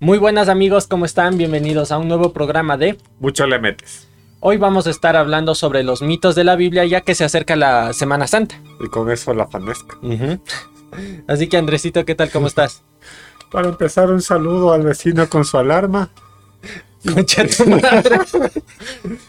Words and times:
Muy 0.00 0.18
buenas 0.18 0.48
amigos, 0.48 0.86
¿cómo 0.86 1.06
están? 1.06 1.36
Bienvenidos 1.38 1.90
a 1.90 1.98
un 1.98 2.06
nuevo 2.06 2.32
programa 2.32 2.76
de 2.76 2.96
Mucho 3.18 3.48
le 3.48 3.58
metes. 3.58 4.06
Hoy 4.38 4.56
vamos 4.56 4.86
a 4.86 4.90
estar 4.90 5.16
hablando 5.16 5.56
sobre 5.56 5.82
los 5.82 6.02
mitos 6.02 6.36
de 6.36 6.44
la 6.44 6.54
Biblia 6.54 6.84
ya 6.84 7.00
que 7.00 7.16
se 7.16 7.24
acerca 7.24 7.56
la 7.56 7.92
Semana 7.92 8.28
Santa. 8.28 8.62
Y 8.78 8.86
con 8.86 9.10
eso 9.10 9.34
la 9.34 9.48
fanesca. 9.48 9.98
Así 11.26 11.48
que 11.48 11.56
Andresito, 11.56 12.04
¿qué 12.04 12.14
tal? 12.14 12.30
¿Cómo 12.30 12.46
estás? 12.46 12.84
Para 13.50 13.70
empezar, 13.70 14.08
un 14.12 14.22
saludo 14.22 14.72
al 14.72 14.84
vecino 14.84 15.28
con 15.28 15.44
su 15.44 15.58
alarma. 15.58 16.10
Concha 17.12 17.44
tu 17.48 17.68
madre. 17.68 18.20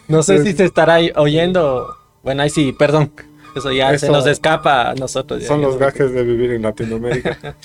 No 0.07 0.21
sé 0.21 0.43
si 0.43 0.53
se 0.53 0.65
estará 0.65 0.99
oyendo. 1.15 1.95
Bueno, 2.21 2.43
ahí 2.43 2.51
sí, 2.51 2.73
perdón. 2.77 3.11
Eso 3.55 3.71
ya 3.71 3.97
se 3.97 4.09
nos 4.11 4.27
escapa 4.27 4.91
a 4.91 4.93
nosotros. 4.93 5.41
ya, 5.41 5.47
Son 5.47 5.61
ya 5.61 5.67
los 5.67 5.77
gajes 5.77 6.13
de 6.13 6.23
vivir 6.23 6.51
en 6.51 6.61
Latinoamérica. 6.61 7.55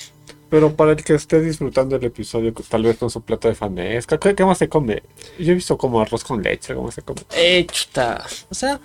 Pero 0.55 0.73
para 0.77 0.93
el 0.93 1.03
que 1.03 1.15
esté 1.15 1.41
disfrutando 1.41 1.97
el 1.97 2.05
episodio, 2.05 2.55
tal 2.69 2.85
vez 2.85 2.97
con 2.97 3.11
su 3.11 3.21
plato 3.23 3.49
de 3.49 3.57
fanesca, 3.57 4.19
¿qué, 4.19 4.37
qué 4.37 4.45
más 4.45 4.57
se 4.59 4.69
come? 4.69 5.03
Yo 5.37 5.51
he 5.51 5.55
visto 5.57 5.77
como 5.77 6.01
arroz 6.01 6.23
con 6.23 6.45
leche, 6.45 6.77
¿cómo 6.77 6.93
se 6.93 7.03
come? 7.03 7.23
Eh, 7.35 7.67
chuta. 7.69 8.25
O 8.51 8.55
sea, 8.55 8.79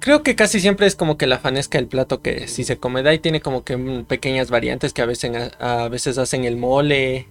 creo 0.00 0.24
que 0.24 0.34
casi 0.34 0.58
siempre 0.58 0.88
es 0.88 0.96
como 0.96 1.16
que 1.16 1.28
la 1.28 1.38
fanesca 1.38 1.78
el 1.78 1.86
plato 1.86 2.20
que 2.20 2.48
si 2.48 2.64
se 2.64 2.78
come. 2.78 3.04
De 3.04 3.10
ahí 3.10 3.20
tiene 3.20 3.40
como 3.40 3.62
que 3.62 3.76
mm, 3.76 4.06
pequeñas 4.06 4.50
variantes 4.50 4.92
que 4.92 5.02
a 5.02 5.06
veces, 5.06 5.52
a 5.60 5.86
veces 5.88 6.18
hacen 6.18 6.42
el 6.42 6.56
mole. 6.56 7.28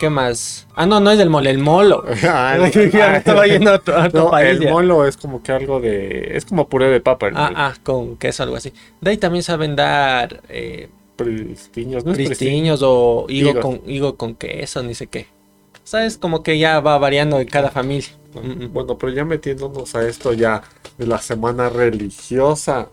¿Qué 0.00 0.10
más? 0.10 0.66
Ah, 0.74 0.84
no, 0.84 0.98
no 0.98 1.12
es 1.12 1.20
el 1.20 1.30
mole, 1.30 1.50
el 1.50 1.58
molo. 1.58 2.04
Ah, 2.24 2.68
ya 2.92 3.10
me 3.10 3.18
estaba 3.18 3.46
yendo 3.46 3.70
a 3.70 3.74
otro, 3.76 3.96
a 3.96 4.06
otro 4.08 4.24
no, 4.24 4.30
país. 4.32 4.56
el 4.56 4.60
ya. 4.64 4.70
molo 4.72 5.06
es 5.06 5.16
como 5.16 5.40
que 5.40 5.52
algo 5.52 5.78
de... 5.78 6.36
Es 6.36 6.46
como 6.46 6.68
puré 6.68 6.88
de 6.88 6.98
papa. 7.00 7.28
el 7.28 7.36
Ah, 7.36 7.52
ah, 7.54 7.74
con 7.84 8.16
queso, 8.16 8.42
algo 8.42 8.56
así. 8.56 8.72
De 9.00 9.12
ahí 9.12 9.18
también 9.18 9.44
saben 9.44 9.76
dar 9.76 10.42
eh, 10.48 10.88
Pristiños, 11.16 12.04
¿no 12.04 12.12
pristiños 12.12 12.80
o 12.82 13.26
higo 13.28 13.50
Higos. 13.50 13.62
con, 13.62 13.82
higo 13.86 14.16
con 14.16 14.34
queso, 14.34 14.82
ni 14.82 14.94
sé 14.94 15.06
qué. 15.06 15.26
O 15.74 15.86
sea, 15.86 16.06
es 16.06 16.16
como 16.16 16.42
que 16.42 16.58
ya 16.58 16.80
va 16.80 16.96
variando 16.98 17.40
en 17.40 17.48
cada 17.48 17.70
familia. 17.70 18.10
Mm? 18.34 18.72
Bueno, 18.72 18.96
pero 18.96 19.12
ya 19.12 19.24
metiéndonos 19.24 19.94
a 19.94 20.08
esto 20.08 20.32
ya 20.32 20.62
de 20.96 21.06
la 21.06 21.18
semana 21.18 21.68
religiosa. 21.68 22.88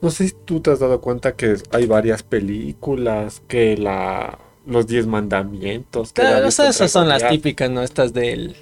No 0.00 0.10
sé 0.10 0.28
si 0.28 0.34
tú 0.44 0.60
te 0.60 0.70
has 0.70 0.78
dado 0.78 1.00
cuenta 1.00 1.32
que 1.32 1.56
hay 1.72 1.86
varias 1.86 2.22
películas, 2.22 3.42
que 3.46 3.76
la 3.76 4.38
los 4.66 4.86
diez 4.86 5.06
mandamientos. 5.06 6.12
que 6.12 6.22
Claro, 6.22 6.48
esas 6.48 6.90
son 6.90 7.08
las 7.08 7.28
típicas, 7.28 7.70
¿no? 7.70 7.82
Estas 7.82 8.12
del, 8.12 8.56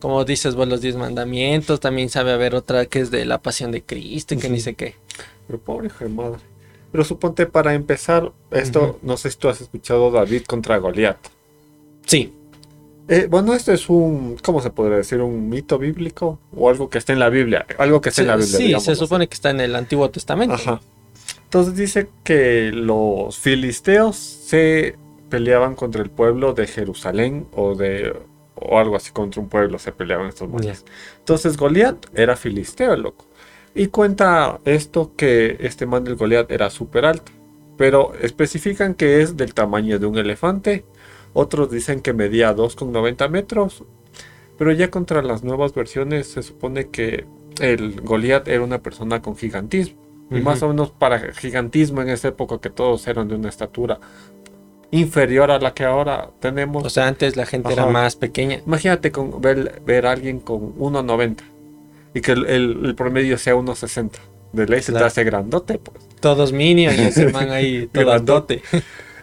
como 0.00 0.24
dices 0.24 0.54
vos, 0.54 0.68
los 0.68 0.80
diez 0.80 0.96
mandamientos. 0.96 1.80
También 1.80 2.08
sabe 2.08 2.32
haber 2.32 2.54
otra 2.54 2.86
que 2.86 3.00
es 3.00 3.10
de 3.10 3.24
la 3.24 3.38
pasión 3.38 3.70
de 3.72 3.82
Cristo 3.82 4.34
y 4.34 4.38
que 4.38 4.48
ni 4.48 4.60
sé 4.60 4.74
qué. 4.74 4.94
Pero 5.46 5.58
pobre 5.58 5.86
hijo 5.86 6.04
de 6.04 6.10
madre. 6.10 6.40
Pero 6.96 7.04
suponte 7.04 7.44
para 7.44 7.74
empezar, 7.74 8.32
esto, 8.50 8.98
no 9.02 9.18
sé 9.18 9.30
si 9.30 9.36
tú 9.36 9.50
has 9.50 9.60
escuchado 9.60 10.10
David 10.10 10.44
contra 10.44 10.78
Goliat. 10.78 11.18
Sí, 12.06 12.32
Eh, 13.06 13.26
bueno, 13.28 13.52
esto 13.52 13.70
es 13.70 13.90
un, 13.90 14.38
¿cómo 14.42 14.62
se 14.62 14.70
podría 14.70 14.96
decir? 14.96 15.20
Un 15.20 15.50
mito 15.50 15.78
bíblico 15.78 16.38
o 16.56 16.70
algo 16.70 16.88
que 16.88 16.96
está 16.96 17.12
en 17.12 17.18
la 17.18 17.28
Biblia. 17.28 17.66
Algo 17.76 18.00
que 18.00 18.08
está 18.08 18.22
en 18.22 18.28
la 18.28 18.36
Biblia. 18.36 18.56
sí, 18.56 18.64
digamos 18.64 18.84
se 18.86 18.92
así. 18.92 18.98
supone 18.98 19.28
que 19.28 19.34
está 19.34 19.50
en 19.50 19.60
el 19.60 19.76
Antiguo 19.76 20.08
Testamento. 20.10 20.54
Ajá. 20.54 20.80
Entonces 21.44 21.76
dice 21.76 22.08
que 22.24 22.72
los 22.72 23.38
filisteos 23.38 24.16
se 24.16 24.96
peleaban 25.28 25.74
contra 25.74 26.02
el 26.02 26.08
pueblo 26.08 26.54
de 26.54 26.66
Jerusalén 26.66 27.46
o 27.52 27.74
de 27.74 28.16
o 28.54 28.78
algo 28.78 28.96
así 28.96 29.10
contra 29.12 29.42
un 29.42 29.50
pueblo 29.50 29.78
se 29.78 29.92
peleaban 29.92 30.28
estos 30.28 30.48
manes. 30.48 30.86
Entonces 31.18 31.58
Goliat 31.58 32.06
era 32.14 32.36
filisteo, 32.36 32.96
loco. 32.96 33.26
Y 33.78 33.88
cuenta 33.88 34.58
esto 34.64 35.12
que 35.16 35.58
este 35.60 35.84
man 35.84 36.02
del 36.02 36.16
Goliat 36.16 36.50
era 36.50 36.70
súper 36.70 37.04
alto. 37.04 37.30
Pero 37.76 38.14
especifican 38.22 38.94
que 38.94 39.20
es 39.20 39.36
del 39.36 39.52
tamaño 39.52 39.98
de 39.98 40.06
un 40.06 40.16
elefante. 40.16 40.86
Otros 41.34 41.70
dicen 41.70 42.00
que 42.00 42.14
medía 42.14 42.56
2,90 42.56 43.28
metros. 43.28 43.84
Pero 44.56 44.72
ya 44.72 44.90
contra 44.90 45.20
las 45.20 45.44
nuevas 45.44 45.74
versiones 45.74 46.26
se 46.28 46.42
supone 46.42 46.88
que 46.88 47.26
el 47.60 48.00
Goliat 48.00 48.48
era 48.48 48.64
una 48.64 48.80
persona 48.80 49.20
con 49.20 49.36
gigantismo. 49.36 50.00
Y 50.30 50.40
más 50.40 50.62
o 50.62 50.68
menos 50.68 50.90
para 50.90 51.34
gigantismo 51.34 52.00
en 52.00 52.08
esa 52.08 52.28
época 52.28 52.58
que 52.58 52.70
todos 52.70 53.06
eran 53.06 53.28
de 53.28 53.34
una 53.34 53.50
estatura 53.50 54.00
inferior 54.90 55.50
a 55.50 55.58
la 55.58 55.74
que 55.74 55.84
ahora 55.84 56.30
tenemos. 56.40 56.82
O 56.82 56.88
sea, 56.88 57.08
antes 57.08 57.36
la 57.36 57.44
gente 57.44 57.74
era 57.74 57.84
más 57.84 58.16
pequeña. 58.16 58.62
Imagínate 58.66 59.12
con 59.12 59.38
ver, 59.42 59.82
ver 59.84 60.06
a 60.06 60.12
alguien 60.12 60.40
con 60.40 60.74
1,90 60.78 61.55
y 62.16 62.20
que 62.22 62.32
el, 62.32 62.46
el- 62.46 62.86
el 62.86 62.94
promedio 62.94 63.36
sea 63.38 63.54
1,60. 63.54 64.10
De 64.52 64.66
ley 64.66 64.80
se 64.82 64.92
te 64.92 64.98
hace 65.04 65.22
grandote, 65.24 65.78
pues. 65.78 65.98
Todos 66.20 66.52
minions 66.52 66.96
y 66.98 67.02
ese 67.02 67.28
man 67.30 67.50
ahí 67.50 67.86
todo 67.92 68.06
Grandote. 68.06 68.62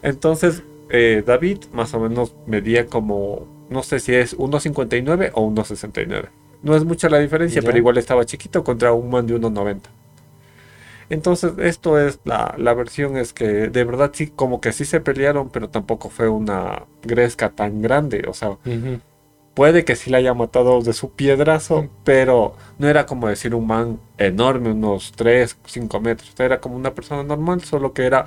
Entonces, 0.04 0.62
eh, 0.90 1.24
David 1.26 1.60
más 1.74 1.94
o 1.94 2.00
menos 2.00 2.36
medía 2.46 2.86
como, 2.86 3.48
no 3.70 3.82
sé 3.84 4.00
si 4.00 4.14
es 4.14 4.38
1,59 4.38 5.32
o 5.34 5.50
1,69. 5.50 6.30
No 6.62 6.76
es 6.76 6.84
mucha 6.86 7.10
la 7.10 7.20
diferencia, 7.20 7.62
Ya. 7.62 7.66
pero 7.66 7.78
igual 7.78 7.98
estaba 7.98 8.26
chiquito 8.26 8.64
contra 8.64 8.94
un 8.94 9.10
man 9.10 9.26
de 9.26 9.36
1,90. 9.36 9.80
Entonces, 11.10 11.54
esto 11.60 12.00
es 12.00 12.20
la, 12.24 12.56
la 12.58 12.74
versión 12.74 13.18
es 13.18 13.34
que 13.34 13.46
de 13.70 13.84
verdad 13.84 14.12
sí, 14.14 14.28
como 14.34 14.62
que 14.62 14.72
sí 14.72 14.86
se 14.86 15.00
pelearon, 15.00 15.50
pero 15.50 15.70
tampoco 15.70 16.10
fue 16.10 16.30
una 16.30 16.84
gresca 17.04 17.50
tan 17.50 17.82
grande. 17.82 18.24
O 18.28 18.34
sea. 18.34 18.58
Puede 19.54 19.86
que 19.86 19.96
sí 19.96 20.10
la 20.10 20.18
haya 20.18 20.34
matado 20.34 20.82
de 20.82 20.94
su 20.94 21.12
piedrazo, 21.12 21.88
pero 22.04 22.56
no 22.80 22.88
era 22.88 23.06
como 23.06 23.28
decir 23.28 23.54
un 23.54 23.68
man 23.68 24.00
enorme, 24.18 24.72
unos 24.72 25.12
3, 25.16 25.58
5 25.66 26.00
metros. 26.02 26.34
Era 26.40 26.60
como 26.60 26.76
una 26.76 26.96
persona 26.96 27.22
normal, 27.24 27.64
solo 27.64 27.94
que 27.94 28.06
era 28.06 28.26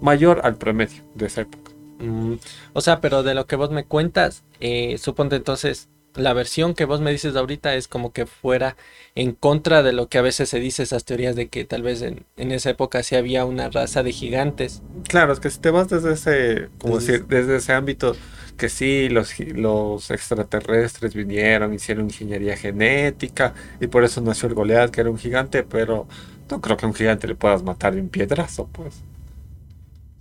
mayor 0.00 0.40
al 0.44 0.56
promedio 0.56 1.02
de 1.14 1.26
esa 1.26 1.42
época. 1.42 1.70
Mm, 1.98 2.34
O 2.72 2.80
sea, 2.80 3.00
pero 3.00 3.22
de 3.22 3.34
lo 3.34 3.46
que 3.46 3.56
vos 3.56 3.70
me 3.70 3.84
cuentas, 3.84 4.42
eh, 4.60 4.96
suponte 4.98 5.36
entonces, 5.36 5.88
la 6.14 6.32
versión 6.32 6.74
que 6.74 6.84
vos 6.84 7.00
me 7.00 7.10
dices 7.10 7.34
ahorita 7.36 7.74
es 7.74 7.88
como 7.88 8.12
que 8.12 8.24
fuera 8.26 8.76
en 9.16 9.32
contra 9.32 9.82
de 9.82 9.92
lo 9.92 10.08
que 10.08 10.18
a 10.18 10.22
veces 10.22 10.48
se 10.48 10.60
dice 10.60 10.84
esas 10.84 11.04
teorías 11.04 11.34
de 11.36 11.48
que 11.48 11.64
tal 11.64 11.82
vez 11.82 12.02
en, 12.02 12.24
en 12.36 12.52
esa 12.52 12.70
época 12.70 13.02
sí 13.02 13.16
había 13.16 13.44
una 13.44 13.68
raza 13.68 14.02
de 14.02 14.12
gigantes. 14.12 14.82
Claro, 15.08 15.32
es 15.32 15.40
que 15.40 15.50
si 15.50 15.58
te 15.60 15.70
vas 15.70 15.88
desde 15.88 16.12
ese, 16.12 16.68
como 16.78 16.98
Desde- 16.98 17.12
decir, 17.12 17.26
desde 17.26 17.56
ese 17.56 17.72
ámbito, 17.72 18.14
que 18.56 18.68
sí, 18.68 19.08
los, 19.08 19.38
los 19.40 20.10
extraterrestres 20.10 21.14
vinieron, 21.14 21.72
hicieron 21.74 22.06
ingeniería 22.06 22.56
genética, 22.56 23.54
y 23.80 23.86
por 23.86 24.04
eso 24.04 24.20
nació 24.20 24.48
el 24.48 24.54
Goliath, 24.54 24.90
que 24.90 25.00
era 25.00 25.10
un 25.10 25.18
gigante, 25.18 25.62
pero 25.62 26.06
no 26.50 26.60
creo 26.60 26.76
que 26.76 26.86
a 26.86 26.88
un 26.88 26.94
gigante 26.94 27.26
le 27.26 27.34
puedas 27.34 27.62
matar 27.62 27.94
de 27.94 28.00
un 28.00 28.08
piedrazo, 28.08 28.68
pues. 28.72 28.94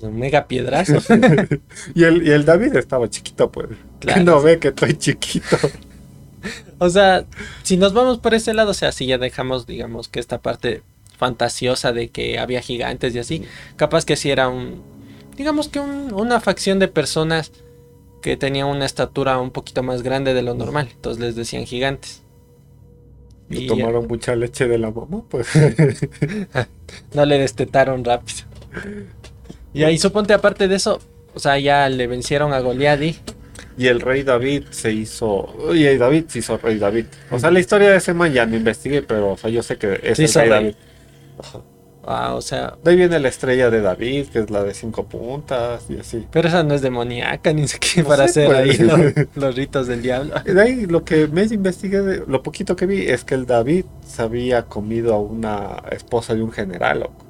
Un 0.01 0.19
mega 0.19 0.47
piedrazo. 0.47 0.97
Y 1.95 2.03
el, 2.03 2.27
y 2.27 2.31
el 2.31 2.43
David 2.45 2.75
estaba 2.75 3.09
chiquito, 3.09 3.51
pues. 3.51 3.69
Claro. 3.99 4.19
Que 4.19 4.23
no 4.25 4.41
ve 4.41 4.59
que 4.59 4.69
estoy 4.69 4.95
chiquito. 4.97 5.57
O 6.79 6.89
sea, 6.89 7.23
si 7.63 7.77
nos 7.77 7.93
vamos 7.93 8.17
por 8.19 8.33
ese 8.33 8.53
lado, 8.53 8.71
o 8.71 8.73
sea, 8.73 8.91
si 8.91 9.05
ya 9.05 9.17
dejamos, 9.17 9.65
digamos, 9.65 10.09
que 10.09 10.19
esta 10.19 10.41
parte 10.41 10.81
fantasiosa 11.17 11.93
de 11.93 12.09
que 12.09 12.37
había 12.37 12.61
gigantes 12.61 13.15
y 13.15 13.19
así, 13.19 13.43
capaz 13.77 14.03
que 14.03 14.17
sí 14.17 14.29
era 14.29 14.49
un, 14.49 14.81
digamos 15.37 15.69
que 15.69 15.79
un- 15.79 16.11
una 16.13 16.41
facción 16.41 16.79
de 16.79 16.89
personas 16.89 17.51
que 18.23 18.37
tenían 18.37 18.67
una 18.67 18.85
estatura 18.85 19.37
un 19.37 19.51
poquito 19.51 19.83
más 19.83 20.01
grande 20.01 20.33
de 20.33 20.41
lo 20.41 20.55
normal, 20.55 20.87
entonces 20.91 21.21
les 21.21 21.35
decían 21.35 21.65
gigantes. 21.65 22.23
Y 23.49 23.65
Y 23.65 23.67
tomaron 23.67 24.07
mucha 24.07 24.35
leche 24.35 24.67
de 24.67 24.77
la 24.79 24.89
mamá, 24.89 25.23
pues. 25.29 25.47
no 27.13 27.25
le 27.25 27.37
destetaron 27.37 28.03
rápido. 28.03 28.39
Y 29.73 29.83
ahí 29.83 29.97
suponte 29.97 30.33
aparte 30.33 30.67
de 30.67 30.75
eso, 30.75 31.01
o 31.35 31.39
sea, 31.39 31.59
ya 31.59 31.89
le 31.89 32.07
vencieron 32.07 32.53
a 32.53 32.59
Goliat 32.61 33.01
y 33.01 33.19
y 33.77 33.87
el 33.87 34.01
rey 34.01 34.23
David 34.23 34.65
se 34.69 34.91
hizo. 34.91 35.73
Y 35.73 35.85
el 35.85 35.97
David 35.97 36.25
se 36.27 36.39
hizo 36.39 36.57
rey 36.57 36.77
David. 36.77 37.05
O 37.31 37.39
sea, 37.39 37.51
la 37.51 37.59
historia 37.59 37.89
de 37.89 37.97
ese 37.97 38.13
man 38.13 38.31
ya 38.31 38.45
no 38.45 38.55
investigué, 38.55 39.01
pero 39.01 39.31
o 39.31 39.37
sea, 39.37 39.49
yo 39.49 39.63
sé 39.63 39.77
que 39.77 39.99
es 40.03 40.17
Se 40.17 40.25
el 40.25 40.33
rey. 40.33 40.49
David. 40.49 40.75
Ah, 42.05 42.33
o 42.35 42.41
sea, 42.41 42.75
De 42.83 42.91
ahí 42.91 42.97
viene 42.97 43.17
la 43.19 43.29
estrella 43.29 43.69
de 43.69 43.79
David, 43.81 44.27
que 44.27 44.39
es 44.39 44.49
la 44.49 44.61
de 44.63 44.73
cinco 44.73 45.05
puntas 45.05 45.85
y 45.89 45.97
así. 45.99 46.27
pero 46.31 46.49
esa 46.49 46.61
no 46.63 46.73
es 46.73 46.81
demoníaca 46.81 47.53
ni 47.53 47.65
sé 47.67 47.79
qué 47.79 48.01
No 48.03 48.09
para 48.09 48.27
sé, 48.27 48.45
hacer 48.45 48.55
ahí 48.55 48.75
pues. 48.77 49.15
lo- 49.15 49.27
los 49.47 49.55
ritos 49.55 49.87
del 49.87 50.01
diablo. 50.01 50.33
De 50.43 50.61
ahí 50.61 50.85
lo 50.85 51.05
que 51.05 51.27
me 51.27 51.43
investigué, 51.43 52.01
de- 52.01 52.23
lo 52.27 52.43
poquito 52.43 52.75
que 52.75 52.85
vi, 52.87 53.07
es 53.07 53.23
que 53.23 53.35
el 53.35 53.45
David 53.45 53.85
se 54.05 54.21
había 54.21 54.63
comido 54.63 55.13
a 55.13 55.19
una 55.19 55.81
esposa 55.91 56.35
de 56.35 56.43
un 56.43 56.51
general, 56.51 56.99
loco. 57.01 57.23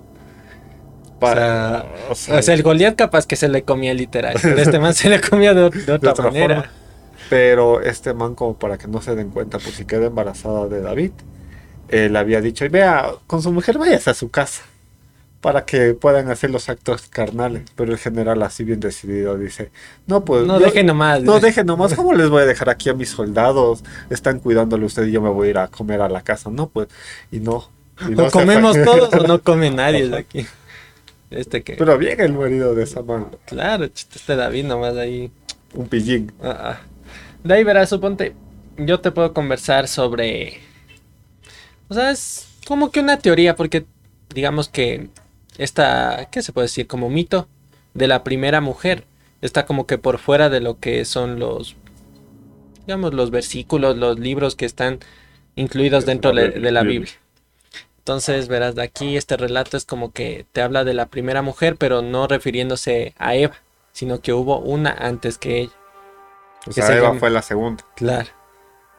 Para, 1.20 1.86
o 2.10 2.16
sea, 2.16 2.40
O 2.40 2.42
sea, 2.42 2.54
el 2.54 2.64
Goliat 2.64 2.96
capaz 2.96 3.26
que 3.26 3.36
se 3.38 3.48
le 3.48 3.64
comía 3.64 3.94
literal, 3.94 4.36
pero 4.42 4.58
este 4.58 4.80
man 4.80 4.94
se 4.94 5.10
le 5.10 5.22
comía 5.22 5.54
de, 5.54 5.70
de 5.70 5.92
otra, 5.94 6.12
otra 6.12 6.26
manera. 6.26 6.56
forma. 6.56 6.72
Pero 7.30 7.82
este 7.82 8.14
man, 8.14 8.36
como 8.36 8.56
para 8.58 8.78
que 8.78 8.88
no 8.88 9.02
se 9.02 9.16
den 9.16 9.30
cuenta, 9.30 9.58
por 9.60 9.72
si 9.72 9.86
queda 9.86 10.08
embarazada 10.08 10.68
de 10.68 10.82
David, 10.82 11.12
le 11.90 12.18
había 12.20 12.42
dicho, 12.42 12.66
y 12.66 12.70
vea, 12.70 13.12
con 13.28 13.42
su 13.42 13.52
mujer 13.52 13.78
vayas 13.78 14.08
a 14.08 14.14
su 14.14 14.30
casa, 14.30 14.64
para 15.42 15.66
que 15.66 15.94
puedan 15.94 16.30
hacer 16.32 16.50
los 16.50 16.70
actos 16.70 17.08
carnales. 17.10 17.64
Pero 17.76 17.92
el 17.92 17.98
general, 17.98 18.42
así 18.44 18.64
bien 18.64 18.80
decidido, 18.80 19.38
dice, 19.38 19.72
no, 20.08 20.24
pues... 20.24 20.46
No 20.46 20.60
yo- 20.60 20.66
deje 20.66 20.84
nomás. 20.84 21.22
No 21.22 21.40
dejen 21.40 21.66
nomás, 21.66 21.94
¿cómo 21.94 22.14
les 22.14 22.30
voy 22.30 22.44
a 22.44 22.46
dejar 22.46 22.70
aquí 22.70 22.90
a 22.90 22.94
mis 22.94 23.10
soldados? 23.10 23.84
Están 24.10 24.40
cuidándole 24.40 24.86
usted 24.86 25.06
y 25.06 25.12
yo 25.12 25.22
me 25.22 25.30
voy 25.30 25.48
a 25.48 25.52
ir 25.52 25.58
a 25.58 25.68
comer 25.68 26.02
a 26.02 26.10
la 26.10 26.22
casa. 26.22 26.50
No, 26.50 26.68
pues, 26.70 26.88
y 27.32 27.40
no. 27.40 27.70
y 28.10 28.12
no 28.16 28.26
o 28.28 28.32
comemos 28.32 28.78
todos 28.86 29.14
o 29.14 29.28
no 29.28 29.42
come 29.42 29.70
nadie 29.70 30.08
de 30.08 30.18
aquí. 30.18 30.46
Este 31.30 31.64
que. 31.64 31.74
Pero 31.74 31.98
bien 31.98 32.22
el 32.22 32.34
marido 32.34 32.74
de 32.76 32.84
esa 32.84 33.02
man. 33.02 33.28
Claro, 33.46 33.88
chiste, 33.88 34.20
este 34.20 34.36
David 34.36 34.66
nomás 34.66 34.96
ahí. 34.96 35.32
un 35.74 35.88
pillín. 35.88 36.32
Ah, 36.42 36.58
ah. 36.62 36.80
De 37.44 37.54
ahí 37.56 37.64
verás, 37.64 37.90
suponte, 37.90 38.34
yo 38.78 39.02
te 39.02 39.12
puedo 39.12 39.34
conversar 39.34 39.88
sobre... 39.90 40.62
O 41.94 41.96
sea, 41.96 42.10
es 42.10 42.48
como 42.66 42.90
que 42.90 43.02
una 43.02 43.20
teoría, 43.20 43.56
porque 43.56 43.86
digamos 44.34 44.68
que 44.68 45.10
esta, 45.60 46.28
¿qué 46.32 46.42
se 46.42 46.52
puede 46.52 46.66
decir? 46.66 46.88
Como 46.88 47.08
mito 47.08 47.48
de 47.94 48.08
la 48.08 48.24
primera 48.24 48.62
mujer 48.62 49.06
está 49.42 49.68
como 49.68 49.86
que 49.86 50.00
por 50.00 50.18
fuera 50.18 50.50
de 50.50 50.60
lo 50.60 50.80
que 50.80 51.06
son 51.06 51.38
los, 51.38 51.76
digamos, 52.88 53.14
los 53.14 53.30
versículos, 53.30 53.96
los 53.96 54.18
libros 54.18 54.56
que 54.56 54.66
están 54.66 55.02
incluidos 55.56 56.08
dentro 56.08 56.34
de, 56.34 56.72
la 56.72 56.82
Biblia. 56.82 57.14
Entonces, 58.00 58.48
verás, 58.48 58.74
de 58.74 58.82
aquí 58.82 59.16
este 59.16 59.38
relato 59.38 59.78
es 59.78 59.86
como 59.86 60.14
que 60.14 60.48
te 60.52 60.64
habla 60.64 60.84
de 60.84 60.96
la 60.96 61.10
primera 61.10 61.44
mujer, 61.44 61.76
pero 61.76 62.02
no 62.02 62.26
refiriéndose 62.26 63.14
a 63.20 63.36
Eva, 63.36 63.58
sino 63.92 64.20
que 64.20 64.34
hubo 64.34 64.58
una 64.58 64.90
antes 64.90 65.38
que 65.38 65.60
ella. 65.60 65.74
O 66.66 66.72
sea, 66.72 66.98
Eva 66.98 67.14
fue 67.20 67.30
la 67.30 67.44
segunda. 67.44 67.86
Claro. 67.96 68.30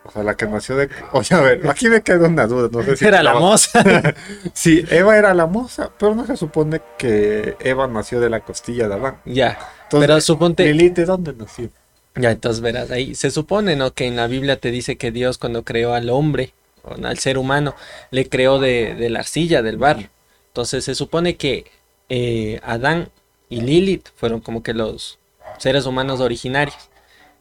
O 0.04 0.10
sea, 0.10 0.22
la 0.22 0.36
que 0.36 0.46
nació 0.46 0.76
de... 0.76 0.90
Oye, 1.12 1.34
a 1.34 1.40
ver, 1.40 1.68
aquí 1.68 1.88
me 1.88 2.02
queda 2.02 2.28
una 2.28 2.46
duda. 2.46 2.68
No 2.70 2.82
sé 2.82 2.96
si 2.96 3.06
era 3.06 3.22
la 3.22 3.34
moza. 3.34 3.82
sí, 4.52 4.84
Eva 4.90 5.16
era 5.16 5.32
la 5.34 5.46
moza, 5.46 5.90
pero 5.98 6.14
no 6.14 6.26
se 6.26 6.36
supone 6.36 6.80
que 6.98 7.56
Eva 7.60 7.86
nació 7.86 8.20
de 8.20 8.30
la 8.30 8.40
costilla 8.40 8.88
de 8.88 8.94
Adán. 8.94 9.16
Ya, 9.24 9.58
pero 9.90 10.20
suponte... 10.20 10.64
Lilith, 10.64 10.94
¿de 10.94 11.04
dónde 11.06 11.32
nació? 11.32 11.70
Ya, 12.16 12.30
entonces 12.30 12.60
verás, 12.60 12.90
ahí 12.90 13.14
se 13.14 13.30
supone, 13.30 13.74
¿no? 13.74 13.92
Que 13.92 14.06
en 14.06 14.14
la 14.14 14.28
Biblia 14.28 14.60
te 14.60 14.70
dice 14.70 14.96
que 14.96 15.10
Dios 15.10 15.38
cuando 15.38 15.64
creó 15.64 15.94
al 15.94 16.10
hombre, 16.10 16.54
o 16.84 16.94
al 17.04 17.18
ser 17.18 17.38
humano, 17.38 17.74
le 18.10 18.28
creó 18.28 18.60
de, 18.60 19.08
la 19.10 19.20
arcilla, 19.20 19.62
del 19.62 19.78
barro. 19.78 20.08
Entonces 20.48 20.84
se 20.84 20.94
supone 20.94 21.36
que 21.36 21.64
eh, 22.08 22.60
Adán 22.62 23.08
y 23.48 23.62
Lilith 23.62 24.08
fueron 24.14 24.40
como 24.40 24.62
que 24.62 24.74
los 24.74 25.18
seres 25.58 25.86
humanos 25.86 26.20
originarios. 26.20 26.90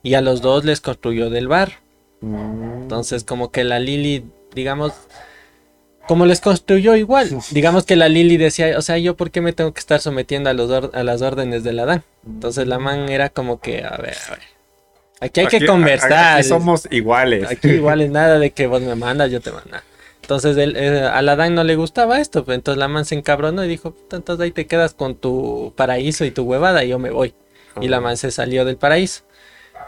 Y 0.01 0.15
a 0.15 0.21
los 0.21 0.41
dos 0.41 0.65
les 0.65 0.81
construyó 0.81 1.29
del 1.29 1.47
barro. 1.47 1.75
Entonces, 2.23 3.23
como 3.23 3.51
que 3.51 3.63
la 3.63 3.79
Lili, 3.79 4.25
digamos, 4.55 4.93
como 6.07 6.25
les 6.25 6.41
construyó 6.41 6.95
igual, 6.95 7.29
digamos 7.51 7.85
que 7.85 7.95
la 7.95 8.09
Lili 8.09 8.37
decía, 8.37 8.77
o 8.77 8.81
sea, 8.81 8.97
yo 8.97 9.15
por 9.15 9.31
qué 9.31 9.41
me 9.41 9.53
tengo 9.53 9.73
que 9.73 9.79
estar 9.79 9.99
sometiendo 9.99 10.49
a, 10.49 10.53
los 10.53 10.93
a 10.93 11.03
las 11.03 11.21
órdenes 11.21 11.63
del 11.63 11.79
Adán. 11.79 12.03
Entonces 12.25 12.67
la 12.67 12.79
man 12.79 13.09
era 13.09 13.29
como 13.29 13.59
que, 13.59 13.83
a 13.83 13.97
ver, 13.97 14.15
a 14.27 14.31
ver. 14.31 14.53
Aquí 15.19 15.39
hay 15.39 15.47
que 15.47 15.65
conversar. 15.65 16.37
Aquí 16.37 16.47
somos 16.47 16.87
iguales. 16.91 17.49
Aquí 17.49 17.69
iguales, 17.69 18.09
nada 18.09 18.39
de 18.39 18.51
que 18.51 18.67
vos 18.67 18.81
me 18.81 18.95
mandas, 18.95 19.31
yo 19.31 19.41
te 19.41 19.51
mando. 19.51 19.77
Entonces 20.21 20.55
él, 20.55 20.75
eh, 20.77 21.01
al 21.01 21.27
Adán 21.27 21.53
no 21.53 21.65
le 21.65 21.75
gustaba 21.75 22.21
esto, 22.21 22.45
pues 22.45 22.55
entonces 22.55 22.79
la 22.79 22.87
man 22.87 23.03
se 23.03 23.15
encabronó 23.15 23.63
y 23.65 23.67
dijo, 23.67 23.93
entonces 24.11 24.41
ahí 24.41 24.51
te 24.51 24.67
quedas 24.67 24.93
con 24.93 25.15
tu 25.15 25.73
paraíso 25.75 26.23
y 26.23 26.31
tu 26.31 26.43
huevada 26.43 26.83
y 26.85 26.89
yo 26.89 26.99
me 26.99 27.11
voy. 27.11 27.33
Y 27.81 27.87
la 27.87 27.99
man 27.99 28.17
se 28.17 28.31
salió 28.31 28.65
del 28.65 28.77
paraíso. 28.77 29.23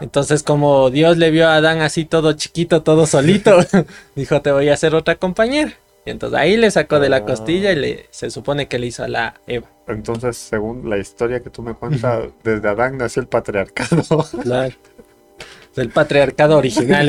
Entonces, 0.00 0.42
como 0.42 0.90
Dios 0.90 1.16
le 1.16 1.30
vio 1.30 1.48
a 1.48 1.56
Adán 1.56 1.80
así 1.80 2.04
todo 2.04 2.32
chiquito, 2.34 2.82
todo 2.82 3.06
solito, 3.06 3.58
dijo, 4.14 4.42
te 4.42 4.52
voy 4.52 4.68
a 4.68 4.74
hacer 4.74 4.94
otra 4.94 5.16
compañera. 5.16 5.72
Y 6.04 6.10
entonces 6.10 6.38
ahí 6.38 6.56
le 6.56 6.70
sacó 6.70 7.00
de 7.00 7.08
la 7.08 7.24
costilla 7.24 7.72
y 7.72 7.76
le, 7.76 8.06
se 8.10 8.30
supone 8.30 8.68
que 8.68 8.78
le 8.78 8.86
hizo 8.86 9.02
a 9.02 9.08
la 9.08 9.40
Eva. 9.46 9.68
Entonces, 9.88 10.36
según 10.36 10.88
la 10.88 10.98
historia 10.98 11.40
que 11.40 11.50
tú 11.50 11.62
me 11.62 11.74
cuentas, 11.74 12.28
desde 12.44 12.68
Adán 12.68 12.96
nació 12.98 13.22
el 13.22 13.28
patriarcado. 13.28 14.02
Claro. 14.42 14.74
El 15.74 15.90
patriarcado 15.90 16.56
original. 16.56 17.06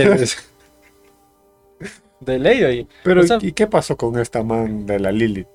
de 2.20 2.40
ley, 2.40 2.88
Pero, 3.04 3.22
¿y 3.40 3.52
qué 3.54 3.68
pasó 3.68 3.96
con 3.96 4.20
esta 4.20 4.44
man 4.44 4.86
de 4.86 5.00
la 5.00 5.12
Lilith? 5.12 5.48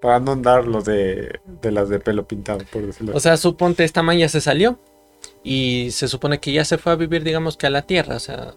Para 0.00 0.20
no 0.20 0.32
andar 0.32 0.64
los 0.64 0.84
de, 0.84 1.40
de 1.60 1.70
las 1.72 1.90
de 1.90 1.98
pelo 1.98 2.26
pintado, 2.26 2.60
por 2.72 2.86
decirlo 2.86 3.14
O 3.14 3.20
sea, 3.20 3.36
suponte 3.36 3.84
esta 3.84 4.02
man 4.02 4.16
ya 4.16 4.30
se 4.30 4.40
salió 4.40 4.78
y 5.42 5.90
se 5.92 6.08
supone 6.08 6.40
que 6.40 6.52
ya 6.52 6.64
se 6.64 6.78
fue 6.78 6.92
a 6.92 6.96
vivir, 6.96 7.24
digamos 7.24 7.56
que 7.56 7.66
a 7.66 7.70
la 7.70 7.82
tierra, 7.82 8.16
o 8.16 8.20
sea. 8.20 8.54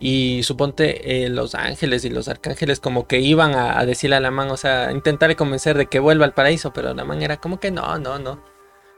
Y 0.00 0.42
suponte 0.44 1.24
eh, 1.24 1.28
los 1.28 1.56
ángeles 1.56 2.04
y 2.04 2.10
los 2.10 2.28
arcángeles 2.28 2.78
como 2.78 3.08
que 3.08 3.18
iban 3.18 3.54
a, 3.56 3.84
decirle 3.84 4.16
a 4.16 4.20
la 4.20 4.30
man, 4.30 4.50
o 4.50 4.56
sea, 4.56 4.92
intentar 4.92 5.34
convencer 5.34 5.76
de 5.76 5.86
que 5.86 5.98
vuelva 5.98 6.24
al 6.24 6.34
paraíso, 6.34 6.72
pero 6.72 6.94
la 6.94 7.04
man 7.04 7.20
era 7.22 7.38
como 7.38 7.58
que 7.58 7.72
no, 7.72 7.98
no, 7.98 8.18
no. 8.18 8.44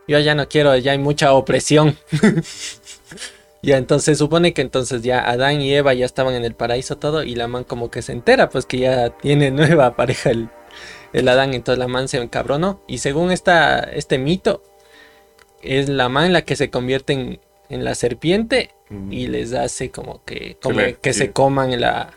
Yo 0.06 0.18
ya 0.18 0.34
no 0.34 0.48
quiero, 0.48 0.76
ya 0.76 0.92
hay 0.92 0.98
mucha 0.98 1.32
opresión. 1.32 1.96
ya 3.62 3.78
entonces 3.78 4.18
supone 4.18 4.52
que 4.52 4.60
entonces 4.60 5.02
ya 5.02 5.26
Adán 5.30 5.62
y 5.62 5.72
Eva 5.72 5.94
ya 5.94 6.04
estaban 6.04 6.34
en 6.34 6.44
el 6.44 6.54
paraíso 6.54 6.98
todo 6.98 7.22
y 7.22 7.34
la 7.34 7.48
man 7.48 7.64
como 7.64 7.90
que 7.90 8.02
se 8.02 8.12
entera 8.12 8.48
pues 8.50 8.66
que 8.66 8.78
ya 8.78 9.10
tiene 9.10 9.50
nueva 9.50 9.96
pareja 9.96 10.30
el, 10.30 10.50
el 11.12 11.28
Adán, 11.28 11.54
entonces 11.54 11.78
la 11.78 11.88
man 11.88 12.08
se 12.08 12.18
encabronó. 12.18 12.82
Y 12.86 12.98
según 12.98 13.30
esta, 13.30 13.80
este 13.80 14.18
mito, 14.18 14.62
es 15.62 15.88
la 15.88 16.08
man 16.08 16.32
la 16.32 16.42
que 16.42 16.56
se 16.56 16.70
convierte 16.70 17.12
en, 17.68 17.84
la 17.84 17.94
serpiente 17.94 18.70
y 19.10 19.28
les 19.28 19.52
hace 19.52 19.90
como 19.90 20.24
que, 20.24 20.56
que, 21.00 21.12
se 21.12 21.30
coman 21.30 21.80
la, 21.80 22.14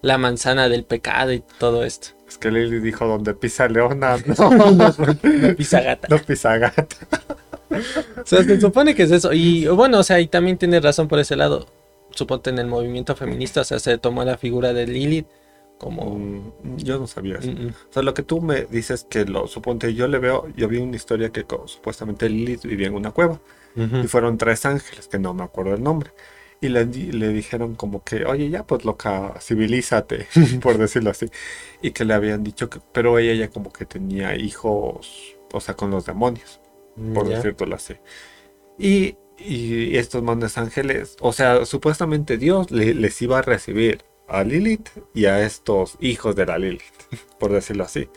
la, 0.00 0.16
manzana 0.16 0.70
del 0.70 0.84
pecado 0.84 1.32
y 1.32 1.42
todo 1.58 1.84
esto. 1.84 2.08
Es 2.26 2.38
que 2.38 2.50
Lili 2.50 2.80
dijo 2.80 3.06
donde 3.06 3.34
pisa 3.34 3.68
leona, 3.68 4.16
no, 4.38 4.70
no, 4.70 4.94
pisa 5.56 5.82
gata. 5.82 6.08
No 6.08 6.18
pisa 6.18 6.56
gata. 6.56 6.86
o 7.70 8.26
sea, 8.26 8.42
se 8.44 8.58
supone 8.58 8.94
que 8.94 9.02
es 9.02 9.10
eso. 9.10 9.34
Y 9.34 9.66
bueno, 9.66 9.98
o 9.98 10.02
sea, 10.02 10.20
y 10.20 10.26
también 10.26 10.56
tiene 10.56 10.80
razón 10.80 11.06
por 11.06 11.18
ese 11.18 11.36
lado. 11.36 11.66
Suponte 12.10 12.48
en 12.48 12.58
el 12.58 12.66
movimiento 12.66 13.14
feminista, 13.14 13.60
o 13.60 13.64
sea, 13.64 13.78
se 13.78 13.98
tomó 13.98 14.24
la 14.24 14.38
figura 14.38 14.72
de 14.72 14.86
Lilith 14.86 15.26
como... 15.84 16.18
Mm, 16.18 16.78
yo 16.78 16.98
no 16.98 17.06
sabía 17.06 17.36
eso. 17.36 17.50
O 17.50 17.92
sea, 17.92 18.02
lo 18.02 18.14
que 18.14 18.22
tú 18.22 18.40
me 18.40 18.64
dices 18.64 19.04
que 19.04 19.26
lo 19.26 19.46
suponte, 19.46 19.92
yo 19.92 20.08
le 20.08 20.18
veo, 20.18 20.48
yo 20.56 20.66
vi 20.66 20.78
una 20.78 20.96
historia 20.96 21.28
que 21.28 21.44
supuestamente 21.66 22.26
Lilith 22.30 22.62
vivía 22.62 22.86
en 22.86 22.94
una 22.94 23.10
cueva 23.10 23.38
y 23.76 24.06
fueron 24.06 24.38
tres 24.38 24.64
ángeles, 24.64 25.08
que 25.08 25.18
no 25.18 25.34
me 25.34 25.42
acuerdo 25.44 25.74
el 25.74 25.82
nombre. 25.82 26.10
Y 26.62 26.68
le, 26.70 26.86
le 26.86 27.28
dijeron 27.28 27.74
como 27.74 28.02
que, 28.02 28.24
oye, 28.24 28.48
ya 28.48 28.66
pues 28.66 28.86
loca, 28.86 29.34
civilízate, 29.40 30.26
por 30.62 30.78
decirlo 30.78 31.10
así. 31.10 31.26
Y 31.82 31.90
que 31.90 32.06
le 32.06 32.14
habían 32.14 32.42
dicho 32.42 32.70
que, 32.70 32.80
pero 32.92 33.18
ella 33.18 33.34
ya 33.34 33.50
como 33.50 33.70
que 33.70 33.84
tenía 33.84 34.36
hijos, 34.36 35.36
o 35.52 35.60
sea, 35.60 35.74
con 35.74 35.90
los 35.90 36.06
demonios, 36.06 36.60
por 37.12 37.28
decirlo 37.28 37.76
así. 37.76 37.96
Y, 38.78 39.16
y 39.36 39.98
estos 39.98 40.22
mandes 40.22 40.56
ángeles, 40.56 41.16
o 41.20 41.34
sea, 41.34 41.66
supuestamente 41.66 42.38
Dios 42.38 42.70
les 42.70 43.20
iba 43.20 43.40
a 43.40 43.42
recibir 43.42 44.02
a 44.28 44.42
Lilith 44.44 44.88
y 45.12 45.26
a 45.26 45.44
estos 45.44 45.96
hijos 46.00 46.36
de 46.36 46.46
la 46.46 46.58
Lilith, 46.58 46.82
por 47.38 47.52
decirlo 47.52 47.84
así. 47.84 48.08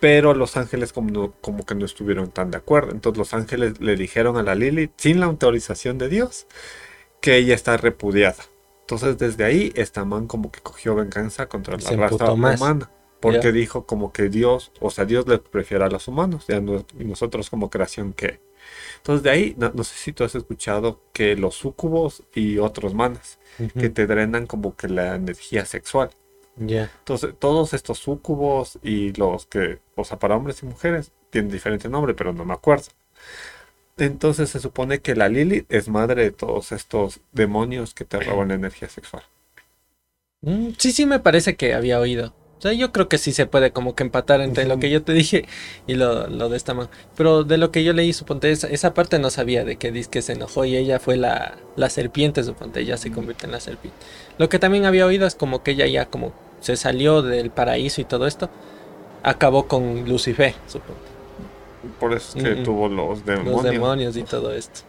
Pero 0.00 0.32
los 0.34 0.56
ángeles 0.56 0.92
como, 0.92 1.32
como 1.40 1.66
que 1.66 1.74
no 1.74 1.84
estuvieron 1.84 2.30
tan 2.30 2.50
de 2.50 2.56
acuerdo. 2.56 2.92
Entonces 2.92 3.18
los 3.18 3.34
ángeles 3.34 3.80
le 3.80 3.96
dijeron 3.96 4.38
a 4.38 4.42
la 4.42 4.54
Lilith, 4.54 4.92
sin 4.96 5.20
la 5.20 5.26
autorización 5.26 5.98
de 5.98 6.08
Dios, 6.08 6.46
que 7.20 7.36
ella 7.36 7.54
está 7.54 7.76
repudiada. 7.76 8.42
Entonces 8.80 9.18
desde 9.18 9.44
ahí 9.44 9.72
esta 9.76 10.04
man 10.04 10.26
como 10.26 10.50
que 10.50 10.60
cogió 10.60 10.94
venganza 10.94 11.48
contra 11.48 11.76
la 11.76 12.08
raza 12.08 12.32
humana. 12.32 12.90
Porque 13.20 13.52
dijo 13.52 13.84
como 13.84 14.12
que 14.12 14.30
Dios, 14.30 14.72
o 14.80 14.90
sea, 14.90 15.04
Dios 15.04 15.28
le 15.28 15.36
prefiere 15.36 15.84
a 15.84 15.88
los 15.88 16.08
humanos 16.08 16.46
y 16.98 17.04
nosotros 17.04 17.50
como 17.50 17.68
creación 17.68 18.14
que. 18.14 18.40
Entonces 18.98 19.22
de 19.22 19.30
ahí, 19.30 19.54
no, 19.58 19.70
no, 19.74 19.84
sé 19.84 19.94
si 19.96 20.12
tú 20.12 20.24
has 20.24 20.34
escuchado 20.34 21.00
que 21.12 21.36
los 21.36 21.54
súcubos 21.54 22.22
y 22.34 22.58
otros 22.58 22.94
manas 22.94 23.38
que 23.78 23.90
te 23.90 24.06
drenan 24.06 24.46
como 24.46 24.76
que 24.76 24.88
la 24.88 25.14
energía 25.14 25.64
sexual. 25.64 26.10
Entonces, 26.58 27.34
todos 27.38 27.72
estos 27.72 27.98
sucubos 27.98 28.78
y 28.82 29.12
los 29.14 29.46
que, 29.46 29.78
o 29.94 30.04
sea, 30.04 30.18
para 30.18 30.36
hombres 30.36 30.62
y 30.62 30.66
mujeres, 30.66 31.10
tienen 31.30 31.50
diferente 31.50 31.88
nombre, 31.88 32.12
pero 32.12 32.32
no 32.32 32.44
me 32.44 32.52
acuerdo. 32.52 32.88
Entonces 33.96 34.50
se 34.50 34.60
supone 34.60 35.00
que 35.00 35.14
la 35.14 35.28
Lilith 35.28 35.66
es 35.70 35.88
madre 35.88 36.22
de 36.22 36.30
todos 36.30 36.72
estos 36.72 37.20
demonios 37.32 37.94
que 37.94 38.04
te 38.04 38.18
roban 38.20 38.48
la 38.48 38.54
energía 38.54 38.88
sexual. 38.88 39.22
Mm, 40.42 40.70
sí, 40.78 40.92
sí, 40.92 41.04
me 41.04 41.20
parece 41.20 41.56
que 41.56 41.74
había 41.74 42.00
oído. 42.00 42.34
O 42.60 42.62
sea, 42.62 42.74
yo 42.74 42.92
creo 42.92 43.08
que 43.08 43.16
sí 43.16 43.32
se 43.32 43.46
puede 43.46 43.70
como 43.70 43.94
que 43.94 44.02
empatar 44.02 44.42
entre 44.42 44.66
lo 44.66 44.78
que 44.78 44.90
yo 44.90 45.02
te 45.02 45.14
dije 45.14 45.46
y 45.86 45.94
lo, 45.94 46.26
de 46.26 46.56
esta 46.58 46.74
mano. 46.74 46.90
Pero 47.16 47.42
de 47.42 47.56
lo 47.56 47.70
que 47.72 47.84
yo 47.84 47.94
leí, 47.94 48.12
suponte, 48.12 48.50
esa, 48.50 48.66
esa 48.68 48.92
parte 48.92 49.18
no 49.18 49.30
sabía 49.30 49.64
de 49.64 49.76
que 49.76 49.90
dice 49.90 50.10
que 50.10 50.20
se 50.20 50.34
enojó 50.34 50.66
y 50.66 50.76
ella 50.76 51.00
fue 51.00 51.16
la, 51.16 51.56
la 51.76 51.88
serpiente, 51.88 52.44
suponte, 52.44 52.80
ella 52.80 52.98
se 52.98 53.10
convierte 53.10 53.46
en 53.46 53.52
la 53.52 53.60
serpiente. 53.60 53.98
Lo 54.36 54.50
que 54.50 54.58
también 54.58 54.84
había 54.84 55.06
oído 55.06 55.26
es 55.26 55.34
como 55.34 55.62
que 55.62 55.70
ella 55.70 55.86
ya 55.86 56.04
como 56.04 56.34
se 56.60 56.76
salió 56.76 57.22
del 57.22 57.48
paraíso 57.48 58.02
y 58.02 58.04
todo 58.04 58.26
esto, 58.26 58.50
acabó 59.22 59.66
con 59.66 60.06
Lucifer, 60.06 60.54
suponte. 60.66 61.00
Por 61.98 62.12
eso 62.12 62.36
es 62.36 62.44
que 62.44 62.56
tuvo 62.56 62.90
los 62.90 63.24
demonios. 63.24 63.54
Los 63.54 63.64
demonios 63.64 64.16
y 64.18 64.22
todo 64.22 64.52
esto. 64.52 64.80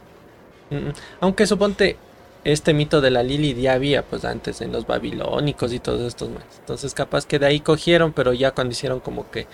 Aunque 1.20 1.46
suponte, 1.46 1.96
este 2.44 2.74
mito 2.74 3.00
de 3.00 3.10
la 3.10 3.22
Lili 3.22 3.54
ya 3.54 3.74
había 3.74 4.02
pues 4.02 4.24
antes 4.24 4.60
en 4.60 4.72
los 4.72 4.86
babilónicos 4.86 5.72
y 5.72 5.78
todos 5.78 6.02
estos 6.02 6.30
más. 6.30 6.44
Entonces 6.58 6.94
capaz 6.94 7.26
que 7.26 7.38
de 7.38 7.46
ahí 7.46 7.60
cogieron, 7.60 8.12
pero 8.12 8.32
ya 8.32 8.52
cuando 8.52 8.72
hicieron 8.72 9.00
como 9.00 9.30
que 9.30 9.46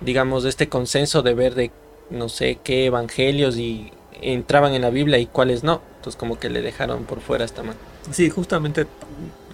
digamos 0.00 0.44
este 0.44 0.68
consenso 0.68 1.22
de 1.22 1.34
ver 1.34 1.54
de 1.54 1.70
no 2.10 2.28
sé 2.28 2.58
qué 2.62 2.86
evangelios 2.86 3.56
y 3.56 3.92
entraban 4.20 4.74
en 4.74 4.82
la 4.82 4.90
Biblia 4.90 5.18
y 5.18 5.26
cuáles 5.26 5.64
no. 5.64 5.80
Entonces 5.96 6.18
como 6.18 6.38
que 6.38 6.50
le 6.50 6.62
dejaron 6.62 7.04
por 7.04 7.20
fuera 7.20 7.44
esta 7.44 7.62
mano. 7.62 7.78
Sí, 8.10 8.28
justamente 8.30 8.86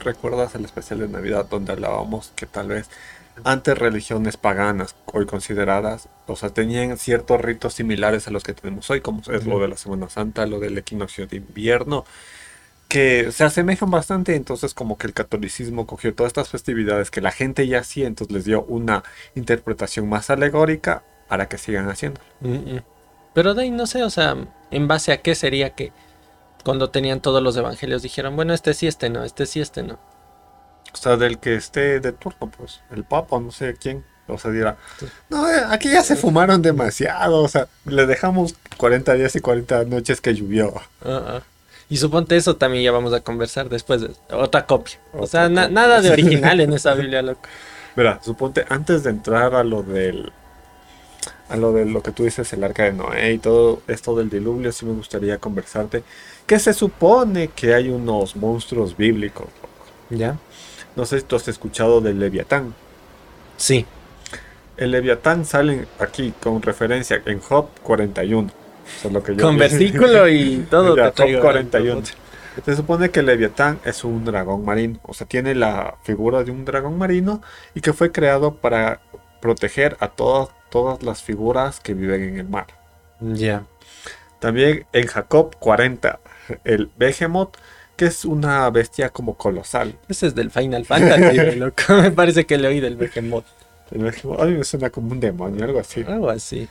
recuerdas 0.00 0.54
el 0.54 0.64
especial 0.64 1.00
de 1.00 1.08
Navidad 1.08 1.46
donde 1.48 1.72
hablábamos 1.72 2.32
que 2.34 2.46
tal 2.46 2.68
vez 2.68 2.88
antes 3.44 3.78
religiones 3.78 4.36
paganas, 4.36 4.96
hoy 5.06 5.26
consideradas, 5.26 6.08
o 6.26 6.36
sea, 6.36 6.50
tenían 6.50 6.96
ciertos 6.98 7.40
ritos 7.40 7.74
similares 7.74 8.26
a 8.26 8.30
los 8.30 8.42
que 8.42 8.52
tenemos 8.52 8.90
hoy, 8.90 9.00
como 9.00 9.22
es 9.30 9.46
lo 9.46 9.60
de 9.60 9.68
la 9.68 9.76
Semana 9.76 10.08
Santa, 10.08 10.46
lo 10.46 10.58
del 10.58 10.76
equinoccio 10.76 11.26
de 11.26 11.36
invierno, 11.36 12.04
que 12.88 13.30
se 13.32 13.44
asemejan 13.44 13.90
bastante, 13.90 14.34
entonces 14.34 14.72
como 14.74 14.96
que 14.96 15.06
el 15.06 15.12
catolicismo 15.12 15.86
cogió 15.86 16.14
todas 16.14 16.30
estas 16.30 16.48
festividades 16.48 17.10
que 17.10 17.20
la 17.20 17.30
gente 17.30 17.66
ya 17.66 17.80
hacía, 17.80 18.06
entonces 18.06 18.34
les 18.34 18.44
dio 18.44 18.64
una 18.64 19.04
interpretación 19.34 20.08
más 20.08 20.30
alegórica 20.30 21.04
para 21.28 21.48
que 21.48 21.58
sigan 21.58 21.88
haciendo. 21.90 22.20
Pero 23.34 23.54
de 23.54 23.62
ahí 23.62 23.70
no 23.70 23.86
sé, 23.86 24.02
o 24.02 24.10
sea, 24.10 24.36
en 24.70 24.88
base 24.88 25.12
a 25.12 25.20
qué 25.20 25.34
sería 25.34 25.74
que 25.74 25.92
cuando 26.64 26.90
tenían 26.90 27.20
todos 27.20 27.42
los 27.42 27.56
evangelios 27.56 28.02
dijeron, 28.02 28.36
bueno, 28.36 28.54
este 28.54 28.74
sí, 28.74 28.86
este 28.86 29.10
no, 29.10 29.22
este 29.22 29.46
sí, 29.46 29.60
este 29.60 29.82
no. 29.82 29.98
O 30.92 30.96
sea, 30.96 31.16
del 31.16 31.38
que 31.38 31.54
esté 31.54 32.00
de 32.00 32.12
turno, 32.12 32.50
pues, 32.50 32.80
el 32.90 33.04
papa, 33.04 33.38
no 33.38 33.50
sé 33.50 33.76
quién. 33.78 34.04
O 34.26 34.36
sea, 34.36 34.50
dirá, 34.50 34.76
no, 35.30 35.48
eh, 35.48 35.62
aquí 35.70 35.90
ya 35.90 36.02
se 36.02 36.16
fumaron 36.16 36.60
demasiado. 36.60 37.42
O 37.42 37.48
sea, 37.48 37.68
le 37.86 38.06
dejamos 38.06 38.54
40 38.76 39.14
días 39.14 39.36
y 39.36 39.40
40 39.40 39.84
noches 39.84 40.20
que 40.20 40.34
llovió. 40.34 40.74
Y 41.90 41.96
suponte 41.96 42.36
eso 42.36 42.56
también 42.56 42.84
ya 42.84 42.92
vamos 42.92 43.12
a 43.12 43.20
conversar 43.20 43.68
después 43.68 44.02
de 44.02 44.10
otra 44.30 44.66
copia. 44.66 44.98
o 45.14 45.26
sea, 45.26 45.48
nada 45.48 46.00
de 46.00 46.10
original 46.12 46.60
en 46.60 46.72
esa 46.72 46.94
Biblia, 46.94 47.22
loco. 47.22 47.40
Mira, 47.96 48.20
suponte, 48.22 48.64
antes 48.68 49.02
de 49.02 49.10
entrar 49.10 49.54
a 49.54 49.64
lo 49.64 49.82
del. 49.82 50.32
A 51.48 51.56
lo 51.56 51.72
de 51.72 51.86
lo 51.86 52.02
que 52.02 52.12
tú 52.12 52.24
dices, 52.24 52.52
el 52.52 52.62
arca 52.62 52.84
de 52.84 52.92
Noé 52.92 53.32
y 53.32 53.38
todo 53.38 53.80
esto 53.88 54.14
del 54.14 54.28
diluvio, 54.28 54.70
sí 54.70 54.84
me 54.84 54.92
gustaría 54.92 55.38
conversarte. 55.38 56.04
Que 56.46 56.58
se 56.58 56.74
supone 56.74 57.48
que 57.48 57.74
hay 57.74 57.88
unos 57.88 58.36
monstruos 58.36 58.94
bíblicos. 58.94 59.48
¿Ya? 60.10 60.36
No 60.94 61.06
sé 61.06 61.20
si 61.20 61.24
tú 61.24 61.36
has 61.36 61.48
escuchado 61.48 62.02
del 62.02 62.18
Leviatán. 62.20 62.74
Sí. 63.56 63.86
El 64.76 64.90
Leviatán 64.90 65.44
sale 65.44 65.86
aquí 65.98 66.34
con 66.40 66.60
referencia 66.60 67.22
en 67.24 67.40
Job 67.40 67.68
41. 67.82 68.50
Lo 69.10 69.22
que 69.22 69.36
con 69.36 69.56
versículo 69.56 70.28
y 70.28 70.66
todo. 70.70 70.96
Job 70.96 71.40
41. 71.40 72.02
Se 72.64 72.74
supone 72.74 73.10
que 73.10 73.22
Leviatán 73.22 73.78
es 73.84 74.02
un 74.04 74.24
dragón 74.24 74.64
marino. 74.64 74.98
O 75.04 75.14
sea, 75.14 75.26
tiene 75.26 75.54
la 75.54 75.96
figura 76.02 76.42
de 76.42 76.50
un 76.50 76.64
dragón 76.64 76.98
marino 76.98 77.40
y 77.74 77.80
que 77.80 77.92
fue 77.92 78.10
creado 78.10 78.54
para 78.54 79.00
proteger 79.40 79.96
a 80.00 80.08
todas, 80.08 80.48
todas 80.70 81.02
las 81.02 81.22
figuras 81.22 81.78
que 81.78 81.94
viven 81.94 82.22
en 82.24 82.38
el 82.38 82.48
mar. 82.48 82.66
Ya. 83.20 83.64
También 84.40 84.86
en 84.92 85.06
Jacob 85.06 85.56
40, 85.58 86.18
el 86.64 86.90
Behemoth 86.96 87.56
que 87.98 88.06
es 88.06 88.24
una 88.24 88.70
bestia 88.70 89.10
como 89.10 89.36
colosal. 89.36 89.98
Ese 90.08 90.28
es 90.28 90.34
del 90.36 90.52
Final 90.52 90.86
Fantasy, 90.86 91.36
loco. 91.56 91.82
Me 92.00 92.12
parece 92.12 92.46
que 92.46 92.56
le 92.56 92.68
oí 92.68 92.80
del 92.80 92.96
Behemoth. 92.96 93.44
A 93.90 94.44
mí 94.44 94.54
me 94.54 94.64
suena 94.64 94.90
como 94.90 95.12
un 95.12 95.20
demonio, 95.20 95.64
algo 95.64 95.78
así. 95.78 96.04
Algo 96.06 96.30
así. 96.30 96.68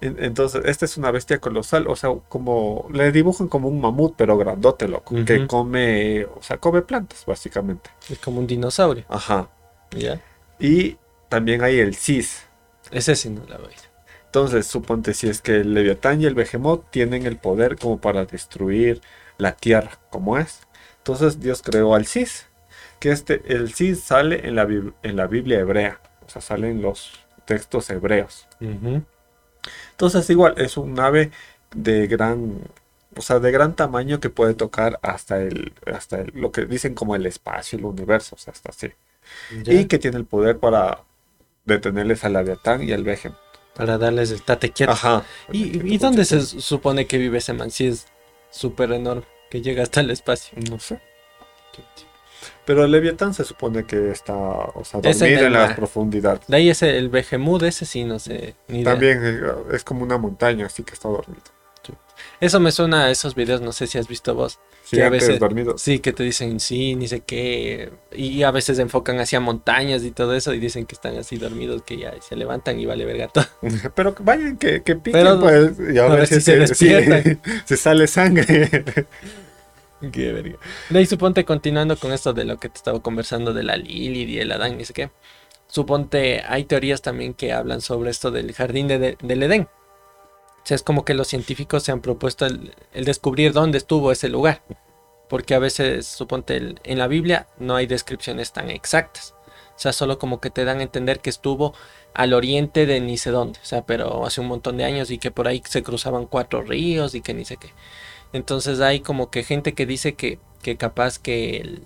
Entonces, 0.00 0.62
esta 0.64 0.84
es 0.84 0.96
una 0.96 1.10
bestia 1.10 1.38
colosal, 1.38 1.86
o 1.86 1.96
sea, 1.96 2.10
como 2.28 2.88
le 2.92 3.12
dibujan 3.12 3.48
como 3.48 3.68
un 3.68 3.80
mamut, 3.80 4.14
pero 4.16 4.36
grandote, 4.36 4.88
loco, 4.88 5.14
que 5.24 5.46
come, 5.46 6.24
o 6.24 6.42
sea, 6.42 6.58
come 6.58 6.82
plantas, 6.82 7.24
básicamente. 7.26 7.90
Es 8.08 8.18
como 8.18 8.40
un 8.40 8.46
dinosaurio. 8.46 9.04
Ajá. 9.08 9.48
¿Ya? 9.92 10.20
Y 10.58 10.96
también 11.28 11.62
hay 11.62 11.78
el 11.78 11.94
Cis. 11.94 12.42
Ese 12.90 13.14
sí 13.16 13.30
no 13.30 13.42
la 13.48 13.58
voy. 13.58 13.72
Entonces, 14.26 14.66
suponte 14.66 15.14
si 15.14 15.28
es 15.28 15.40
que 15.40 15.56
el 15.56 15.72
Leviatán 15.72 16.20
y 16.20 16.26
el 16.26 16.34
Behemoth 16.34 16.90
tienen 16.90 17.26
el 17.26 17.36
poder 17.36 17.76
como 17.76 18.00
para 18.00 18.26
destruir 18.26 19.00
la 19.38 19.52
tierra 19.52 19.98
como 20.10 20.38
es. 20.38 20.60
Entonces 20.98 21.40
Dios 21.40 21.62
creó 21.62 21.94
al 21.94 22.06
Cis, 22.06 22.46
que 22.98 23.12
este, 23.12 23.42
el 23.46 23.72
Cis 23.72 24.00
sale 24.00 24.46
en 24.46 24.56
la, 24.56 24.64
en 24.64 25.16
la 25.16 25.26
Biblia 25.26 25.60
hebrea, 25.60 26.00
o 26.26 26.30
sea, 26.30 26.42
sale 26.42 26.70
en 26.70 26.82
los 26.82 27.12
textos 27.44 27.88
hebreos. 27.90 28.46
Entonces 29.90 30.28
igual 30.30 30.54
es 30.56 30.76
un 30.76 30.98
ave 30.98 31.30
de 31.74 32.06
gran, 32.06 32.60
o 33.16 33.22
sea, 33.22 33.38
de 33.38 33.50
gran 33.50 33.74
tamaño 33.74 34.20
que 34.20 34.30
puede 34.30 34.54
tocar 34.54 34.98
hasta 35.02 35.40
el, 35.40 35.72
hasta 35.92 36.24
lo 36.34 36.52
que 36.52 36.64
dicen 36.66 36.94
como 36.94 37.14
el 37.16 37.26
espacio, 37.26 37.78
el 37.78 37.84
universo, 37.84 38.36
o 38.36 38.38
sea, 38.38 38.52
hasta 38.52 38.70
así. 38.70 38.92
Y 39.64 39.86
que 39.86 39.98
tiene 39.98 40.16
el 40.18 40.24
poder 40.24 40.58
para 40.58 41.02
detenerles 41.64 42.24
al 42.24 42.34
Leviatán 42.34 42.82
y 42.82 42.92
al 42.92 43.04
Behemoth. 43.04 43.36
Para 43.74 43.98
darles 43.98 44.30
el 44.30 44.42
tate 44.42 44.70
quieto. 44.70 44.92
Ajá. 44.92 45.24
¿Y, 45.52 45.94
¿y 45.94 45.98
dónde 45.98 46.24
se 46.24 46.40
supone 46.40 47.06
que 47.06 47.18
vive 47.18 47.38
ese 47.38 47.52
man? 47.52 47.70
Si 47.70 47.86
es 47.86 48.06
súper 48.50 48.92
enorme 48.92 49.24
que 49.50 49.60
llega 49.60 49.82
hasta 49.82 50.00
el 50.00 50.10
espacio. 50.10 50.58
No 50.70 50.78
sé. 50.78 51.00
Pero 52.66 52.84
el 52.84 52.90
Leviatán 52.90 53.32
se 53.32 53.44
supone 53.44 53.84
que 53.84 54.10
está, 54.10 54.34
o 54.34 54.82
sea, 54.84 55.00
dormido 55.00 55.46
en, 55.46 55.52
las 55.52 55.74
profundidades. 55.74 56.46
De 56.48 56.56
ahí 56.56 56.68
ese, 56.68 56.98
el 56.98 57.08
Behemoth, 57.08 57.62
ese 57.62 57.86
sí, 57.86 58.04
no 58.04 58.18
sé. 58.18 58.56
También 58.84 59.20
eh, 59.24 59.40
es 59.72 59.84
como 59.84 60.02
una 60.02 60.18
montaña, 60.18 60.66
así 60.66 60.82
que 60.82 60.92
está 60.92 61.08
dormido. 61.08 61.42
Eso 62.40 62.60
me 62.60 62.72
suena 62.72 63.04
a 63.04 63.10
esos 63.10 63.34
videos, 63.34 63.60
no 63.60 63.72
sé 63.72 63.86
si 63.86 63.98
has 63.98 64.08
visto 64.08 64.34
vos. 64.34 64.58
Sí, 64.84 64.96
que 64.96 65.02
a 65.02 65.08
veces, 65.08 65.38
dormido. 65.40 65.78
Sí, 65.78 65.98
que 65.98 66.12
te 66.12 66.22
dicen 66.22 66.60
sí, 66.60 66.94
ni 66.94 67.08
sé 67.08 67.20
qué. 67.20 67.90
Y 68.12 68.42
a 68.42 68.50
veces 68.50 68.78
enfocan 68.78 69.18
hacia 69.18 69.40
montañas 69.40 70.04
y 70.04 70.10
todo 70.10 70.34
eso 70.34 70.54
y 70.54 70.60
dicen 70.60 70.86
que 70.86 70.94
están 70.94 71.16
así 71.16 71.36
dormidos, 71.38 71.82
que 71.82 71.98
ya 71.98 72.14
se 72.20 72.36
levantan 72.36 72.78
y 72.78 72.86
vale 72.86 73.04
verga 73.04 73.28
todo. 73.28 73.46
Pero 73.94 74.14
vayan, 74.20 74.56
que, 74.58 74.82
que 74.82 74.96
piquen, 74.96 75.40
pues. 75.40 75.72
Y 75.92 75.98
a, 75.98 76.06
ver 76.08 76.26
si, 76.26 76.40
se, 76.40 76.56
despiertan. 76.56 77.40
se 77.64 77.76
sale 77.76 78.06
sangre. 78.06 78.84
qué 80.12 80.32
verga. 80.32 80.58
De 80.90 80.98
ahí 80.98 81.06
suponte, 81.06 81.44
continuando 81.44 81.96
con 81.96 82.12
esto 82.12 82.32
de 82.32 82.44
lo 82.44 82.58
que 82.58 82.68
te 82.68 82.76
estaba 82.76 83.00
conversando 83.00 83.52
de 83.52 83.62
la 83.62 83.76
Lili 83.76 84.24
y 84.24 84.38
el 84.38 84.52
Adán, 84.52 84.76
ni 84.76 84.84
sé 84.84 84.92
qué. 84.92 85.10
Suponte, 85.68 86.42
hay 86.46 86.64
teorías 86.64 87.02
también 87.02 87.34
que 87.34 87.52
hablan 87.52 87.80
sobre 87.80 88.10
esto 88.10 88.30
del 88.30 88.52
jardín 88.52 88.88
de, 88.88 89.16
del 89.20 89.42
Edén 89.42 89.68
sea, 90.66 90.74
es 90.74 90.82
como 90.82 91.04
que 91.04 91.14
los 91.14 91.28
científicos 91.28 91.84
se 91.84 91.92
han 91.92 92.00
propuesto 92.00 92.44
el, 92.44 92.72
descubrir 92.92 93.52
dónde 93.52 93.78
estuvo 93.78 94.10
ese 94.10 94.28
lugar. 94.28 94.62
Porque 95.28 95.54
a 95.54 95.58
veces, 95.58 96.06
suponte, 96.06 96.74
en 96.82 96.98
la 96.98 97.06
Biblia 97.06 97.48
no 97.58 97.76
hay 97.76 97.86
descripciones 97.86 98.52
tan 98.52 98.70
exactas. 98.70 99.34
O 99.76 99.78
sea, 99.78 99.92
solo 99.92 100.18
como 100.18 100.40
que 100.40 100.50
te 100.50 100.64
dan 100.64 100.80
a 100.80 100.82
entender 100.82 101.20
que 101.20 101.30
estuvo 101.30 101.74
al 102.14 102.32
oriente 102.32 102.86
de 102.86 103.00
ni 103.00 103.16
sé 103.16 103.30
dónde. 103.30 103.60
O 103.62 103.64
sea, 103.64 103.86
pero 103.86 104.26
hace 104.26 104.40
un 104.40 104.48
montón 104.48 104.76
de 104.76 104.84
años 104.84 105.10
y 105.10 105.18
que 105.18 105.30
por 105.30 105.46
ahí 105.46 105.62
se 105.68 105.82
cruzaban 105.82 106.26
cuatro 106.26 106.62
ríos 106.62 107.14
y 107.14 107.20
que 107.20 107.34
ni 107.34 107.44
sé 107.44 107.58
qué. 107.58 107.72
Entonces 108.32 108.80
hay 108.80 109.00
como 109.00 109.30
que 109.30 109.44
gente 109.44 109.74
que 109.74 109.86
dice 109.86 110.14
que, 110.14 110.38
que 110.62 110.76
capaz 110.76 111.18
que 111.18 111.58
el, 111.58 111.84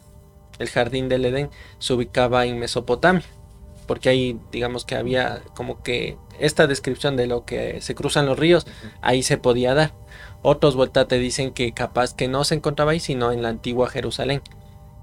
el 0.59 0.69
jardín 0.69 1.09
del 1.09 1.25
Edén 1.25 1.51
se 1.79 1.93
ubicaba 1.95 2.47
en 2.47 2.59
Mesopotamia 2.59 3.25
porque 3.91 4.09
ahí 4.09 4.39
digamos 4.53 4.85
que 4.85 4.95
había 4.95 5.43
como 5.57 5.83
que 5.83 6.17
esta 6.39 6.69
descripción 6.69 7.17
de 7.17 7.27
lo 7.27 7.45
que 7.45 7.81
se 7.81 7.97
cruzan 7.97 8.25
los 8.25 8.39
ríos, 8.39 8.65
ahí 9.01 9.25
se 9.25 9.37
podía 9.37 9.75
dar. 9.75 9.95
Otros 10.43 10.77
vuelta 10.77 11.09
te 11.09 11.19
dicen 11.19 11.51
que 11.51 11.73
capaz 11.73 12.15
que 12.15 12.29
no 12.29 12.45
se 12.45 12.55
encontraba 12.55 12.93
ahí, 12.93 13.01
sino 13.01 13.33
en 13.33 13.43
la 13.43 13.49
antigua 13.49 13.91
Jerusalén, 13.91 14.43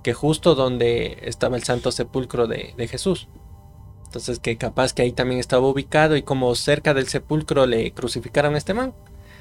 que 0.03 0.13
justo 0.13 0.55
donde 0.55 1.17
estaba 1.23 1.57
el 1.57 1.65
santo 1.65 1.91
sepulcro 1.91 2.47
de, 2.47 2.87
Jesús. 2.89 3.27
Entonces 4.05 4.39
que 4.39 4.55
capaz 4.55 4.93
que 4.93 5.01
ahí 5.01 5.11
también 5.11 5.41
estaba 5.41 5.67
ubicado 5.67 6.15
y 6.15 6.21
como 6.21 6.55
cerca 6.55 6.93
del 6.93 7.09
sepulcro 7.09 7.65
le 7.65 7.91
crucificaron 7.91 8.55
a 8.55 8.57
este 8.57 8.73
man. 8.73 8.93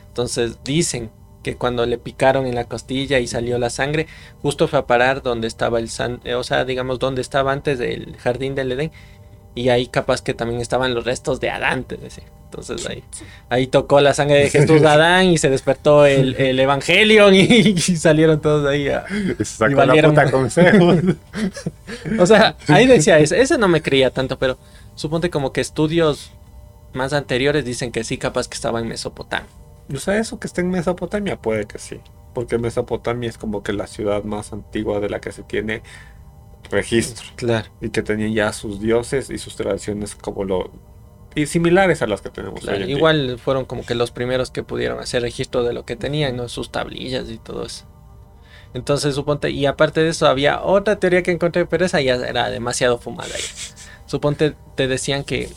Entonces 0.09 0.59
dicen 0.65 1.13
que 1.47 1.55
cuando 1.55 1.87
le 1.87 1.97
picaron 1.97 2.49
en 2.49 2.57
la 2.57 2.65
costilla 2.65 3.21
y 3.21 3.29
salió 3.29 3.57
la 3.57 3.71
sangre, 3.71 4.09
justo 4.43 4.67
fue 4.67 4.81
a 4.81 4.87
parar 4.87 5.23
donde 5.23 5.47
estaba 5.47 5.79
el 5.79 5.89
san, 5.89 6.21
o 6.37 6.43
sea, 6.43 6.65
digamos 6.65 6.99
donde 6.99 7.21
estaba 7.21 7.53
antes 7.53 7.79
del 7.79 8.17
jardín 8.17 8.57
del 8.57 8.73
Edén 8.73 8.91
y 9.55 9.69
ahí 9.69 9.87
capaz 9.87 10.23
que 10.23 10.35
también 10.35 10.61
estaban 10.61 10.93
los 10.93 11.05
restos 11.05 11.39
de 11.39 11.51
Adán, 11.51 11.87
Entonces 12.47 12.85
ahí, 12.89 13.05
ahí 13.49 13.69
tocó 13.69 14.01
la 14.01 14.13
sangre 14.13 14.39
de 14.39 14.51
Jesús 14.51 14.81
de 14.81 14.89
Adán 14.89 15.27
y 15.27 15.39
se 15.39 15.49
despertó 15.49 16.05
el, 16.05 16.35
el 16.35 16.59
Evangelio 16.59 17.33
y, 17.33 17.79
salieron 17.79 18.41
todos 18.41 18.67
ahí 18.69 18.89
a... 18.89 19.05
y 19.09 19.75
valieron... 19.75 20.17
la 20.17 20.29
consejos. 20.33 20.97
o 22.19 22.27
sea, 22.27 22.57
ahí 22.67 22.89
decía, 22.89 23.21
ese, 23.21 23.41
ese 23.41 23.57
no 23.57 23.69
me 23.69 23.83
creía 23.83 24.11
tanto, 24.11 24.37
pero 24.37 24.59
suponte 24.97 25.31
como 25.31 25.53
que 25.53 25.61
estudios 25.61 26.33
más 26.93 27.13
anteriores 27.13 27.65
dicen 27.65 27.93
que 27.93 28.03
sí, 28.03 28.19
capaz 28.19 28.49
que 28.49 28.57
estaba 28.57 28.81
en 28.81 28.89
Mesopotamia. 28.89 29.47
O 29.95 29.99
sea, 29.99 30.19
eso 30.19 30.39
que 30.39 30.47
está 30.47 30.61
en 30.61 30.71
Mesopotamia 30.71 31.41
puede 31.41 31.67
que 31.67 31.79
sí. 31.79 32.01
Porque 32.35 32.59
Mesopotamia 32.59 33.29
es 33.29 33.39
como 33.39 33.63
que 33.63 33.73
la 33.73 33.87
ciudad 33.87 34.25
más 34.25 34.53
antigua 34.53 35.01
de 35.01 35.09
la 35.09 35.21
que 35.21 35.33
se 35.33 35.43
tiene 35.43 35.83
registro. 36.71 37.27
Claro. 37.37 37.69
Y 37.81 37.91
que 37.91 38.03
tenían 38.03 38.35
ya 38.35 38.53
sus 38.53 38.81
dioses 38.81 39.31
y 39.31 39.39
sus 39.39 39.57
tradiciones 39.57 40.15
como 40.15 40.45
lo... 40.45 40.71
Y 41.35 41.47
similares 41.47 42.01
a 42.01 42.07
las 42.07 42.23
que 42.23 42.31
tenemos 42.31 42.63
Igual 42.89 43.39
fueron 43.39 43.67
como 43.67 43.85
que 43.85 43.95
los 43.95 44.11
primeros 44.11 44.51
que 44.51 44.63
pudieron 44.63 44.99
hacer 44.99 45.23
registro 45.23 45.63
de 45.65 45.75
lo 45.75 45.85
que 45.85 45.95
tenían, 45.95 46.37
¿no? 46.37 46.49
Sus 46.49 46.73
tablillas 46.73 47.29
y 47.29 47.37
todo 47.37 47.67
eso. 47.67 47.85
Entonces 48.73 49.15
suponte, 49.15 49.51
y 49.51 49.67
aparte 49.67 50.01
de 50.01 50.09
eso 50.09 50.27
había 50.27 50.63
otra 50.63 50.97
teoría 50.99 51.23
que 51.23 51.31
encontré, 51.31 51.67
pero 51.67 51.85
esa 51.85 52.01
ya 52.01 52.15
era 52.15 52.51
demasiado 52.51 52.99
fumada. 52.99 53.35
Suponte, 54.07 54.55
te 54.75 54.89
decían 54.89 55.25
que 55.25 55.51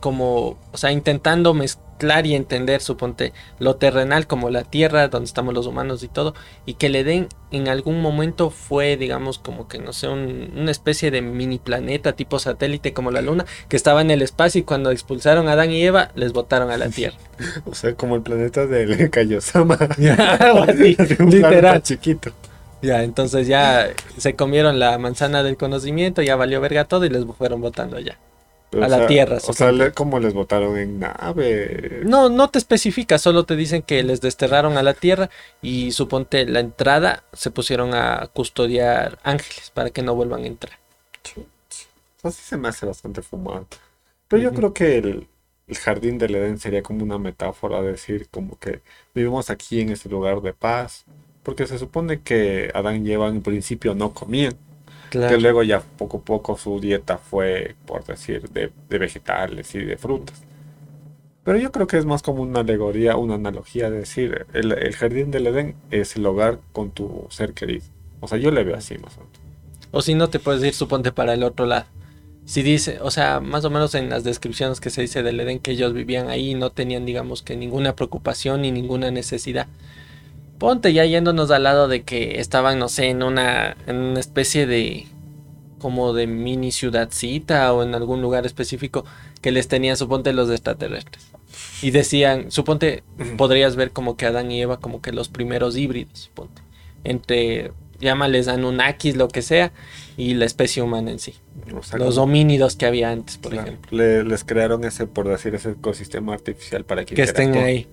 como, 0.00 0.58
o 0.72 0.76
sea, 0.76 0.92
intentando 0.92 1.54
mezclar 1.54 1.85
y 2.24 2.34
entender, 2.34 2.80
suponte, 2.80 3.32
lo 3.58 3.76
terrenal 3.76 4.26
como 4.26 4.50
la 4.50 4.64
tierra, 4.64 5.08
donde 5.08 5.26
estamos 5.26 5.54
los 5.54 5.66
humanos 5.66 6.02
y 6.02 6.08
todo, 6.08 6.34
y 6.66 6.74
que 6.74 6.88
le 6.88 7.04
den 7.04 7.28
en 7.50 7.68
algún 7.68 8.00
momento 8.00 8.50
fue, 8.50 8.96
digamos, 8.96 9.38
como 9.38 9.68
que 9.68 9.78
no 9.78 9.92
sé, 9.92 10.08
una 10.08 10.70
especie 10.70 11.10
de 11.10 11.22
mini 11.22 11.58
planeta 11.58 12.12
tipo 12.12 12.38
satélite 12.38 12.92
como 12.92 13.10
la 13.10 13.22
luna, 13.22 13.46
que 13.68 13.76
estaba 13.76 14.00
en 14.02 14.10
el 14.10 14.22
espacio 14.22 14.60
y 14.60 14.64
cuando 14.64 14.90
expulsaron 14.90 15.48
a 15.48 15.52
Adán 15.52 15.70
y 15.70 15.82
Eva, 15.82 16.10
les 16.14 16.32
botaron 16.32 16.70
a 16.70 16.76
la 16.76 16.88
tierra. 16.90 17.16
o 17.64 17.74
sea, 17.74 17.94
como 17.94 18.16
el 18.16 18.22
planeta 18.22 18.66
del 18.66 19.10
Kaiosama. 19.10 19.78
literal. 21.18 21.82
chiquito. 21.82 22.32
Ya, 22.82 23.02
entonces 23.02 23.46
ya 23.46 23.88
se 24.18 24.34
comieron 24.36 24.78
la 24.78 24.98
manzana 24.98 25.42
del 25.42 25.56
conocimiento, 25.56 26.22
ya 26.22 26.36
valió 26.36 26.60
verga 26.60 26.84
todo 26.84 27.06
y 27.06 27.08
les 27.08 27.24
fueron 27.24 27.60
botando 27.62 27.98
ya 27.98 28.18
a 28.72 28.88
la 28.88 29.06
Tierra. 29.06 29.38
O 29.46 29.52
sea, 29.52 29.72
¿cómo 29.92 30.18
les 30.18 30.34
votaron 30.34 30.76
en 30.76 30.98
nave? 30.98 32.02
No, 32.04 32.28
no 32.28 32.48
te 32.50 32.58
especifica, 32.58 33.18
solo 33.18 33.44
te 33.44 33.56
dicen 33.56 33.82
que 33.82 34.02
les 34.02 34.20
desterraron 34.20 34.76
a 34.76 34.82
la 34.82 34.94
Tierra 34.94 35.30
y 35.62 35.92
suponte 35.92 36.46
la 36.46 36.60
entrada 36.60 37.24
se 37.32 37.50
pusieron 37.50 37.94
a 37.94 38.28
custodiar 38.32 39.18
ángeles 39.22 39.70
para 39.70 39.90
que 39.90 40.02
no 40.02 40.14
vuelvan 40.14 40.44
a 40.44 40.46
entrar. 40.46 40.78
Así 42.22 42.42
se 42.42 42.56
me 42.56 42.68
hace 42.68 42.86
bastante 42.86 43.22
fumado. 43.22 43.66
Pero 44.28 44.42
yo 44.42 44.52
creo 44.52 44.72
que 44.72 44.98
el, 44.98 45.28
el, 45.68 45.76
jardín 45.76 46.18
del 46.18 46.34
Edén 46.34 46.58
sería 46.58 46.82
como 46.82 47.04
una 47.04 47.18
metáfora, 47.18 47.82
decir 47.82 48.28
como 48.30 48.58
que 48.58 48.80
vivimos 49.14 49.50
aquí 49.50 49.80
en 49.80 49.90
este 49.90 50.08
lugar 50.08 50.40
de 50.40 50.52
paz, 50.52 51.04
porque 51.44 51.66
se 51.66 51.78
supone 51.78 52.22
que 52.22 52.72
Adán 52.74 53.06
y 53.06 53.12
Eva 53.12 53.28
en 53.28 53.42
principio 53.42 53.94
no 53.94 54.12
comían. 54.12 54.56
Que 55.10 55.38
luego 55.38 55.62
ya 55.62 55.80
poco 55.80 56.18
a 56.18 56.20
poco 56.20 56.56
su 56.56 56.80
dieta 56.80 57.18
fue, 57.18 57.74
por 57.86 58.04
decir, 58.04 58.48
de, 58.50 58.70
vegetales 58.88 59.74
y 59.74 59.78
de 59.80 59.96
frutas. 59.96 60.42
Pero 61.44 61.58
yo 61.58 61.70
creo 61.70 61.86
que 61.86 61.96
es 61.96 62.04
más 62.04 62.22
como 62.22 62.42
una 62.42 62.60
alegoría, 62.60 63.16
una 63.16 63.34
analogía, 63.34 63.88
de 63.88 64.00
decir, 64.00 64.46
el, 64.52 64.94
jardín 64.96 65.30
del 65.30 65.46
Edén 65.46 65.76
es 65.90 66.16
el 66.16 66.26
hogar 66.26 66.58
con 66.72 66.90
tu 66.90 67.26
ser 67.30 67.52
querido. 67.52 67.84
O 68.20 68.26
sea, 68.26 68.38
yo 68.38 68.50
le 68.50 68.64
veo 68.64 68.76
así 68.76 68.98
más 68.98 69.16
o 69.16 69.20
menos. 69.20 69.40
O 69.92 70.02
si 70.02 70.14
no, 70.14 70.28
te 70.28 70.40
puedes 70.40 70.62
ir, 70.64 70.74
suponte, 70.74 71.12
para 71.12 71.34
el 71.34 71.44
otro 71.44 71.66
lado. 71.66 71.86
Si 72.46 72.62
dice, 72.62 72.98
o 73.00 73.10
sea, 73.10 73.40
más 73.40 73.64
o 73.64 73.70
menos 73.70 73.94
en 73.94 74.08
las 74.08 74.24
descripciones 74.24 74.80
que 74.80 74.90
se 74.90 75.02
dice 75.02 75.22
del 75.22 75.38
Edén, 75.38 75.60
que 75.60 75.72
ellos 75.72 75.92
vivían 75.92 76.28
ahí 76.28 76.50
y 76.50 76.54
no 76.54 76.70
tenían, 76.70 77.06
digamos, 77.06 77.42
que 77.42 77.56
ninguna 77.56 77.94
preocupación 77.94 78.62
ni 78.62 78.72
ninguna 78.72 79.10
necesidad. 79.10 79.68
Ponte 80.58 80.92
ya 80.92 81.04
yéndonos 81.04 81.50
al 81.50 81.64
lado 81.64 81.88
de 81.88 82.02
que 82.02 82.40
estaban, 82.40 82.78
no 82.78 82.88
sé, 82.88 83.08
en 83.08 83.22
una, 83.22 83.76
en 83.86 83.96
una 83.96 84.20
especie 84.20 84.66
de 84.66 85.06
como 85.78 86.14
de 86.14 86.26
mini 86.26 86.72
ciudadcita 86.72 87.72
o 87.72 87.82
en 87.82 87.94
algún 87.94 88.22
lugar 88.22 88.46
específico 88.46 89.04
que 89.42 89.52
les 89.52 89.68
tenían, 89.68 89.96
suponte, 89.96 90.32
los 90.32 90.50
extraterrestres. 90.50 91.26
Y 91.82 91.90
decían, 91.90 92.50
suponte, 92.50 93.02
podrías 93.36 93.76
ver 93.76 93.90
como 93.90 94.16
que 94.16 94.26
Adán 94.26 94.50
y 94.50 94.62
Eva 94.62 94.80
como 94.80 95.02
que 95.02 95.12
los 95.12 95.28
primeros 95.28 95.76
híbridos, 95.76 96.18
suponte, 96.18 96.62
entre, 97.04 97.72
llámales 98.00 98.48
Anunnakis, 98.48 99.16
lo 99.16 99.28
que 99.28 99.42
sea, 99.42 99.72
y 100.16 100.34
la 100.34 100.46
especie 100.46 100.82
humana 100.82 101.10
en 101.10 101.18
sí. 101.18 101.34
los 101.98 102.16
homínidos 102.16 102.76
que 102.76 102.86
había 102.86 103.10
antes, 103.10 103.36
por 103.36 103.54
ejemplo. 103.54 103.90
les 104.24 104.44
crearon 104.44 104.84
ese, 104.84 105.06
por 105.06 105.28
decir, 105.28 105.54
ese 105.54 105.72
ecosistema 105.72 106.32
artificial 106.32 106.84
para 106.84 107.04
que, 107.04 107.14
que 107.14 107.22
estén 107.22 107.54
ahí 107.56 107.86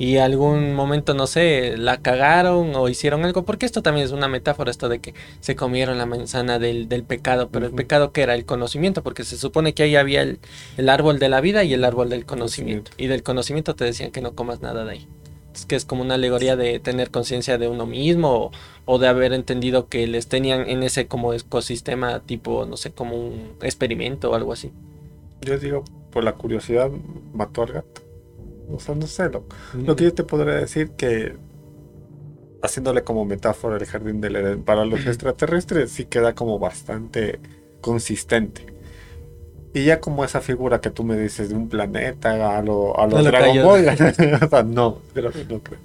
y 0.00 0.16
algún 0.16 0.72
momento, 0.72 1.12
no 1.12 1.26
sé, 1.26 1.76
la 1.76 2.00
cagaron 2.00 2.74
o 2.74 2.88
hicieron 2.88 3.22
algo, 3.26 3.44
porque 3.44 3.66
esto 3.66 3.82
también 3.82 4.06
es 4.06 4.12
una 4.12 4.28
metáfora, 4.28 4.70
esto 4.70 4.88
de 4.88 4.98
que 4.98 5.12
se 5.40 5.56
comieron 5.56 5.98
la 5.98 6.06
manzana 6.06 6.58
del, 6.58 6.88
pecado, 7.06 7.50
pero 7.50 7.66
el 7.66 7.72
pecado 7.72 8.10
que 8.10 8.22
era 8.22 8.34
el 8.34 8.46
conocimiento, 8.46 9.02
porque 9.02 9.24
se 9.24 9.36
supone 9.36 9.74
que 9.74 9.82
ahí 9.82 9.96
había 9.96 10.22
el, 10.22 10.88
árbol 10.88 11.18
de 11.18 11.28
la 11.28 11.42
vida 11.42 11.64
y 11.64 11.74
el 11.74 11.84
árbol 11.84 12.08
del 12.08 12.24
conocimiento, 12.24 12.92
y 12.96 13.08
del 13.08 13.22
conocimiento 13.22 13.76
te 13.76 13.84
decían 13.84 14.10
que 14.10 14.22
no 14.22 14.32
comas 14.34 14.62
nada 14.62 14.86
de 14.86 14.92
ahí. 14.92 15.08
Es 15.54 15.66
que 15.66 15.76
es 15.76 15.84
como 15.84 16.00
una 16.00 16.14
alegoría 16.14 16.56
de 16.56 16.80
tener 16.80 17.10
conciencia 17.10 17.58
de 17.58 17.68
uno 17.68 17.84
mismo 17.84 18.30
o, 18.30 18.50
o, 18.86 18.98
de 18.98 19.06
haber 19.06 19.34
entendido 19.34 19.88
que 19.88 20.06
les 20.06 20.28
tenían 20.28 20.66
en 20.66 20.82
ese 20.82 21.08
como 21.08 21.34
ecosistema 21.34 22.20
tipo, 22.20 22.64
no 22.64 22.78
sé, 22.78 22.90
como 22.92 23.16
un 23.18 23.50
experimento 23.60 24.30
o 24.30 24.34
algo 24.34 24.54
así. 24.54 24.72
Yo 25.42 25.58
digo, 25.58 25.84
por 26.10 26.24
la 26.24 26.36
curiosidad 26.36 26.90
mató 27.34 27.64
al 27.64 27.72
gato. 27.72 28.09
O 28.72 28.80
sea, 28.80 28.94
no 28.94 29.06
sé, 29.06 29.28
lo, 29.28 29.44
lo 29.74 29.96
que 29.96 30.04
yo 30.04 30.14
te 30.14 30.24
podría 30.24 30.54
decir 30.54 30.90
que 30.90 31.36
haciéndole 32.62 33.02
como 33.02 33.24
metáfora 33.24 33.76
el 33.76 33.86
jardín 33.86 34.20
del 34.20 34.36
Edén, 34.36 34.62
para 34.62 34.84
los 34.84 35.06
extraterrestres 35.06 35.90
sí 35.90 36.04
queda 36.04 36.34
como 36.34 36.58
bastante 36.58 37.40
consistente. 37.80 38.66
Y 39.72 39.84
ya 39.84 40.00
como 40.00 40.24
esa 40.24 40.40
figura 40.40 40.80
que 40.80 40.90
tú 40.90 41.04
me 41.04 41.16
dices 41.16 41.48
de 41.48 41.54
un 41.54 41.68
planeta 41.68 42.58
a 42.58 42.62
lo, 42.62 42.98
a 42.98 43.06
los 43.06 43.24
Dragon 43.24 43.62
Ball, 43.64 43.88
o 44.42 44.48
sea, 44.48 44.62
no, 44.64 44.98
pero 45.14 45.30
no 45.48 45.60
creo. 45.60 45.78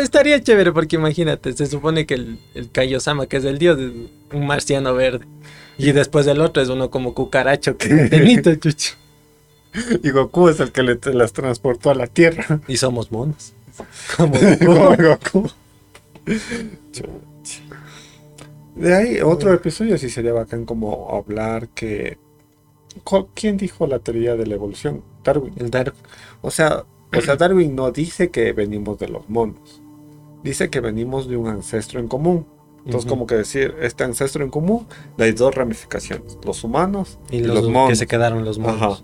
estaría 0.00 0.40
chévere 0.40 0.72
porque 0.72 0.96
imagínate, 0.96 1.52
se 1.52 1.66
supone 1.66 2.06
que 2.06 2.14
el, 2.14 2.38
el 2.54 2.70
Kaiosama, 2.70 3.26
que 3.26 3.36
es 3.36 3.44
el 3.44 3.58
dios, 3.58 3.78
es 3.78 3.92
un 4.32 4.46
marciano 4.46 4.94
verde. 4.94 5.26
Y 5.78 5.92
después 5.92 6.26
el 6.26 6.40
otro 6.40 6.62
es 6.62 6.70
uno 6.70 6.90
como 6.90 7.12
cucaracho 7.12 7.76
que 7.76 7.88
tenito, 8.10 8.54
chucho. 8.54 8.94
Y 10.02 10.10
Goku 10.10 10.48
es 10.48 10.60
el 10.60 10.72
que 10.72 10.82
le, 10.82 10.98
las 11.12 11.32
transportó 11.32 11.90
a 11.90 11.94
la 11.94 12.06
Tierra. 12.06 12.60
Y 12.68 12.76
somos 12.76 13.12
monos. 13.12 13.54
Como 14.16 14.96
Goku. 14.96 15.50
De 18.74 18.94
ahí, 18.94 19.20
otro 19.20 19.52
episodio 19.52 19.96
sí 19.96 20.10
sería 20.10 20.32
bacán 20.32 20.64
como 20.64 21.14
hablar 21.14 21.68
que... 21.68 22.18
¿Quién 23.34 23.56
dijo 23.56 23.86
la 23.86 23.98
teoría 23.98 24.36
de 24.36 24.46
la 24.46 24.54
evolución? 24.54 25.02
Darwin. 25.22 25.52
El 25.56 25.70
Darwin. 25.70 26.00
O 26.40 26.50
sea, 26.50 26.84
o 27.14 27.20
sea, 27.20 27.36
Darwin 27.36 27.74
no 27.74 27.90
dice 27.90 28.30
que 28.30 28.52
venimos 28.52 28.98
de 28.98 29.08
los 29.08 29.28
monos. 29.28 29.80
Dice 30.42 30.70
que 30.70 30.80
venimos 30.80 31.28
de 31.28 31.36
un 31.36 31.48
ancestro 31.48 32.00
en 32.00 32.08
común. 32.08 32.46
Entonces, 32.84 33.08
como 33.08 33.26
que 33.26 33.34
decir, 33.34 33.74
este 33.80 34.04
ancestro 34.04 34.44
en 34.44 34.50
común, 34.50 34.86
hay 35.18 35.32
dos 35.32 35.54
ramificaciones, 35.54 36.38
los 36.44 36.62
humanos 36.62 37.18
y, 37.30 37.40
los, 37.40 37.68
monos. 37.68 37.90
Que 37.90 37.96
se 37.96 38.06
quedaron 38.06 38.44
los 38.44 38.58
monos. 38.60 39.02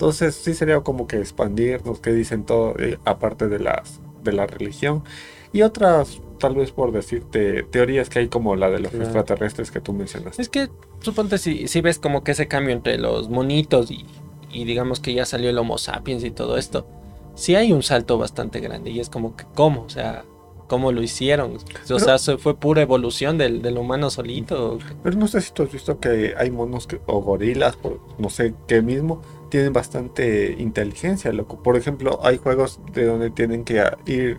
Entonces 0.00 0.34
sí 0.34 0.54
sería 0.54 0.80
como 0.80 1.06
que 1.06 1.18
expandirnos, 1.18 2.00
que 2.00 2.10
dicen 2.14 2.46
todo, 2.46 2.74
eh, 2.78 2.98
aparte 3.04 3.48
de, 3.48 3.58
las, 3.58 4.00
de 4.24 4.32
la 4.32 4.46
religión. 4.46 5.04
Y 5.52 5.60
otras, 5.60 6.22
tal 6.38 6.54
vez 6.54 6.70
por 6.70 6.90
decirte, 6.90 7.64
teorías 7.64 8.08
que 8.08 8.20
hay 8.20 8.28
como 8.28 8.56
la 8.56 8.70
de 8.70 8.80
los 8.80 8.94
extraterrestres 8.94 9.70
que 9.70 9.78
tú 9.82 9.92
mencionaste. 9.92 10.40
Es 10.40 10.48
que 10.48 10.70
suponte 11.00 11.36
si, 11.36 11.68
si 11.68 11.82
ves 11.82 11.98
como 11.98 12.24
que 12.24 12.32
ese 12.32 12.48
cambio 12.48 12.72
entre 12.72 12.96
los 12.96 13.28
monitos 13.28 13.90
y, 13.90 14.06
y 14.50 14.64
digamos 14.64 15.00
que 15.00 15.12
ya 15.12 15.26
salió 15.26 15.50
el 15.50 15.58
Homo 15.58 15.76
sapiens 15.76 16.24
y 16.24 16.30
todo 16.30 16.56
esto, 16.56 16.86
sí 17.34 17.54
hay 17.54 17.70
un 17.70 17.82
salto 17.82 18.16
bastante 18.16 18.60
grande 18.60 18.88
y 18.88 19.00
es 19.00 19.10
como 19.10 19.36
que, 19.36 19.44
¿cómo? 19.54 19.82
O 19.82 19.90
sea, 19.90 20.24
cómo 20.66 20.92
lo 20.92 21.02
hicieron. 21.02 21.58
O 21.90 21.98
sea, 21.98 22.18
fue 22.38 22.56
pura 22.56 22.80
evolución 22.80 23.36
del, 23.36 23.60
del, 23.60 23.76
humano 23.76 24.08
solito. 24.08 24.78
Pero 25.02 25.18
no 25.18 25.28
sé 25.28 25.42
si 25.42 25.52
tú 25.52 25.64
has 25.64 25.70
visto 25.70 26.00
que 26.00 26.32
hay 26.38 26.50
monos 26.50 26.88
o 27.04 27.20
gorilas, 27.20 27.76
no 28.16 28.30
sé 28.30 28.54
qué 28.66 28.80
mismo, 28.80 29.20
tienen 29.50 29.72
bastante 29.72 30.56
inteligencia, 30.58 31.32
loco. 31.32 31.62
Por 31.62 31.76
ejemplo, 31.76 32.20
hay 32.22 32.38
juegos 32.38 32.80
de 32.92 33.04
donde 33.04 33.30
tienen 33.30 33.64
que 33.64 33.82
ir 34.06 34.38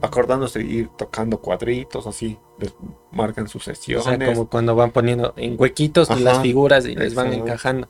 acordándose, 0.00 0.60
ir 0.62 0.88
tocando 0.96 1.40
cuadritos, 1.40 2.06
así, 2.06 2.38
les 2.58 2.74
marcan 3.12 3.48
sus 3.48 3.64
sesiones. 3.64 4.06
O 4.06 4.10
sea, 4.10 4.26
como 4.26 4.48
cuando 4.48 4.74
van 4.74 4.90
poniendo 4.90 5.34
en 5.36 5.56
huequitos 5.58 6.08
las 6.20 6.42
figuras 6.42 6.86
y 6.86 6.94
les 6.94 7.14
van 7.14 7.32
encajando. 7.32 7.88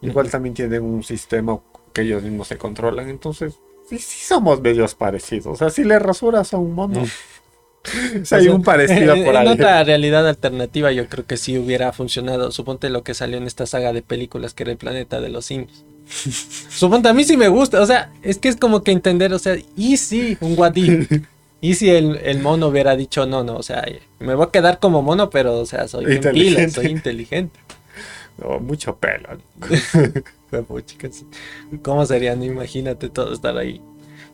Igual 0.00 0.30
también 0.30 0.54
tienen 0.54 0.82
un 0.82 1.02
sistema 1.02 1.58
que 1.92 2.02
ellos 2.02 2.22
mismos 2.22 2.48
se 2.48 2.56
controlan, 2.56 3.08
entonces 3.08 3.58
sí, 3.88 3.98
sí 3.98 4.24
somos 4.24 4.60
medios 4.60 4.94
parecidos. 4.94 5.46
O 5.46 5.56
sea, 5.56 5.70
si 5.70 5.84
le 5.84 5.98
rasuras 5.98 6.54
a 6.54 6.58
un 6.58 6.72
mono. 6.72 7.02
hay 8.30 8.48
un 8.48 8.62
parecido 8.62 9.14
por 9.24 9.36
ahí. 9.36 9.46
En 9.46 9.52
otra 9.52 9.82
realidad 9.84 10.28
alternativa, 10.28 10.92
yo 10.92 11.08
creo 11.08 11.26
que 11.26 11.36
sí 11.36 11.58
hubiera 11.58 11.92
funcionado. 11.92 12.52
Suponte 12.52 12.90
lo 12.90 13.02
que 13.02 13.14
salió 13.14 13.38
en 13.38 13.46
esta 13.46 13.66
saga 13.66 13.92
de 13.92 14.02
películas 14.02 14.54
que 14.54 14.64
era 14.64 14.72
el 14.72 14.78
planeta 14.78 15.20
de 15.20 15.30
los 15.30 15.46
simios. 15.46 15.84
Suponte, 16.70 17.08
a 17.08 17.14
mí 17.14 17.24
sí 17.24 17.36
me 17.36 17.48
gusta. 17.48 17.80
O 17.80 17.86
sea, 17.86 18.12
es 18.22 18.38
que 18.38 18.48
es 18.48 18.56
como 18.56 18.82
que 18.82 18.92
entender, 18.92 19.32
o 19.32 19.38
sea, 19.38 19.56
y 19.76 19.96
si 19.96 20.36
un 20.40 20.56
guadín. 20.56 21.06
Y 21.60 21.74
si 21.74 21.90
el, 21.90 22.38
mono 22.40 22.68
hubiera 22.68 22.94
dicho 22.94 23.26
no, 23.26 23.42
no, 23.42 23.56
o 23.56 23.64
sea, 23.64 23.84
me 24.20 24.36
voy 24.36 24.46
a 24.46 24.50
quedar 24.52 24.78
como 24.78 25.02
mono, 25.02 25.28
pero, 25.28 25.58
o 25.58 25.66
sea, 25.66 25.88
soy 25.88 26.14
inteligente. 26.14 26.70
soy 26.70 26.86
inteligente. 26.86 27.58
No, 28.40 28.60
mucho 28.60 28.94
pelo. 28.94 29.30
¿Cómo 31.82 32.06
sería? 32.06 32.34
imagínate 32.34 33.08
todo 33.08 33.32
estar 33.32 33.58
ahí 33.58 33.82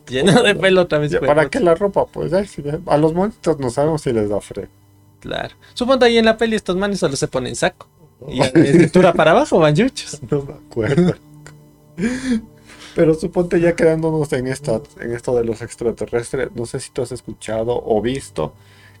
lleno 0.07 0.43
de 0.43 0.55
pelo 0.55 0.81
otra 0.81 0.99
vez. 0.99 1.15
¿Para 1.25 1.49
qué 1.49 1.59
la 1.59 1.75
ropa? 1.75 2.05
Pues 2.05 2.31
a 2.33 2.97
los 2.97 3.13
monitos 3.13 3.59
no 3.59 3.69
sabemos 3.69 4.01
si 4.01 4.13
les 4.13 4.29
da 4.29 4.39
frío. 4.41 4.67
Claro. 5.19 5.55
Suponte 5.73 6.05
ahí 6.05 6.17
en 6.17 6.25
la 6.25 6.37
peli 6.37 6.55
estos 6.55 6.75
manes 6.75 6.99
solo 6.99 7.15
se 7.15 7.27
ponen 7.27 7.55
saco. 7.55 7.87
Y 8.27 8.39
de 8.39 8.73
cintura 8.73 9.13
para 9.13 9.31
abajo 9.31 9.59
van 9.59 9.75
yuchos. 9.75 10.19
No 10.29 10.43
me 10.43 10.53
acuerdo. 10.53 11.15
Pero 12.95 13.13
suponte 13.13 13.59
ya 13.59 13.75
quedándonos 13.75 14.31
en, 14.33 14.47
esta, 14.47 14.81
en 14.99 15.13
esto 15.13 15.35
de 15.35 15.43
los 15.43 15.61
extraterrestres, 15.61 16.49
no 16.55 16.65
sé 16.65 16.79
si 16.79 16.91
tú 16.91 17.01
has 17.01 17.11
escuchado 17.11 17.81
o 17.85 18.01
visto 18.01 18.53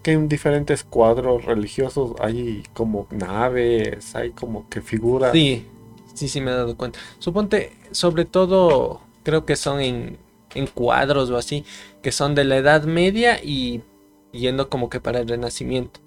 que 0.03 0.11
en 0.11 0.27
diferentes 0.27 0.83
cuadros 0.83 1.45
religiosos 1.45 2.11
hay 2.19 2.63
como 2.73 3.07
naves, 3.11 4.13
hay 4.15 4.31
como 4.31 4.69
que 4.69 4.81
figuras. 4.81 5.31
Sí, 5.33 5.65
Sí, 6.15 6.29
sí, 6.29 6.39
me 6.39 6.51
he 6.51 6.53
dado 6.53 6.77
cuenta. 6.77 6.97
Suponte, 7.19 7.73
sobre 7.91 8.23
todo, 8.23 9.01
creo 9.23 9.45
que 9.45 9.57
son 9.57 9.81
en, 9.81 10.17
en 10.53 10.65
cuadros 10.67 11.29
o 11.29 11.35
así, 11.37 11.65
que 12.01 12.13
son 12.13 12.35
de 12.35 12.45
la 12.45 12.55
Edad 12.55 12.83
Media 12.85 13.43
y 13.43 13.81
yendo 14.31 14.69
como 14.69 14.89
que 14.89 15.01
para 15.01 15.19
el 15.19 15.27
Renacimiento. 15.27 15.99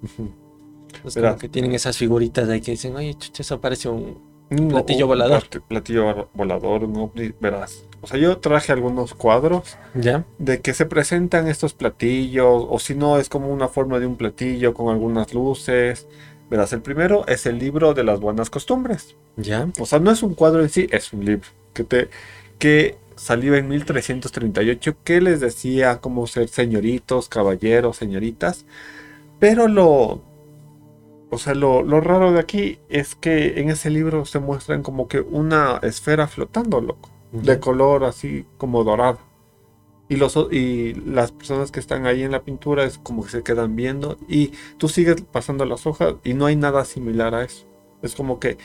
Como 1.03 1.37
que 1.37 1.47
tienen 1.47 1.73
esas 1.73 1.97
figuritas 1.97 2.47
de 2.47 2.55
ahí 2.55 2.61
que 2.61 2.71
dicen, 2.71 2.95
oye, 2.95 3.13
chucha, 3.13 3.43
eso 3.43 3.61
parece 3.61 3.87
un 3.87 4.17
platillo 4.49 5.07
volador. 5.07 5.43
Platillo 5.67 6.29
volador, 6.33 6.83
un 6.83 6.97
ovni, 6.97 7.33
verás. 7.39 7.83
O 8.01 8.07
sea, 8.07 8.17
yo 8.17 8.37
traje 8.37 8.71
algunos 8.71 9.13
cuadros 9.13 9.77
¿Ya? 9.93 10.25
de 10.37 10.61
que 10.61 10.73
se 10.73 10.85
presentan 10.85 11.47
estos 11.47 11.73
platillos, 11.73 12.65
o 12.67 12.79
si 12.79 12.95
no, 12.95 13.17
es 13.17 13.29
como 13.29 13.49
una 13.49 13.67
forma 13.67 13.99
de 13.99 14.05
un 14.05 14.15
platillo 14.15 14.73
con 14.73 14.93
algunas 14.93 15.33
luces. 15.33 16.07
Verás, 16.49 16.73
el 16.73 16.81
primero 16.81 17.27
es 17.27 17.45
el 17.45 17.59
libro 17.59 17.93
de 17.93 18.03
las 18.03 18.19
buenas 18.19 18.49
costumbres. 18.49 19.15
¿Ya? 19.35 19.67
O 19.79 19.85
sea, 19.85 19.99
no 19.99 20.11
es 20.11 20.23
un 20.23 20.33
cuadro 20.33 20.61
en 20.61 20.69
sí, 20.69 20.87
es 20.91 21.13
un 21.13 21.25
libro 21.25 21.47
que 21.73 21.83
te 21.83 22.09
que 22.57 22.97
salió 23.15 23.55
en 23.55 23.67
1338 23.67 24.95
que 25.03 25.21
les 25.21 25.39
decía 25.39 25.99
cómo 25.99 26.27
ser 26.27 26.47
señoritos, 26.47 27.29
caballeros, 27.29 27.97
señoritas. 27.97 28.65
Pero 29.39 29.67
lo 29.67 30.21
o 31.31 31.37
sea, 31.37 31.53
lo, 31.53 31.83
raro 32.01 32.31
de 32.31 32.39
aquí 32.39 32.79
es 32.89 33.15
que 33.15 33.59
en 33.59 33.69
ese 33.69 33.89
libro 33.89 34.25
se 34.25 34.39
muestran 34.39 34.81
como 34.81 35.07
que 35.07 35.21
una 35.21 35.79
esfera 35.83 36.27
flotando, 36.27 36.81
loco, 36.81 37.09
de 37.31 37.59
color 37.59 38.03
así 38.03 38.45
como 38.57 38.83
dorado. 38.83 39.19
Y, 40.07 40.15
los, 40.15 40.35
y 40.51 40.95
las 41.05 41.31
personas 41.31 41.69
que 41.69 41.79
están 41.79 42.07
ahí 42.07 42.23
en 42.23 42.31
la 42.31 42.41
pintura 42.41 42.83
es 42.83 42.97
como 42.97 43.23
que 43.23 43.29
se 43.29 43.43
quedan 43.43 43.75
viendo 43.75 44.17
y 44.27 44.53
tú 44.77 44.89
sigues 44.89 45.21
pasando 45.21 45.65
las 45.65 45.85
hojas 45.85 46.15
y 46.23 46.33
no 46.33 46.47
hay 46.47 46.55
nada 46.55 46.83
similar 46.83 47.35
a 47.35 47.43
eso. 47.43 47.67
Es 48.01 48.15
como 48.15 48.39
que 48.39 48.57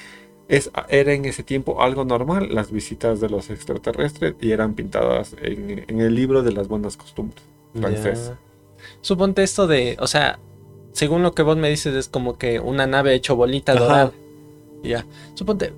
es, 0.49 0.71
era 0.89 1.13
en 1.13 1.27
ese 1.27 1.43
tiempo 1.43 1.83
algo 1.83 2.07
normal 2.07 2.55
las 2.55 2.71
visitas 2.71 3.21
de 3.21 3.29
los 3.29 3.51
extraterrestres 3.51 4.37
y 4.41 4.53
eran 4.53 4.73
pintadas 4.73 5.37
en, 5.43 6.01
el 6.01 6.15
libro 6.15 6.43
de 6.43 6.53
las 6.53 6.67
buenas 6.67 6.97
costumbres 6.97 7.45
francés. 7.75 8.33
Suponte 9.03 9.43
esto 9.43 9.67
de, 9.67 9.97
o 10.01 10.07
sea, 10.07 10.39
según 10.95 11.25
lo 11.25 11.35
que 11.35 11.43
vos 11.43 11.57
me 11.57 11.69
dices, 11.69 11.95
es 11.95 12.09
como 12.09 12.39
que 12.39 12.61
una 12.61 12.87
nave 12.87 13.15
hecho 13.15 13.35
bolita 13.35 13.75
dorada. 13.75 14.13
Ya. 14.85 15.05
Suponte, 15.35 15.73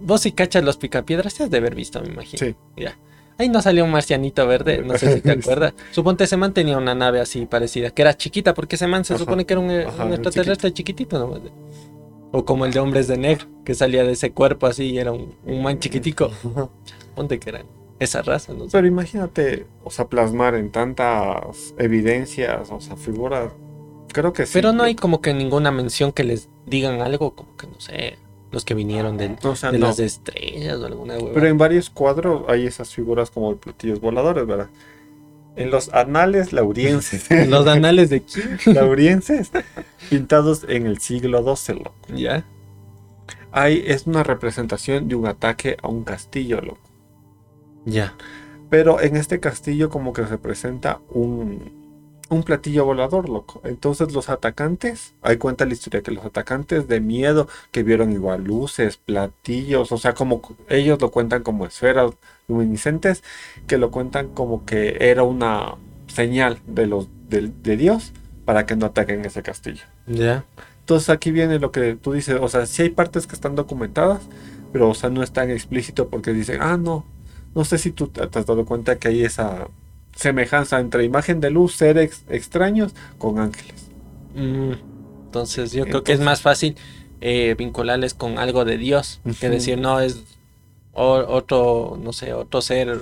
vos 0.00 0.22
si 0.22 0.32
cachas 0.32 0.64
los 0.64 0.78
picapiedras, 0.78 1.34
te 1.34 1.44
has 1.44 1.50
de 1.50 1.58
haber 1.58 1.74
visto, 1.74 2.00
me 2.00 2.08
imagino. 2.08 2.38
Sí. 2.38 2.56
Ya. 2.76 2.96
Ahí 3.36 3.50
no 3.50 3.60
salió 3.60 3.84
un 3.84 3.90
marcianito 3.90 4.46
verde, 4.46 4.82
no 4.82 4.96
sé 4.96 5.14
si 5.14 5.20
te 5.20 5.30
acuerdas. 5.38 5.74
Suponte 5.90 6.24
ese 6.24 6.38
man 6.38 6.54
tenía 6.54 6.78
una 6.78 6.94
nave 6.94 7.20
así 7.20 7.44
parecida, 7.44 7.90
que 7.90 8.00
era 8.00 8.16
chiquita, 8.16 8.54
porque 8.54 8.76
ese 8.76 8.86
man 8.86 9.04
se 9.04 9.18
supone 9.18 9.44
que 9.44 9.52
era 9.52 9.60
un, 9.60 9.70
extraterrestre 9.70 10.72
chiquitito, 10.72 11.18
¿no? 11.18 11.38
O 12.30 12.46
como 12.46 12.64
el 12.64 12.72
de 12.72 12.80
Hombres 12.80 13.08
de 13.08 13.18
Negro, 13.18 13.46
que 13.66 13.74
salía 13.74 14.04
de 14.04 14.12
ese 14.12 14.32
cuerpo 14.32 14.66
así 14.66 14.84
y 14.84 14.98
era 14.98 15.12
un, 15.12 15.36
man 15.62 15.80
chiquitico. 15.80 16.30
Ponte 17.14 17.38
que 17.38 17.50
era 17.50 17.62
esa 17.98 18.22
raza, 18.22 18.54
¿no? 18.54 18.68
Pero 18.72 18.86
imagínate, 18.86 19.66
o 19.84 19.90
sea, 19.90 20.06
plasmar 20.06 20.54
en 20.54 20.70
tantas 20.70 21.74
evidencias, 21.76 22.70
o 22.70 22.80
sea, 22.80 22.96
figuras 22.96 23.52
Creo 24.12 24.32
que 24.32 24.46
sí. 24.46 24.52
Pero 24.54 24.72
no 24.72 24.82
hay 24.82 24.94
como 24.94 25.20
que 25.20 25.32
ninguna 25.34 25.70
mención 25.70 26.12
que 26.12 26.24
les 26.24 26.48
digan 26.66 27.00
algo, 27.00 27.34
como 27.34 27.56
que 27.56 27.66
no 27.66 27.80
sé, 27.80 28.18
los 28.52 28.64
que 28.64 28.74
vinieron 28.74 29.16
de, 29.16 29.36
las 29.78 29.98
estrellas 29.98 30.78
o 30.78 30.86
alguna 30.86 31.14
Pero 31.32 31.46
en 31.46 31.56
varios 31.56 31.88
cuadros 31.88 32.42
hay 32.48 32.66
esas 32.66 32.94
figuras 32.94 33.30
como 33.30 33.56
platillos 33.56 34.00
voladores, 34.00 34.46
¿verdad? 34.46 34.68
En 35.56 35.70
los 35.70 35.92
anales 35.92 36.52
laurienses. 36.52 37.26
¿Los 37.48 37.66
anales 37.66 38.10
de 38.10 38.22
quién? 38.22 38.58
laurienses, 38.74 39.50
pintados 40.10 40.64
en 40.68 40.86
el 40.86 40.98
siglo 40.98 41.56
XII, 41.56 41.76
loco. 41.76 41.94
¿Ya? 42.14 42.44
Hay, 43.50 43.82
es 43.86 44.06
una 44.06 44.22
representación 44.22 45.08
de 45.08 45.14
un 45.14 45.26
ataque 45.26 45.76
a 45.82 45.88
un 45.88 46.04
castillo, 46.04 46.60
loco. 46.60 46.80
Ya. 47.84 48.14
Pero 48.70 49.00
en 49.00 49.16
este 49.16 49.40
castillo 49.40 49.90
como 49.90 50.12
que 50.12 50.26
se 50.26 50.38
presenta 50.38 51.00
un, 51.10 51.81
un 52.32 52.42
platillo 52.42 52.84
volador, 52.84 53.28
loco. 53.28 53.60
Entonces 53.64 54.12
los 54.12 54.28
atacantes, 54.30 55.14
ahí 55.22 55.36
cuenta 55.36 55.66
la 55.66 55.74
historia 55.74 56.02
que 56.02 56.12
los 56.12 56.24
atacantes 56.24 56.88
de 56.88 57.00
miedo 57.00 57.46
que 57.70 57.82
vieron 57.82 58.10
igual 58.12 58.44
luces, 58.44 58.96
platillos, 58.96 59.92
o 59.92 59.98
sea, 59.98 60.14
como 60.14 60.40
ellos 60.68 61.00
lo 61.00 61.10
cuentan 61.10 61.42
como 61.42 61.66
esferas 61.66 62.12
luminiscentes, 62.48 63.22
que 63.66 63.76
lo 63.76 63.90
cuentan 63.90 64.28
como 64.28 64.64
que 64.64 64.96
era 65.00 65.22
una 65.22 65.74
señal 66.06 66.58
de 66.66 66.86
los 66.86 67.08
de, 67.28 67.76
Dios 67.76 68.12
para 68.44 68.66
que 68.66 68.76
no 68.76 68.86
ataquen 68.86 69.24
ese 69.24 69.42
castillo. 69.42 69.84
Ya. 70.06 70.44
Entonces 70.80 71.10
aquí 71.10 71.30
viene 71.30 71.58
lo 71.58 71.70
que 71.70 71.96
tú 71.96 72.12
dices, 72.12 72.38
o 72.40 72.48
sea, 72.48 72.66
sí 72.66 72.82
hay 72.82 72.90
partes 72.90 73.26
que 73.26 73.34
están 73.34 73.54
documentadas, 73.54 74.22
pero 74.72 74.88
o 74.88 74.94
sea, 74.94 75.10
no 75.10 75.22
es 75.22 75.32
tan 75.32 75.50
explícito 75.50 76.08
porque 76.08 76.32
dicen, 76.32 76.60
ah, 76.62 76.78
no, 76.78 77.04
no 77.54 77.64
sé 77.64 77.76
si 77.78 77.92
tú 77.92 78.08
te 78.08 78.22
has 78.22 78.46
dado 78.46 78.64
cuenta 78.64 78.98
que 78.98 79.08
hay 79.08 79.22
esa 79.22 79.68
semejanza 80.14 80.80
entre 80.80 81.04
imagen 81.04 81.40
de 81.40 81.50
luz, 81.50 81.74
seres 81.74 82.24
extraños 82.28 82.94
con 83.18 83.38
ángeles. 83.38 83.88
Mm, 84.34 84.72
entonces 85.26 85.72
yo 85.72 85.84
creo 85.84 86.04
que 86.04 86.12
es 86.12 86.20
más 86.20 86.42
fácil 86.42 86.76
eh, 87.20 87.54
vincularles 87.56 88.14
con 88.14 88.38
algo 88.38 88.64
de 88.64 88.78
Dios 88.78 89.20
que 89.40 89.48
decir 89.48 89.78
no 89.78 90.00
es 90.00 90.24
otro, 90.92 91.98
no 92.02 92.12
sé, 92.12 92.32
otro 92.34 92.60
ser 92.60 93.00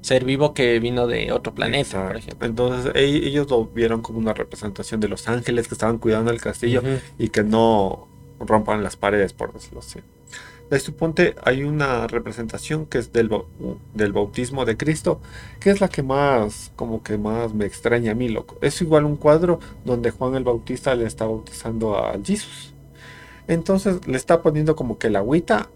ser 0.00 0.24
vivo 0.24 0.54
que 0.54 0.78
vino 0.78 1.06
de 1.06 1.32
otro 1.32 1.54
planeta, 1.54 2.06
por 2.06 2.16
ejemplo. 2.16 2.48
Entonces 2.48 2.92
ellos 2.94 3.50
lo 3.50 3.66
vieron 3.66 4.00
como 4.00 4.18
una 4.18 4.32
representación 4.32 5.00
de 5.00 5.08
los 5.08 5.28
ángeles 5.28 5.68
que 5.68 5.74
estaban 5.74 5.98
cuidando 5.98 6.30
el 6.30 6.40
castillo 6.40 6.82
y 7.18 7.28
que 7.28 7.42
no 7.42 8.08
rompan 8.40 8.82
las 8.82 8.96
paredes, 8.96 9.32
por 9.32 9.52
decirlo 9.52 9.80
así. 9.80 10.00
De 10.70 10.78
suponte 10.78 11.34
hay 11.42 11.64
una 11.64 12.06
representación 12.06 12.84
que 12.86 12.98
es 12.98 13.12
del, 13.12 13.30
del 13.94 14.12
bautismo 14.12 14.64
de 14.64 14.76
Cristo, 14.76 15.20
que 15.60 15.70
es 15.70 15.80
la 15.80 15.88
que 15.88 16.02
más, 16.02 16.72
como 16.76 17.02
que 17.02 17.16
más 17.16 17.54
me 17.54 17.64
extraña 17.64 18.12
a 18.12 18.14
mí, 18.14 18.28
loco. 18.28 18.58
Es 18.60 18.80
igual 18.82 19.04
un 19.04 19.16
cuadro 19.16 19.60
donde 19.84 20.10
Juan 20.10 20.34
el 20.34 20.44
Bautista 20.44 20.94
le 20.94 21.06
está 21.06 21.24
bautizando 21.24 21.96
a 21.96 22.18
Jesús. 22.22 22.74
Entonces 23.46 24.06
le 24.06 24.16
está 24.16 24.42
poniendo 24.42 24.76
como 24.76 24.98
que 24.98 25.08
la 25.08 25.20
agüita 25.20 25.70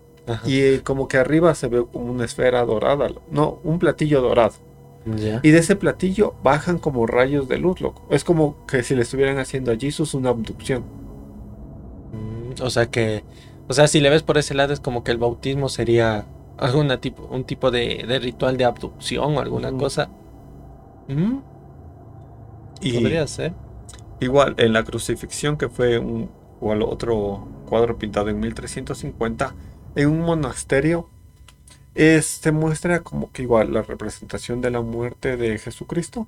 y 0.44 0.78
como 0.78 1.08
que 1.08 1.16
arriba 1.16 1.54
se 1.54 1.68
ve 1.68 1.84
como 1.90 2.12
una 2.12 2.24
esfera 2.24 2.64
dorada, 2.64 3.08
no, 3.30 3.58
un 3.64 3.78
platillo 3.78 4.20
dorado. 4.20 4.54
Y 5.42 5.50
de 5.50 5.58
ese 5.58 5.74
platillo 5.74 6.34
bajan 6.44 6.78
como 6.78 7.06
rayos 7.06 7.48
de 7.48 7.58
luz, 7.58 7.80
loco. 7.80 8.02
Es 8.10 8.22
como 8.22 8.64
que 8.66 8.84
si 8.84 8.94
le 8.94 9.02
estuvieran 9.02 9.38
haciendo 9.38 9.72
a 9.72 9.76
Jesús 9.76 10.14
una 10.14 10.28
abducción. 10.28 10.84
Mm, 12.12 12.62
o 12.62 12.70
sea 12.70 12.86
que 12.86 13.24
o 13.68 13.72
sea, 13.72 13.86
si 13.86 14.00
le 14.00 14.10
ves 14.10 14.22
por 14.22 14.38
ese 14.38 14.54
lado 14.54 14.72
es 14.72 14.80
como 14.80 15.04
que 15.04 15.12
el 15.12 15.18
bautismo 15.18 15.68
sería 15.68 16.26
alguna 16.58 17.00
tipo, 17.00 17.24
un 17.30 17.44
tipo 17.44 17.70
de, 17.70 18.04
ritual 18.20 18.56
de 18.56 18.64
abducción 18.64 19.36
o 19.36 19.40
alguna 19.40 19.72
cosa. 19.72 20.08
¿Mm? 21.08 21.38
Y 22.80 22.92
Podría 22.94 23.26
ser. 23.26 23.52
Igual, 24.20 24.54
en 24.58 24.72
la 24.72 24.84
crucifixión, 24.84 25.56
que 25.56 25.68
fue 25.68 25.98
un 25.98 26.30
otro 26.60 27.48
cuadro 27.68 27.98
pintado 27.98 28.28
en 28.28 28.38
1350, 28.38 29.54
en 29.96 30.08
un 30.08 30.20
monasterio, 30.20 31.08
es, 31.94 32.26
se 32.26 32.52
muestra 32.52 33.00
como 33.00 33.32
que 33.32 33.42
igual 33.42 33.72
la 33.72 33.82
representación 33.82 34.60
de 34.60 34.70
la 34.70 34.80
muerte 34.80 35.36
de 35.36 35.58
Jesucristo. 35.58 36.26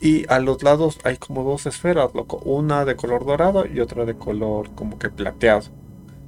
Y 0.00 0.26
a 0.28 0.38
los 0.40 0.62
lados 0.62 0.98
hay 1.04 1.16
como 1.16 1.44
dos 1.44 1.66
esferas, 1.66 2.14
loco. 2.14 2.38
Una 2.44 2.84
de 2.84 2.96
color 2.96 3.24
dorado 3.24 3.64
y 3.66 3.80
otra 3.80 4.04
de 4.04 4.14
color 4.14 4.70
como 4.74 4.98
que 4.98 5.08
plateado. 5.08 5.66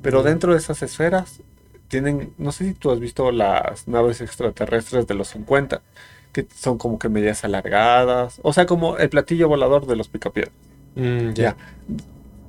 Pero 0.07 0.23
dentro 0.23 0.53
de 0.53 0.59
esas 0.59 0.85
esferas 0.85 1.41
tienen, 1.89 2.33
no 2.39 2.53
sé 2.53 2.65
si 2.65 2.75
tú 2.75 2.93
has 2.93 3.01
visto 3.01 3.33
las 3.33 3.89
naves 3.89 4.21
extraterrestres 4.21 5.09
de 5.09 5.15
los 5.15 5.27
50, 5.31 5.83
que 6.31 6.47
son 6.55 6.79
como 6.79 6.97
que 7.01 7.09
medias 7.09 7.43
alargadas, 7.43 8.39
o 8.45 8.53
sea, 8.53 8.67
como 8.67 8.99
el 8.99 9.09
platillo 9.09 9.49
volador 9.49 9.85
de 9.85 9.97
los 9.97 10.07
picapiedras. 10.07 10.55
Mm, 10.95 11.33
ya. 11.33 11.57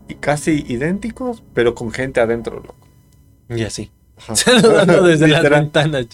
Y 0.08 0.13
casi 0.13 0.65
idénticos, 0.67 1.41
pero 1.56 1.74
con 1.74 1.91
gente 1.91 2.22
adentro, 2.22 2.58
loco. 2.58 2.76
Y 3.50 3.63
así. 3.63 3.89
Saludando 4.36 5.02
desde 5.02 5.28
las 5.28 5.50
ventanas, 5.50 6.06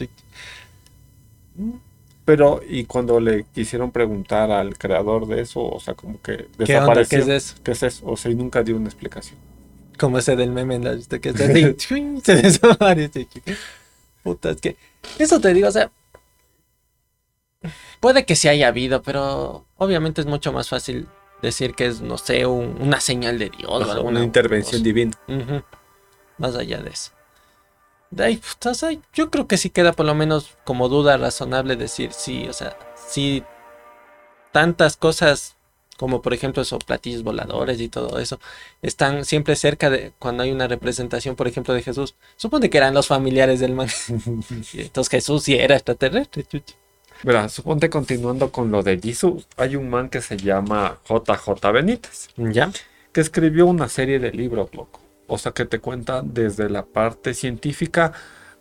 Pero, 2.24 2.62
y 2.66 2.86
cuando 2.86 3.20
le 3.20 3.44
quisieron 3.54 3.92
preguntar 3.92 4.50
al 4.50 4.78
creador 4.78 5.28
de 5.28 5.42
eso, 5.42 5.62
o 5.62 5.82
sea, 5.82 5.94
como 5.94 6.22
que 6.22 6.48
desapareció. 6.58 7.18
¿Qué, 7.18 7.24
es 7.24 7.28
eso? 7.28 7.56
¿Qué 7.62 7.72
es 7.74 7.84
eso? 7.84 8.06
O 8.08 8.16
sea, 8.16 8.32
y 8.32 8.36
nunca 8.36 8.64
dio 8.64 8.78
una 8.78 8.86
explicación. 8.86 9.38
Como 9.98 10.18
ese 10.18 10.36
del 10.36 10.52
meme, 10.52 10.80
¿no? 10.80 10.92
Que 11.22 11.30
está 11.30 11.46
así, 11.46 11.76
se 12.24 12.36
desaparece. 12.42 13.28
Puta, 14.24 14.52
es 14.52 14.62
que. 14.62 14.78
Eso 15.20 15.40
te 15.40 15.54
digo, 15.54 15.68
o 15.68 15.72
sea. 15.72 15.92
Puede 18.00 18.26
que 18.26 18.36
sí 18.36 18.50
haya 18.50 18.68
habido, 18.68 19.02
pero 19.02 19.66
obviamente 19.78 20.22
es 20.22 20.28
mucho 20.28 20.52
más 20.52 20.68
fácil 20.70 21.08
decir 21.42 21.76
que 21.76 21.86
es, 21.86 22.02
no 22.02 22.18
sé, 22.18 22.46
una 22.46 23.00
señal 23.00 23.40
de 23.40 23.50
Dios 23.50 23.70
o 23.70 23.92
alguna. 23.92 24.20
Una 24.20 24.24
intervención 24.24 24.84
divina. 24.84 25.14
Más 26.38 26.56
allá 26.56 26.82
de 26.82 26.90
eso. 26.90 27.12
De 28.12 28.26
ahí, 28.26 28.38
puta, 28.38 28.74
yo 29.14 29.32
creo 29.32 29.48
que 29.48 29.58
sí 29.58 29.70
queda 29.70 29.94
por 29.94 30.06
lo 30.06 30.14
menos 30.14 30.58
como 30.66 30.88
duda 30.90 31.18
razonable 31.18 31.76
decir 31.76 32.14
sí, 32.14 32.48
o 32.48 32.54
sea, 32.54 32.78
sí. 32.96 33.44
Tantas 34.52 34.98
cosas 34.98 35.56
como 35.98 36.22
por 36.22 36.34
ejemplo 36.34 36.62
esos 36.62 36.84
platillos 36.84 37.24
voladores 37.24 37.80
y 37.80 37.90
todo 37.90 38.20
eso, 38.20 38.40
están 38.82 39.26
siempre 39.26 39.56
cerca 39.56 39.90
de 39.90 40.14
cuando 40.20 40.44
hay 40.44 40.52
una 40.52 40.68
representación, 40.68 41.36
por 41.36 41.48
ejemplo, 41.48 41.74
de 41.74 41.82
Jesús. 41.82 42.16
Supone 42.36 42.70
que 42.70 42.78
eran 42.78 42.94
los 42.94 43.08
familiares 43.08 43.60
del 43.60 43.74
man. 43.74 43.90
Entonces 44.74 45.10
Jesús 45.10 45.44
sí 45.44 45.56
era 45.56 45.76
extraterrestre. 45.76 46.46
Verá, 47.24 47.48
suponte 47.48 47.90
continuando 47.90 48.52
con 48.52 48.70
lo 48.70 48.84
de 48.84 49.00
Jesús, 49.00 49.48
hay 49.56 49.78
un 49.78 49.90
man 49.90 50.10
que 50.10 50.22
se 50.22 50.36
llama 50.36 51.00
JJ 51.08 51.72
Benítez. 51.72 52.28
¿Ya? 52.36 52.72
Que 53.14 53.22
escribió 53.22 53.66
una 53.66 53.88
serie 53.88 54.20
de 54.20 54.32
libros, 54.32 54.74
loco. 54.74 55.00
O 55.28 55.38
sea, 55.38 55.54
que 55.54 55.66
te 55.66 55.80
cuenta 55.80 56.22
desde 56.22 56.70
la 56.70 56.86
parte 56.86 57.34
científica 57.34 58.12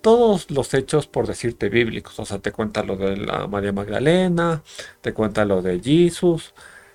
todos 0.00 0.50
los 0.50 0.74
hechos, 0.74 1.06
por 1.06 1.26
decirte, 1.26 1.68
bíblicos. 1.68 2.18
O 2.20 2.24
sea, 2.24 2.38
te 2.38 2.52
cuenta 2.52 2.82
lo 2.82 2.96
de 2.96 3.16
la 3.16 3.46
María 3.46 3.72
Magdalena, 3.72 4.62
te 5.00 5.12
cuenta 5.12 5.44
lo 5.44 5.62
de 5.62 5.80
Jesús. 5.80 6.54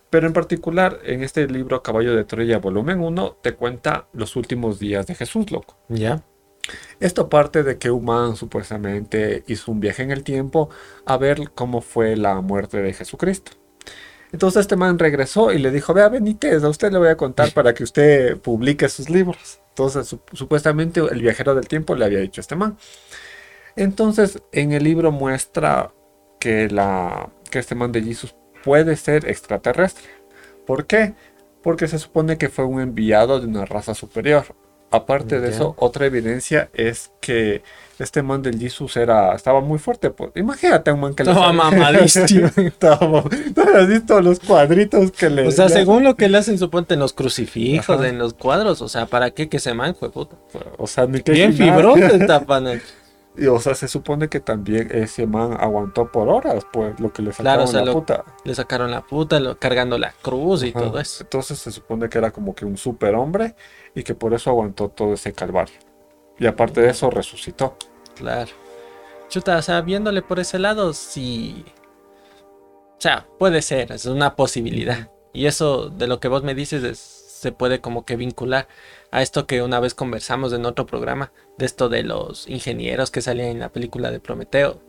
Pero 0.09 0.27
en 0.27 0.33
particular, 0.33 0.99
en 1.03 1.23
este 1.23 1.47
libro 1.47 1.83
Caballo 1.83 2.15
de 2.15 2.23
Troya, 2.23 2.59
volumen 2.59 3.01
1, 3.01 3.37
te 3.41 3.53
cuenta 3.53 4.07
los 4.13 4.35
últimos 4.35 4.79
días 4.79 5.05
de 5.07 5.15
Jesús, 5.15 5.51
loco. 5.51 5.77
¿Ya? 5.89 6.23
Esto 6.99 7.29
parte 7.29 7.63
de 7.63 7.77
que 7.77 7.91
Human 7.91 8.35
supuestamente 8.35 9.43
hizo 9.47 9.71
un 9.71 9.79
viaje 9.79 10.03
en 10.03 10.11
el 10.11 10.23
tiempo 10.23 10.69
a 11.05 11.17
ver 11.17 11.51
cómo 11.53 11.81
fue 11.81 12.15
la 12.15 12.41
muerte 12.41 12.81
de 12.81 12.93
Jesucristo. 12.93 13.53
Entonces 14.31 14.61
este 14.61 14.75
man 14.75 14.99
regresó 14.99 15.53
y 15.53 15.59
le 15.59 15.71
dijo, 15.71 15.93
vea 15.93 16.09
Benítez, 16.09 16.63
a 16.63 16.69
usted 16.69 16.91
le 16.91 16.97
voy 16.97 17.07
a 17.07 17.15
contar 17.15 17.53
para 17.53 17.73
que 17.73 17.83
usted 17.83 18.37
publique 18.37 18.89
sus 18.89 19.09
libros. 19.09 19.61
Entonces 19.69 20.15
supuestamente 20.33 20.99
el 20.99 21.21
viajero 21.21 21.55
del 21.55 21.67
tiempo 21.67 21.95
le 21.95 22.05
había 22.05 22.19
dicho 22.19 22.41
a 22.41 22.43
este 22.43 22.55
man. 22.55 22.77
Entonces 23.75 24.41
en 24.51 24.73
el 24.73 24.83
libro 24.83 25.11
muestra 25.11 25.93
que, 26.39 26.67
la, 26.69 27.29
que 27.49 27.59
este 27.59 27.75
man 27.75 27.91
de 27.91 28.03
Jesús 28.03 28.35
puede 28.67 28.97
ser 28.97 29.29
extraterrestre. 29.29 30.09
¿Por 30.65 30.87
qué? 30.87 31.13
Porque 31.63 31.87
se 31.87 31.99
supone 31.99 32.37
que 32.37 32.49
fue 32.49 32.65
un 32.65 32.81
enviado 32.81 33.39
de 33.39 33.47
una 33.47 33.63
raza 33.63 33.95
superior. 33.95 34.43
Aparte 34.91 35.39
de 35.39 35.49
eso, 35.49 35.73
otra 35.77 36.05
evidencia 36.05 36.69
es 36.73 37.11
que 37.21 37.61
este 37.97 38.21
man 38.23 38.41
del 38.41 38.59
Jesus 38.59 38.97
era, 38.97 39.33
estaba 39.33 39.61
muy 39.61 39.79
fuerte. 39.79 40.09
Pues. 40.09 40.31
Imagínate 40.35 40.91
un 40.91 40.99
man 40.99 41.13
que 41.13 41.23
estaba 41.23 41.53
mamadísimo. 41.53 42.49
estaba, 42.57 43.23
has 43.75 43.87
visto 43.87 44.21
los 44.21 44.39
cuadritos 44.41 45.11
que 45.11 45.29
le. 45.29 45.47
O 45.47 45.51
sea, 45.51 45.69
según 45.69 46.03
lo 46.03 46.15
que 46.15 46.27
le 46.27 46.37
hacen, 46.37 46.57
suponte 46.57 46.95
en 46.95 46.99
los 46.99 47.13
crucifijos, 47.13 48.03
en 48.03 48.17
los 48.17 48.33
cuadros. 48.33 48.81
O 48.81 48.89
sea, 48.89 49.05
¿para 49.05 49.31
qué 49.31 49.47
que 49.47 49.59
se 49.59 49.73
man, 49.73 49.93
puta? 49.93 50.35
O 50.77 50.87
sea, 50.87 51.05
ni 51.05 51.21
que. 51.21 51.31
Bien 51.31 51.53
fibroso 51.53 52.05
está 52.05 52.45
panel. 52.45 52.81
Y, 53.37 53.47
o 53.47 53.59
sea, 53.59 53.75
se 53.75 53.87
supone 53.87 54.29
que 54.29 54.39
también 54.39 54.89
ese 54.91 55.27
man 55.27 55.55
aguantó 55.59 56.11
por 56.11 56.27
horas, 56.27 56.65
pues, 56.73 56.99
lo 56.99 57.13
que 57.13 57.21
le 57.21 57.31
sacaron 57.31 57.71
la 57.85 57.93
puta. 57.93 58.25
Le 58.43 58.55
sacaron 58.55 58.89
la 58.89 59.05
puta, 59.05 59.39
cargando 59.59 59.97
la 59.99 60.11
cruz 60.11 60.63
y 60.63 60.71
todo 60.71 60.99
eso. 60.99 61.23
Entonces 61.23 61.59
se 61.59 61.71
supone 61.71 62.09
que 62.09 62.17
era 62.17 62.31
como 62.31 62.55
que 62.55 62.65
un 62.65 62.77
superhombre 62.77 63.55
y 63.93 64.03
que 64.03 64.15
por 64.15 64.33
eso 64.33 64.49
aguantó 64.49 64.89
todo 64.89 65.13
ese 65.13 65.33
calvario. 65.33 65.75
Y 66.39 66.47
aparte 66.47 66.81
de 66.81 66.89
eso, 66.89 67.09
resucitó. 67.11 67.77
Claro. 68.15 68.51
Chuta, 69.29 69.57
o 69.57 69.61
sea, 69.61 69.81
viéndole 69.81 70.21
por 70.21 70.39
ese 70.39 70.57
lado, 70.57 70.93
sí. 70.93 71.63
O 72.97 73.01
sea, 73.01 73.27
puede 73.37 73.61
ser, 73.61 73.91
es 73.91 74.05
una 74.05 74.35
posibilidad. 74.35 75.11
Y 75.33 75.45
eso 75.45 75.89
de 75.89 76.07
lo 76.07 76.19
que 76.19 76.27
vos 76.27 76.43
me 76.43 76.55
dices 76.55 76.97
se 76.97 77.51
puede 77.51 77.81
como 77.81 78.03
que 78.03 78.15
vincular 78.15 78.67
a 79.11 79.21
esto 79.21 79.47
que 79.47 79.61
una 79.61 79.79
vez 79.79 79.93
conversamos 79.93 80.53
en 80.53 80.65
otro 80.65 80.85
programa, 80.85 81.31
de 81.57 81.65
esto 81.65 81.89
de 81.89 82.03
los 82.03 82.47
ingenieros 82.47 83.11
que 83.11 83.21
salían 83.21 83.49
en 83.49 83.59
la 83.59 83.69
película 83.69 84.11
de 84.11 84.19
Prometeo. 84.19 84.81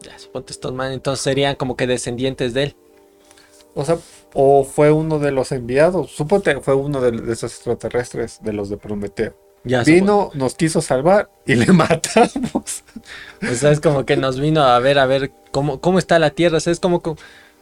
Ya, 0.00 0.18
suponte 0.18 0.52
estos 0.52 0.72
man, 0.72 0.92
entonces 0.92 1.22
serían 1.22 1.56
como 1.56 1.76
que 1.76 1.86
descendientes 1.86 2.54
de 2.54 2.62
él. 2.64 2.76
O 3.74 3.84
sea, 3.84 3.98
o 4.34 4.64
fue 4.64 4.90
uno 4.90 5.18
de 5.18 5.30
los 5.30 5.52
enviados, 5.52 6.10
suponte 6.10 6.58
fue 6.60 6.74
uno 6.74 7.00
de, 7.00 7.32
esos 7.32 7.52
extraterrestres, 7.54 8.40
de 8.42 8.52
los 8.52 8.68
de 8.68 8.76
Prometeo. 8.76 9.34
Ya, 9.62 9.82
vino, 9.82 10.30
nos 10.34 10.54
quiso 10.54 10.80
salvar 10.80 11.30
y 11.46 11.54
le 11.54 11.66
matamos. 11.72 12.82
O 13.42 13.54
sea, 13.54 13.70
es 13.70 13.80
como 13.80 14.06
que 14.06 14.16
nos 14.16 14.40
vino 14.40 14.62
a 14.62 14.78
ver, 14.78 14.98
a 14.98 15.06
ver 15.06 15.32
cómo, 15.50 15.80
cómo 15.80 15.98
está 15.98 16.18
la 16.18 16.30
Tierra. 16.30 16.56
O 16.56 16.60
sea, 16.60 16.72
es 16.72 16.80
como, 16.80 17.02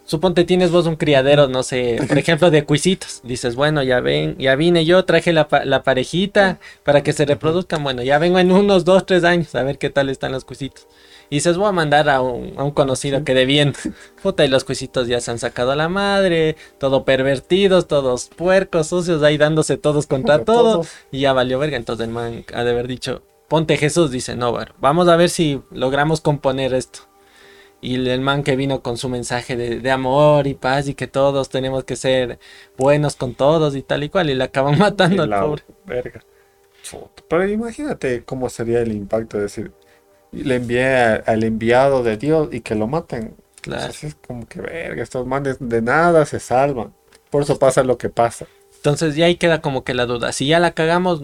suponte 0.08 0.44
tienes 0.44 0.70
vos 0.70 0.86
un 0.86 0.96
criadero, 0.96 1.48
no 1.48 1.62
sé, 1.62 1.98
por 2.08 2.16
ejemplo, 2.18 2.50
de 2.50 2.64
cuisitos. 2.64 3.20
Dices, 3.24 3.54
bueno, 3.54 3.82
ya 3.82 4.00
ven, 4.00 4.36
ya 4.38 4.56
vine 4.56 4.86
yo, 4.86 5.04
traje 5.04 5.34
la, 5.34 5.48
parejita 5.84 6.58
para 6.82 7.02
que 7.02 7.12
se 7.12 7.26
reproduzcan. 7.26 7.84
Bueno, 7.84 8.02
ya 8.02 8.18
vengo 8.18 8.38
en 8.38 8.50
unos 8.50 8.86
dos, 8.86 9.04
tres 9.04 9.22
años 9.22 9.54
a 9.54 9.62
ver 9.62 9.76
qué 9.78 9.90
tal 9.90 10.08
están 10.08 10.32
los 10.32 10.46
cuisitos. 10.46 10.88
Y 11.30 11.40
se 11.40 11.52
voy 11.52 11.68
a 11.68 11.72
mandar 11.72 12.08
a 12.08 12.22
un, 12.22 12.70
conocido 12.70 13.22
que 13.22 13.34
de 13.34 13.44
bien. 13.44 13.74
Puta, 14.22 14.46
y 14.46 14.48
los 14.48 14.64
cuisitos 14.64 15.08
ya 15.08 15.20
se 15.20 15.30
han 15.30 15.38
sacado 15.38 15.72
a 15.72 15.76
la 15.76 15.90
madre, 15.90 16.56
todo 16.78 17.04
pervertidos, 17.04 17.86
todos 17.86 18.30
puercos, 18.34 18.88
sucios, 18.88 19.22
ahí 19.22 19.36
dándose 19.36 19.76
todos 19.76 20.06
contra 20.06 20.42
todos. 20.42 20.88
Y 21.12 21.20
ya 21.20 21.34
valió 21.34 21.58
verga. 21.58 21.76
Entonces 21.76 22.06
el 22.06 22.14
man 22.14 22.46
ha 22.54 22.64
de 22.64 22.70
haber 22.70 22.88
dicho, 22.88 23.22
ponte 23.46 23.76
Jesús, 23.76 24.10
dice, 24.10 24.36
no, 24.36 24.52
bueno, 24.52 24.72
vamos 24.80 25.06
a 25.08 25.16
ver 25.16 25.28
si 25.28 25.60
logramos 25.70 26.22
componer 26.22 26.72
esto. 26.72 27.07
Y 27.80 27.94
el 28.08 28.20
man 28.20 28.42
que 28.42 28.56
vino 28.56 28.82
con 28.82 28.96
su 28.96 29.08
mensaje 29.08 29.56
de, 29.56 29.90
amor 29.90 30.46
y 30.46 30.54
paz 30.54 30.88
y 30.88 30.94
que 30.94 31.06
todos 31.06 31.48
tenemos 31.48 31.84
que 31.84 31.94
ser 31.94 32.38
buenos 32.76 33.14
con 33.14 33.34
todos 33.34 33.76
y 33.76 33.82
tal 33.82 34.02
y 34.02 34.08
cual. 34.08 34.30
Y 34.30 34.34
le 34.34 34.44
acaban 34.44 34.78
matando 34.78 35.22
al 35.22 35.30
pobre. 35.30 35.62
Verga. 35.86 36.20
Pero 37.28 37.46
imagínate 37.46 38.24
cómo 38.24 38.48
sería 38.48 38.80
el 38.80 38.92
impacto 38.92 39.36
de 39.36 39.44
decir, 39.44 39.72
le 40.32 40.56
envié 40.56 40.86
al 40.86 41.44
enviado 41.44 42.02
de 42.02 42.16
Dios 42.16 42.48
y 42.52 42.60
que 42.60 42.74
lo 42.74 42.86
maten. 42.86 43.36
Claro. 43.60 43.92
es 43.92 44.16
como 44.26 44.46
que 44.46 44.60
verga, 44.60 45.02
estos 45.02 45.26
manes 45.26 45.56
de 45.60 45.82
nada 45.82 46.24
se 46.24 46.40
salvan. 46.40 46.94
Por 47.30 47.42
eso 47.42 47.58
pasa 47.58 47.82
lo 47.82 47.98
que 47.98 48.08
pasa. 48.08 48.46
Entonces 48.76 49.16
ya 49.16 49.26
ahí 49.26 49.36
queda 49.36 49.60
como 49.60 49.84
que 49.84 49.94
la 49.94 50.06
duda. 50.06 50.32
Si 50.32 50.46
ya 50.46 50.58
la 50.58 50.72
cagamos, 50.72 51.22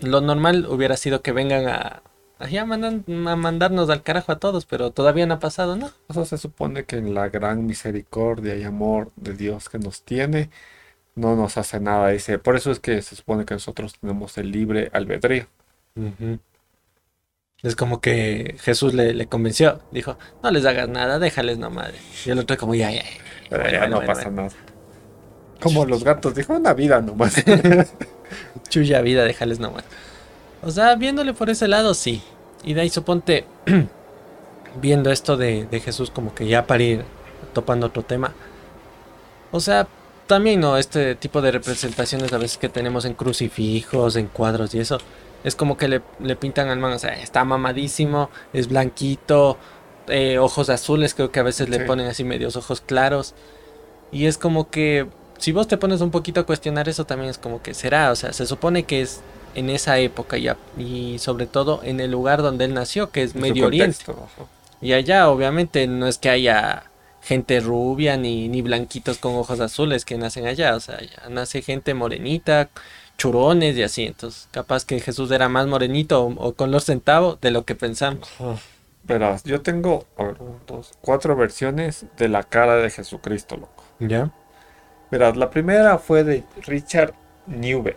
lo 0.00 0.20
normal 0.20 0.66
hubiera 0.68 0.96
sido 0.96 1.22
que 1.22 1.32
vengan 1.32 1.68
a, 1.68 2.02
a, 2.40 3.36
mandarnos 3.36 3.90
al 3.90 4.02
carajo 4.02 4.32
a 4.32 4.38
todos, 4.38 4.64
pero 4.64 4.90
todavía 4.90 5.26
no 5.26 5.34
ha 5.34 5.38
pasado, 5.38 5.76
¿no? 5.76 5.90
O 6.08 6.14
sea, 6.14 6.24
se 6.24 6.38
supone 6.38 6.84
que 6.84 6.96
en 6.96 7.14
la 7.14 7.28
gran 7.28 7.66
misericordia 7.66 8.56
y 8.56 8.64
amor 8.64 9.12
de 9.16 9.34
Dios 9.34 9.68
que 9.68 9.78
nos 9.78 10.02
tiene, 10.02 10.50
no 11.14 11.36
nos 11.36 11.58
hace 11.58 11.80
nada. 11.80 12.08
Dice, 12.08 12.38
por 12.38 12.56
eso 12.56 12.70
es 12.70 12.80
que 12.80 13.02
se 13.02 13.14
supone 13.14 13.44
que 13.44 13.54
nosotros 13.54 13.94
tenemos 14.00 14.38
el 14.38 14.50
libre 14.50 14.90
albedrío. 14.94 15.46
Es 17.62 17.76
como 17.76 18.00
que 18.00 18.56
Jesús 18.60 18.94
le, 18.94 19.26
convenció. 19.26 19.80
Dijo, 19.92 20.16
no 20.42 20.50
les 20.50 20.64
hagas 20.64 20.88
nada, 20.88 21.18
déjales 21.18 21.58
nomás. 21.58 21.92
Y 22.24 22.30
el 22.30 22.38
otro 22.38 22.56
como, 22.56 22.74
ya, 22.74 22.90
ya. 22.90 23.04
ya, 23.70 23.86
no 23.86 24.02
pasa 24.02 24.30
nada. 24.30 24.48
Como 25.60 25.84
los 25.84 26.04
gatos, 26.04 26.34
dijo, 26.34 26.54
una 26.54 26.72
vida 26.72 27.02
nomás. 27.02 27.34
Chuya 28.70 29.02
vida, 29.02 29.24
déjales 29.24 29.58
nomás. 29.60 29.84
O 30.62 30.70
sea, 30.70 30.94
viéndole 30.96 31.32
por 31.34 31.50
ese 31.50 31.68
lado, 31.68 31.94
sí. 31.94 32.22
Y 32.64 32.74
de 32.74 32.82
ahí 32.82 32.90
suponte, 32.90 33.46
viendo 34.80 35.10
esto 35.10 35.36
de, 35.36 35.66
de 35.66 35.80
Jesús 35.80 36.10
como 36.10 36.34
que 36.34 36.46
ya 36.46 36.66
para 36.66 36.82
ir 36.82 37.04
topando 37.52 37.86
otro 37.86 38.02
tema. 38.02 38.32
O 39.50 39.60
sea, 39.60 39.88
también, 40.26 40.60
¿no? 40.60 40.76
Este 40.76 41.14
tipo 41.14 41.40
de 41.42 41.50
representaciones 41.50 42.32
a 42.32 42.38
veces 42.38 42.58
que 42.58 42.68
tenemos 42.68 43.04
en 43.04 43.14
crucifijos, 43.14 44.16
en 44.16 44.26
cuadros 44.26 44.74
y 44.74 44.80
eso 44.80 44.98
es 45.44 45.56
como 45.56 45.76
que 45.76 45.88
le, 45.88 46.36
pintan 46.36 46.68
al 46.68 46.78
man, 46.78 46.92
o 46.92 46.98
sea, 46.98 47.14
está 47.14 47.44
mamadísimo, 47.44 48.30
es 48.52 48.68
blanquito, 48.68 49.56
eh, 50.08 50.38
ojos 50.38 50.68
azules, 50.68 51.14
creo 51.14 51.30
que 51.30 51.40
a 51.40 51.44
veces 51.44 51.68
le 51.68 51.80
ponen 51.80 52.06
así 52.06 52.24
medios 52.24 52.56
ojos 52.56 52.80
claros. 52.80 53.34
Y 54.12 54.26
es 54.26 54.38
como 54.38 54.70
que, 54.70 55.08
si 55.38 55.52
vos 55.52 55.68
te 55.68 55.78
pones 55.78 56.00
un 56.00 56.10
poquito 56.10 56.40
a 56.40 56.46
cuestionar 56.46 56.88
eso, 56.88 57.06
también 57.06 57.30
es 57.30 57.38
como 57.38 57.62
que 57.62 57.74
será, 57.74 58.10
o 58.10 58.16
sea, 58.16 58.32
se 58.32 58.46
supone 58.46 58.84
que 58.84 59.00
es 59.02 59.20
en 59.54 59.70
esa 59.70 59.98
época 59.98 60.38
ya, 60.38 60.56
y 60.78 61.18
sobre 61.18 61.46
todo 61.46 61.80
en 61.82 62.00
el 62.00 62.10
lugar 62.10 62.42
donde 62.42 62.64
él 62.64 62.74
nació, 62.74 63.10
que 63.10 63.22
es 63.22 63.34
Medio 63.34 63.66
Oriente. 63.66 64.04
Y 64.80 64.92
allá, 64.92 65.28
obviamente, 65.28 65.86
no 65.86 66.06
es 66.06 66.18
que 66.18 66.30
haya 66.30 66.84
gente 67.22 67.60
rubia 67.60 68.16
ni, 68.16 68.48
ni 68.48 68.62
blanquitos 68.62 69.18
con 69.18 69.34
ojos 69.34 69.60
azules 69.60 70.04
que 70.04 70.16
nacen 70.16 70.46
allá, 70.46 70.74
o 70.74 70.80
sea, 70.80 70.98
ya 71.00 71.28
nace 71.28 71.60
gente 71.60 71.92
morenita 71.92 72.70
churones 73.20 73.76
y 73.76 73.82
así. 73.82 74.06
Entonces, 74.06 74.48
capaz 74.50 74.84
que 74.84 74.98
Jesús 74.98 75.30
era 75.30 75.48
más 75.48 75.66
morenito 75.66 76.24
o, 76.24 76.54
con 76.54 76.70
los 76.70 76.84
centavos 76.84 77.38
de 77.40 77.50
lo 77.50 77.64
que 77.64 77.74
pensamos. 77.74 78.28
Verás, 79.04 79.44
yo 79.44 79.60
tengo 79.60 80.06
dos, 80.66 80.94
cuatro 81.00 81.36
versiones 81.36 82.06
de 82.16 82.28
la 82.28 82.42
cara 82.42 82.76
de 82.76 82.90
Jesucristo, 82.90 83.56
loco. 83.56 83.84
¿Ya? 83.98 84.30
Verás, 85.10 85.36
la 85.36 85.50
primera 85.50 85.98
fue 85.98 86.24
de 86.24 86.44
Richard 86.62 87.12
Newbe, 87.46 87.96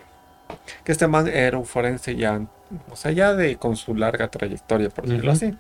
que 0.84 0.92
este 0.92 1.08
man 1.08 1.28
era 1.28 1.58
un 1.58 1.66
forense 1.66 2.16
ya, 2.16 2.42
o 2.90 2.96
sea, 2.96 3.12
ya 3.12 3.34
de 3.34 3.58
con 3.58 3.76
su 3.76 3.96
larga 3.96 4.30
trayectoria, 4.30 4.90
por 4.90 5.08
decirlo 5.08 5.32
así. 5.32 5.56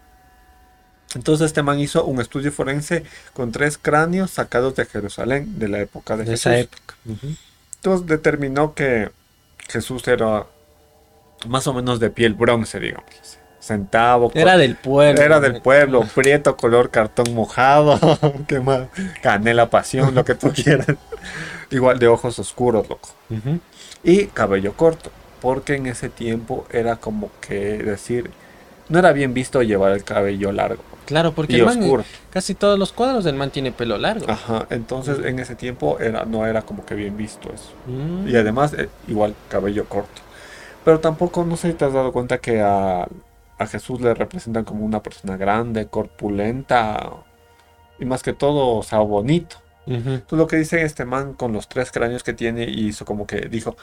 Entonces 1.15 1.45
este 1.45 1.61
man 1.61 1.79
hizo 1.79 2.05
un 2.05 2.19
estudio 2.19 2.51
forense 2.51 3.03
con 3.33 3.51
tres 3.51 3.77
cráneos 3.77 4.31
sacados 4.31 4.75
de 4.75 4.85
Jerusalén 4.85 5.59
de 5.59 5.67
la 5.67 5.79
época 5.79 6.17
de, 6.17 6.25
Jesús. 6.25 6.39
esa 6.47 6.57
época. 6.57 6.95
Entonces 7.75 8.07
determinó 8.07 8.73
que 8.73 9.11
Jesús 9.69 10.07
era 10.07 10.45
más 11.47 11.67
o 11.67 11.73
menos 11.73 11.99
de 11.99 12.09
piel 12.09 12.33
bronce, 12.33 12.79
digamos. 12.79 13.37
Centavo. 13.61 14.31
Era 14.35 14.57
del 14.57 14.75
pueblo. 14.75 15.21
Era 15.21 15.39
del 15.39 15.61
pueblo, 15.61 16.05
prieto, 16.13 16.57
color 16.57 16.89
cartón 16.89 17.33
mojado, 17.33 17.97
qué 18.47 18.59
más, 18.59 18.87
canela 19.21 19.69
pasión, 19.69 20.13
lo 20.15 20.25
que 20.25 20.35
tú 20.35 20.51
quieras. 20.53 20.87
Igual 21.71 21.97
de 21.97 22.07
ojos 22.07 22.37
oscuros, 22.39 22.87
loco. 22.89 23.09
Y 24.03 24.27
cabello 24.27 24.73
corto. 24.73 25.11
Porque 25.41 25.75
en 25.75 25.87
ese 25.87 26.09
tiempo 26.09 26.65
era 26.71 26.97
como 26.97 27.29
que 27.41 27.77
decir, 27.77 28.31
no 28.89 28.99
era 28.99 29.11
bien 29.11 29.33
visto 29.33 29.61
llevar 29.61 29.91
el 29.91 30.03
cabello 30.03 30.51
largo. 30.51 30.83
Claro, 31.05 31.33
porque 31.33 31.57
el 31.57 31.65
man, 31.65 32.05
casi 32.29 32.55
todos 32.55 32.79
los 32.79 32.93
cuadros 32.93 33.25
del 33.25 33.35
man 33.35 33.51
tiene 33.51 33.73
pelo 33.73 33.97
largo. 33.97 34.25
Ajá, 34.29 34.67
entonces 34.69 35.19
en 35.25 35.39
ese 35.39 35.55
tiempo 35.55 35.99
era, 35.99 36.23
no 36.23 36.45
era 36.45 36.61
como 36.61 36.85
que 36.85 36.95
bien 36.95 37.17
visto 37.17 37.51
eso. 37.53 37.71
Mm. 37.87 38.29
Y 38.29 38.35
además, 38.37 38.73
eh, 38.73 38.89
igual 39.07 39.35
cabello 39.49 39.85
corto. 39.85 40.21
Pero 40.85 40.99
tampoco, 40.99 41.43
no 41.43 41.57
sé 41.57 41.71
si 41.71 41.73
te 41.73 41.85
has 41.85 41.93
dado 41.93 42.13
cuenta 42.13 42.37
que 42.37 42.61
a, 42.61 43.07
a 43.57 43.67
Jesús 43.67 43.99
le 43.99 44.13
representan 44.13 44.63
como 44.63 44.85
una 44.85 45.03
persona 45.03 45.35
grande, 45.35 45.87
corpulenta 45.87 47.11
y 47.99 48.05
más 48.05 48.23
que 48.23 48.33
todo, 48.33 48.77
o 48.77 48.83
sea, 48.83 48.99
bonito. 48.99 49.57
Entonces 49.85 50.37
lo 50.37 50.47
que 50.47 50.57
dice 50.57 50.83
este 50.83 51.05
man 51.05 51.33
con 51.33 51.53
los 51.53 51.67
tres 51.67 51.91
cráneos 51.91 52.23
que 52.23 52.33
tiene 52.33 52.63
y 52.63 52.87
hizo 52.87 53.05
como 53.05 53.27
que 53.27 53.41
dijo, 53.49 53.75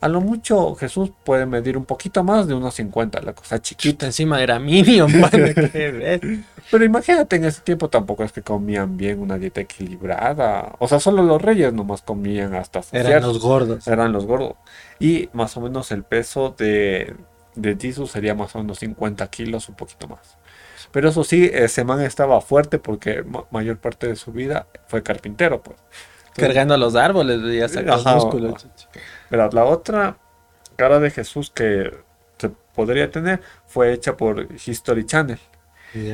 a 0.00 0.08
lo 0.08 0.20
mucho 0.20 0.74
Jesús 0.74 1.10
puede 1.24 1.46
medir 1.46 1.78
un 1.78 1.86
poquito 1.86 2.22
más 2.22 2.46
de 2.46 2.54
unos 2.54 2.74
50, 2.74 3.22
la 3.22 3.32
cosa 3.32 3.60
chiquita. 3.62 4.06
Encima 4.06 4.42
era 4.42 4.58
Minion, 4.58 5.10
Pero 6.70 6.84
imagínate, 6.84 7.36
en 7.36 7.44
ese 7.44 7.62
tiempo 7.62 7.88
tampoco 7.88 8.24
es 8.24 8.32
que 8.32 8.42
comían 8.42 8.96
bien 8.96 9.20
una 9.20 9.38
dieta 9.38 9.62
equilibrada. 9.62 10.74
O 10.78 10.88
sea, 10.88 11.00
solo 11.00 11.22
los 11.22 11.40
reyes 11.40 11.72
nomás 11.72 12.02
comían 12.02 12.54
hasta 12.54 12.80
Eran 12.92 13.22
los 13.22 13.40
gordos. 13.40 13.86
Eran 13.86 14.12
los 14.12 14.26
gordos. 14.26 14.56
Y 14.98 15.30
más 15.32 15.56
o 15.56 15.62
menos 15.62 15.90
el 15.90 16.02
peso 16.02 16.54
de, 16.56 17.14
de 17.54 17.76
Jesús 17.80 18.10
sería 18.10 18.34
más 18.34 18.54
o 18.56 18.58
menos 18.58 18.80
50 18.80 19.26
kilos, 19.28 19.68
un 19.68 19.74
poquito 19.74 20.08
más. 20.08 20.36
Pero 20.94 21.08
eso 21.08 21.24
sí, 21.24 21.50
ese 21.52 21.82
man 21.82 22.00
estaba 22.02 22.40
fuerte 22.40 22.78
porque 22.78 23.24
mayor 23.50 23.78
parte 23.78 24.06
de 24.06 24.14
su 24.14 24.30
vida 24.30 24.68
fue 24.86 25.02
carpintero, 25.02 25.60
pues. 25.60 25.76
Cargando 26.36 26.76
los 26.76 26.94
árboles, 26.94 27.40
ya 27.52 27.68
sacó 27.68 27.96
músculos. 28.10 28.68
Pero 29.28 29.50
la 29.50 29.64
otra 29.64 30.18
cara 30.76 31.00
de 31.00 31.10
Jesús 31.10 31.50
que 31.50 31.90
se 32.38 32.48
podría 32.48 33.10
tener 33.10 33.40
fue 33.66 33.92
hecha 33.92 34.16
por 34.16 34.46
History 34.64 35.04
Channel. 35.04 35.40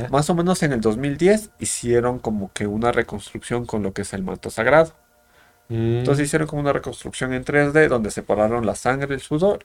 Más 0.08 0.30
o 0.30 0.34
menos 0.34 0.62
en 0.62 0.72
el 0.72 0.80
2010 0.80 1.50
hicieron 1.58 2.18
como 2.18 2.50
que 2.54 2.66
una 2.66 2.90
reconstrucción 2.90 3.66
con 3.66 3.82
lo 3.82 3.92
que 3.92 4.00
es 4.00 4.14
el 4.14 4.22
manto 4.22 4.48
sagrado. 4.48 4.94
Mm. 5.68 5.98
Entonces 5.98 6.24
hicieron 6.24 6.48
como 6.48 6.62
una 6.62 6.72
reconstrucción 6.72 7.34
en 7.34 7.44
3D 7.44 7.86
donde 7.88 8.10
separaron 8.10 8.64
la 8.64 8.76
sangre 8.76 9.08
y 9.10 9.14
el 9.16 9.20
sudor 9.20 9.62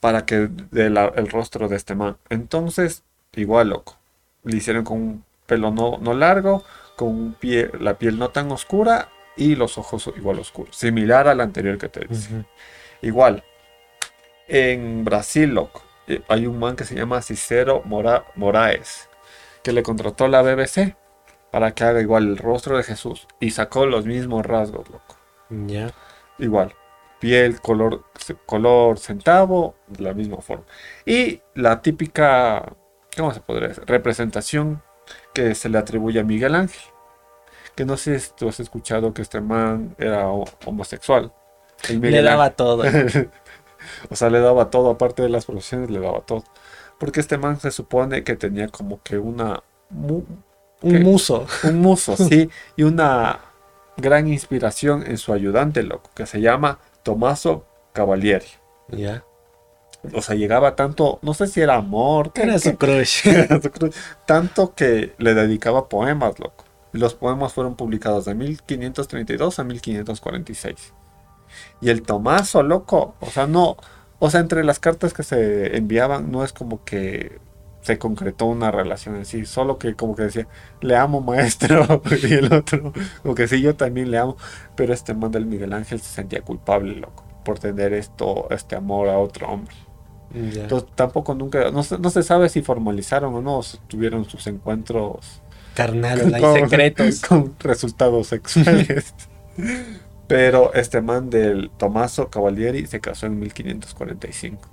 para 0.00 0.24
que 0.24 0.48
el 0.72 1.28
rostro 1.28 1.68
de 1.68 1.76
este 1.76 1.94
man. 1.94 2.16
Entonces, 2.30 3.02
igual 3.34 3.68
loco. 3.68 3.98
Le 4.46 4.56
hicieron 4.56 4.84
con 4.84 4.96
un 4.96 5.24
pelo 5.44 5.70
no, 5.70 5.98
no 6.00 6.14
largo, 6.14 6.64
con 6.96 7.36
la 7.78 7.98
piel 7.98 8.18
no 8.18 8.30
tan 8.30 8.50
oscura 8.50 9.10
y 9.36 9.54
los 9.54 9.76
ojos 9.76 10.10
igual 10.16 10.38
oscuros, 10.38 10.76
similar 10.76 11.28
al 11.28 11.40
anterior 11.40 11.76
que 11.76 11.88
te 11.88 12.06
dice. 12.06 12.46
Igual, 13.02 13.44
en 14.48 15.04
Brasil, 15.04 15.50
loco, 15.50 15.82
eh, 16.06 16.22
hay 16.28 16.46
un 16.46 16.58
man 16.58 16.76
que 16.76 16.84
se 16.84 16.94
llama 16.94 17.20
Cicero 17.20 17.82
Moraes, 17.84 19.08
que 19.62 19.72
le 19.72 19.82
contrató 19.82 20.28
la 20.28 20.42
BBC 20.42 20.96
para 21.50 21.74
que 21.74 21.84
haga 21.84 22.00
igual 22.00 22.28
el 22.28 22.38
rostro 22.38 22.76
de 22.76 22.82
Jesús 22.82 23.26
y 23.40 23.50
sacó 23.50 23.86
los 23.86 24.06
mismos 24.06 24.44
rasgos, 24.46 24.88
loco. 24.88 25.16
Ya. 25.50 25.92
Igual, 26.38 26.74
piel, 27.18 27.60
color, 27.60 28.04
color 28.46 28.98
centavo, 28.98 29.74
de 29.86 30.04
la 30.04 30.14
misma 30.14 30.38
forma. 30.38 30.64
Y 31.04 31.40
la 31.54 31.82
típica, 31.82 32.74
¿cómo 33.16 33.32
se 33.32 33.40
podría 33.40 33.68
decir? 33.68 33.84
Representación 33.86 34.82
que 35.34 35.54
se 35.54 35.68
le 35.68 35.78
atribuye 35.78 36.20
a 36.20 36.24
Miguel 36.24 36.54
Ángel 36.54 36.82
que 37.76 37.84
no 37.84 37.96
sé 37.96 38.18
si 38.18 38.30
tú 38.34 38.48
has 38.48 38.58
escuchado 38.58 39.12
que 39.12 39.22
este 39.22 39.40
man 39.40 39.94
era 39.98 40.28
homosexual. 40.64 41.30
Le 41.90 42.22
daba 42.22 42.50
todo. 42.50 42.82
o 44.10 44.16
sea, 44.16 44.30
le 44.30 44.40
daba 44.40 44.70
todo, 44.70 44.90
aparte 44.90 45.22
de 45.22 45.28
las 45.28 45.44
profesiones, 45.44 45.90
le 45.90 46.00
daba 46.00 46.22
todo. 46.22 46.42
Porque 46.98 47.20
este 47.20 47.36
man 47.36 47.60
se 47.60 47.70
supone 47.70 48.24
que 48.24 48.34
tenía 48.34 48.68
como 48.68 49.02
que 49.02 49.18
una... 49.18 49.62
un 49.90 50.42
muso. 50.80 51.46
Un 51.64 51.80
muso, 51.80 52.16
sí. 52.16 52.48
Y 52.76 52.84
una 52.84 53.40
gran 53.98 54.26
inspiración 54.26 55.04
en 55.06 55.18
su 55.18 55.34
ayudante, 55.34 55.82
loco, 55.82 56.10
que 56.14 56.24
se 56.24 56.40
llama 56.40 56.78
Tommaso 57.02 57.66
Cavalieri. 57.92 58.46
Ya. 58.88 59.22
O 60.14 60.22
sea, 60.22 60.34
llegaba 60.36 60.76
tanto, 60.76 61.18
no 61.22 61.34
sé 61.34 61.46
si 61.46 61.60
era 61.60 61.76
amor. 61.76 62.32
Era 62.34 62.58
su 62.58 62.76
crush. 62.76 63.28
Tanto 64.26 64.74
que 64.74 65.14
le 65.18 65.34
dedicaba 65.34 65.88
poemas, 65.88 66.38
loco. 66.38 66.64
Los 66.92 67.14
poemas 67.14 67.52
fueron 67.52 67.76
publicados 67.76 68.24
de 68.24 68.34
1532 68.34 69.58
a 69.58 69.64
1546. 69.64 70.94
Y 71.80 71.90
el 71.90 72.02
Tomaso, 72.02 72.62
loco, 72.62 73.14
o 73.20 73.26
sea, 73.26 73.46
no, 73.46 73.76
o 74.18 74.30
sea, 74.30 74.40
entre 74.40 74.64
las 74.64 74.78
cartas 74.78 75.12
que 75.12 75.22
se 75.22 75.76
enviaban 75.76 76.30
no 76.30 76.44
es 76.44 76.52
como 76.52 76.84
que 76.84 77.38
se 77.82 77.98
concretó 77.98 78.46
una 78.46 78.70
relación 78.70 79.14
en 79.16 79.24
sí, 79.24 79.46
solo 79.46 79.78
que 79.78 79.94
como 79.94 80.16
que 80.16 80.24
decía, 80.24 80.48
le 80.80 80.96
amo 80.96 81.20
maestro, 81.20 82.02
y 82.22 82.32
el 82.34 82.52
otro, 82.52 82.92
como 83.22 83.34
que 83.34 83.46
sí, 83.46 83.60
yo 83.60 83.76
también 83.76 84.10
le 84.10 84.18
amo, 84.18 84.36
pero 84.74 84.92
este 84.92 85.14
man 85.14 85.30
del 85.30 85.46
Miguel 85.46 85.72
Ángel 85.72 86.00
se 86.00 86.12
sentía 86.14 86.40
culpable, 86.40 86.96
loco, 86.96 87.24
por 87.44 87.58
tener 87.60 87.92
esto, 87.92 88.48
este 88.50 88.74
amor 88.74 89.08
a 89.08 89.18
otro 89.18 89.48
hombre. 89.48 89.74
Entonces 90.36 90.88
tampoco 90.94 91.34
nunca, 91.34 91.70
no, 91.70 91.82
no 91.98 92.10
se 92.10 92.22
sabe 92.22 92.48
si 92.48 92.62
formalizaron 92.62 93.34
o 93.34 93.40
no, 93.40 93.60
tuvieron 93.88 94.24
sus 94.26 94.46
encuentros 94.46 95.40
carnal, 95.76 96.34
hay 96.34 96.42
secretos. 96.62 97.20
Con 97.28 97.54
resultados 97.60 98.26
sexuales. 98.28 99.14
Pero 100.26 100.74
este 100.74 101.00
man 101.00 101.30
del 101.30 101.70
Tomaso 101.76 102.28
Cavalieri 102.30 102.86
se 102.86 103.00
casó 103.00 103.26
en 103.26 103.38
1545. 103.38 104.68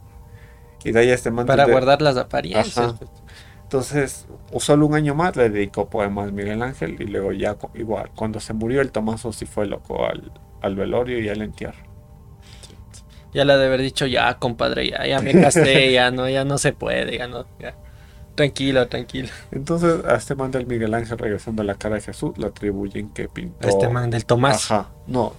Y 0.84 0.92
de 0.92 1.00
ahí 1.00 1.10
este 1.10 1.30
man. 1.30 1.46
Para 1.46 1.66
guardar 1.66 2.02
las 2.02 2.18
apariencias. 2.18 2.94
Pues. 2.94 3.12
Entonces, 3.64 4.26
solo 4.58 4.86
un 4.88 4.96
año 4.96 5.14
más 5.14 5.36
le 5.36 5.50
dedicó 5.50 5.90
poemas 5.90 6.30
a 6.30 6.32
Miguel 6.32 6.62
Ángel 6.64 6.96
y 7.00 7.06
luego 7.06 7.32
ya 7.32 7.58
igual. 7.76 8.10
Cuando 8.16 8.40
se 8.40 8.54
murió 8.54 8.82
el 8.82 8.92
Tomaso 8.92 9.32
sí 9.32 9.46
fue 9.46 9.68
loco 9.68 10.06
al, 10.06 10.32
al 10.62 10.76
velorio 10.76 11.20
y 11.20 11.30
al 11.30 11.42
entierro. 11.42 11.93
Ya 13.34 13.46
le 13.46 13.58
de 13.58 13.66
haber 13.66 13.82
dicho, 13.82 14.06
ya 14.06 14.38
compadre, 14.38 14.90
ya, 14.90 15.06
ya 15.08 15.20
me 15.20 15.34
casé, 15.34 15.92
ya 15.94 16.12
no, 16.12 16.30
ya 16.30 16.46
no 16.46 16.58
se 16.58 16.74
puede, 16.74 17.18
ya 17.18 17.28
no. 17.28 17.46
Ya. 17.60 17.76
Tranquilo, 18.36 18.88
tranquilo. 18.88 19.30
Entonces, 19.52 20.04
a 20.06 20.16
este 20.16 20.36
man 20.36 20.52
del 20.52 20.66
Miguel 20.66 20.94
Ángel 20.94 21.18
regresando 21.18 21.62
a 21.62 21.66
la 21.66 21.76
cara 21.76 21.96
de 21.96 22.02
Jesús, 22.02 22.38
le 22.38 22.48
atribuyen 22.48 23.10
que 23.10 23.28
pintó. 23.28 23.68
A 23.68 23.70
este 23.70 23.90
man 23.90 24.10
del 24.10 24.26
Tomás. 24.26 24.72
Ajá, 24.72 24.90
no. 25.08 25.34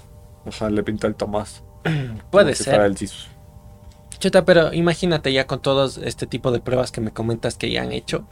Ajá, 0.46 0.70
le 0.70 0.82
pintó 0.82 1.06
el 1.06 1.14
Tomás. 1.14 1.62
Puede 2.30 2.54
ser. 2.54 2.80
el 2.80 2.96
Chuta, 4.18 4.44
pero 4.44 4.72
imagínate 4.72 5.32
ya 5.32 5.46
con 5.46 5.60
todos 5.60 5.98
este 5.98 6.26
tipo 6.26 6.52
de 6.52 6.60
pruebas 6.60 6.92
que 6.92 7.00
me 7.00 7.10
comentas 7.10 7.56
que 7.56 7.70
ya 7.70 7.82
han 7.82 7.92
hecho. 7.92 8.26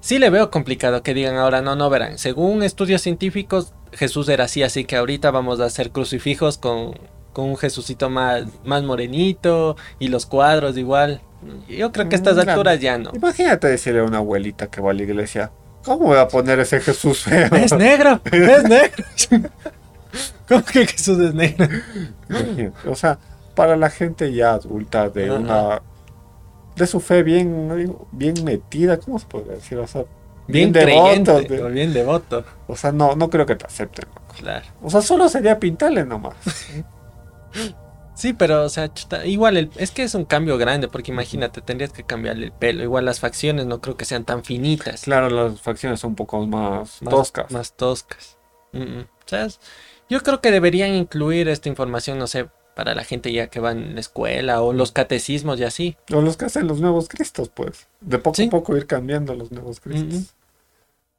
Sí 0.00 0.18
le 0.18 0.30
veo 0.30 0.50
complicado 0.50 1.02
que 1.02 1.14
digan 1.14 1.36
ahora, 1.36 1.60
no, 1.60 1.76
no 1.76 1.90
verán. 1.90 2.18
Según 2.18 2.62
estudios 2.62 3.02
científicos, 3.02 3.74
Jesús 3.92 4.28
era 4.28 4.44
así, 4.44 4.62
así 4.62 4.84
que 4.84 4.96
ahorita 4.96 5.30
vamos 5.30 5.60
a 5.60 5.66
hacer 5.66 5.90
crucifijos 5.90 6.58
con, 6.58 6.94
con 7.32 7.46
un 7.46 7.56
Jesucito 7.56 8.10
más, 8.10 8.44
más 8.64 8.82
morenito 8.82 9.76
y 9.98 10.08
los 10.08 10.26
cuadros 10.26 10.76
igual. 10.76 11.20
Yo 11.68 11.90
creo 11.90 12.08
que 12.08 12.14
a 12.14 12.18
estas 12.18 12.38
alturas 12.38 12.80
ya 12.80 12.98
no. 12.98 13.10
Imagínate 13.14 13.68
decirle 13.68 14.00
a 14.00 14.04
una 14.04 14.18
abuelita 14.18 14.68
que 14.68 14.80
va 14.80 14.90
a 14.90 14.94
la 14.94 15.02
iglesia, 15.02 15.50
¿cómo 15.84 16.06
voy 16.06 16.18
a 16.18 16.28
poner 16.28 16.60
ese 16.60 16.80
Jesús 16.80 17.24
feo? 17.24 17.48
Es 17.54 17.72
negro, 17.72 18.20
es 18.30 18.62
negro. 18.64 19.04
¿Cómo 20.48 20.64
que 20.64 20.86
Jesús 20.86 21.18
es 21.18 21.34
negro? 21.34 21.66
o 22.86 22.94
sea, 22.94 23.18
para 23.54 23.76
la 23.76 23.90
gente 23.90 24.32
ya 24.32 24.52
adulta 24.52 25.08
de 25.08 25.30
una 25.30 25.82
de 26.76 26.86
su 26.86 27.00
fe 27.00 27.22
bien 27.22 27.96
bien 28.12 28.44
metida, 28.44 28.98
¿cómo 28.98 29.18
se 29.18 29.26
puede 29.26 29.54
decir? 29.54 29.78
O 29.78 29.86
sea, 29.86 30.04
bien, 30.46 30.72
devoto, 30.72 31.40
bien 31.70 31.92
devoto. 31.92 32.44
O 32.66 32.76
sea, 32.76 32.92
no 32.92 33.16
no 33.16 33.30
creo 33.30 33.46
que 33.46 33.56
te 33.56 33.66
acepten. 33.66 34.06
Claro. 34.38 34.66
O 34.82 34.90
sea, 34.90 35.02
solo 35.02 35.28
sería 35.28 35.58
pintarle 35.58 36.04
nomás. 36.04 36.34
Sí, 38.14 38.34
pero, 38.34 38.64
o 38.64 38.68
sea, 38.68 38.90
igual 39.24 39.70
es 39.76 39.90
que 39.90 40.02
es 40.02 40.14
un 40.14 40.24
cambio 40.24 40.58
grande, 40.58 40.88
porque 40.88 41.10
imagínate, 41.12 41.62
tendrías 41.62 41.92
que 41.92 42.04
cambiarle 42.04 42.46
el 42.46 42.52
pelo. 42.52 42.82
Igual 42.82 43.04
las 43.04 43.20
facciones 43.20 43.66
no 43.66 43.80
creo 43.80 43.96
que 43.96 44.04
sean 44.04 44.24
tan 44.24 44.44
finitas. 44.44 45.02
Claro, 45.02 45.30
las 45.30 45.60
facciones 45.60 46.00
son 46.00 46.10
un 46.10 46.16
poco 46.16 46.46
más, 46.46 47.00
toscas. 47.08 47.50
Más 47.50 47.74
toscas. 47.74 48.36
yo 50.08 50.22
creo 50.22 50.40
que 50.40 50.50
deberían 50.50 50.94
incluir 50.94 51.48
esta 51.48 51.68
información, 51.68 52.18
no 52.18 52.26
sé, 52.26 52.48
para 52.74 52.94
la 52.94 53.04
gente 53.04 53.32
ya 53.32 53.48
que 53.48 53.60
va 53.60 53.72
en 53.72 53.94
la 53.94 54.00
escuela 54.00 54.62
o 54.62 54.72
los 54.72 54.92
catecismos 54.92 55.58
y 55.60 55.64
así. 55.64 55.96
O 56.12 56.20
los 56.20 56.36
que 56.36 56.46
hacen 56.46 56.66
los 56.66 56.80
nuevos 56.80 57.08
cristos, 57.08 57.48
pues. 57.48 57.86
De 58.00 58.18
poco 58.18 58.42
a 58.42 58.50
poco 58.50 58.76
ir 58.76 58.86
cambiando 58.86 59.34
los 59.34 59.52
nuevos 59.52 59.80
cristos. 59.80 60.34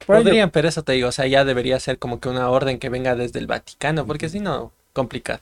Podrían, 0.05 0.51
pero 0.51 0.67
eso 0.67 0.83
te 0.83 0.93
digo, 0.93 1.07
o 1.07 1.11
sea, 1.11 1.27
ya 1.27 1.45
debería 1.45 1.79
ser 1.79 1.97
como 1.97 2.19
que 2.19 2.29
una 2.29 2.49
orden 2.49 2.77
que 2.77 2.89
venga 2.89 3.15
desde 3.15 3.39
el 3.39 3.47
Vaticano, 3.47 4.05
porque 4.05 4.29
si 4.29 4.39
no, 4.39 4.73
complicado. 4.91 5.39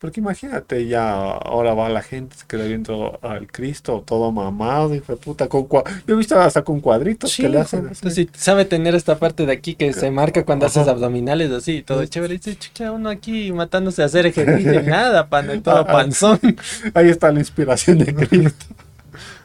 Porque 0.00 0.20
imagínate, 0.20 0.86
ya 0.86 1.10
ahora 1.12 1.74
va 1.74 1.88
la 1.88 2.02
gente, 2.02 2.36
se 2.36 2.46
queda 2.46 2.64
viendo 2.66 3.18
al 3.20 3.48
Cristo 3.48 4.04
todo 4.06 4.30
mamado, 4.30 4.94
hijo 4.94 5.12
de 5.12 5.18
puta, 5.18 5.48
con 5.48 5.64
cua- 5.68 5.82
Yo 6.06 6.14
he 6.14 6.18
visto 6.18 6.38
hasta 6.40 6.62
con 6.62 6.80
cuadritos 6.80 7.34
que 7.36 7.48
le 7.48 7.58
hacen. 7.58 7.80
así. 7.86 7.94
Entonces, 7.96 8.28
sabe 8.34 8.64
tener 8.64 8.94
esta 8.94 9.18
parte 9.18 9.44
de 9.44 9.52
aquí 9.52 9.74
que 9.74 9.92
se 9.92 10.12
marca 10.12 10.44
cuando 10.44 10.66
Ajá. 10.66 10.82
haces 10.82 10.88
abdominales 10.92 11.50
así, 11.50 11.82
todo 11.82 12.06
chévere. 12.06 12.34
Y 12.34 12.38
dice, 12.38 12.56
chucha, 12.56 12.92
uno 12.92 13.08
aquí 13.10 13.50
matándose 13.50 14.02
a 14.02 14.04
hacer 14.04 14.26
ejercicio, 14.26 14.80
y 14.80 14.82
nada, 14.86 15.28
pan, 15.28 15.50
y 15.52 15.60
todo 15.60 15.78
Ah, 15.78 15.84
ah. 15.88 15.92
panzón. 15.92 16.38
Ahí 16.94 17.08
está 17.08 17.32
la 17.32 17.40
inspiración 17.40 17.98
de 17.98 18.14
Cristo. 18.28 18.66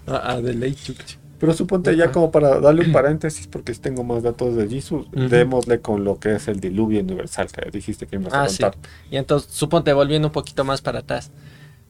Ah, 0.05 0.21
ah, 0.23 0.37
de 0.41 0.53
ley, 0.53 0.75
chucha. 0.75 1.17
Pero 1.43 1.53
suponte 1.53 1.93
ya 1.97 2.09
como 2.09 2.31
para 2.31 2.61
darle 2.61 2.85
un 2.85 2.93
paréntesis, 2.93 3.47
porque 3.47 3.73
tengo 3.73 4.05
más 4.05 4.23
datos 4.23 4.55
de 4.55 4.65
Jesús, 4.69 5.07
Ujú. 5.13 5.27
démosle 5.27 5.81
con 5.81 6.05
lo 6.05 6.17
que 6.17 6.35
es 6.35 6.47
el 6.47 6.61
diluvio 6.61 7.01
universal, 7.01 7.47
que 7.51 7.69
dijiste 7.69 8.07
que 8.07 8.15
ibas 8.15 8.31
a 8.33 8.43
Ah, 8.43 8.47
sí. 8.47 8.63
contar. 8.63 8.79
Y 9.11 9.17
entonces, 9.17 9.51
suponte, 9.51 9.91
volviendo 9.91 10.29
un 10.29 10.31
poquito 10.31 10.63
más 10.63 10.81
para 10.81 10.99
atrás. 10.99 11.31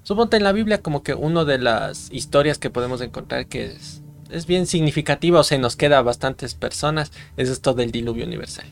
Suponte 0.02 0.38
en 0.38 0.44
la 0.44 0.54
Biblia 0.54 0.82
como 0.82 1.04
que 1.04 1.14
una 1.14 1.46
de 1.46 1.60
las 1.60 2.10
historias 2.12 2.58
que 2.58 2.72
podemos 2.72 3.00
encontrar 3.02 3.46
que 3.46 3.66
es, 3.66 4.02
es 4.32 4.48
bien 4.48 4.66
significativa 4.66 5.42
o 5.42 5.44
se 5.44 5.60
nos 5.60 5.76
queda 5.76 6.00
a 6.00 6.02
bastantes 6.02 6.56
personas 6.56 7.12
es 7.38 7.48
esto 7.50 7.76
del 7.76 7.92
diluvio 7.92 8.26
universal. 8.26 8.66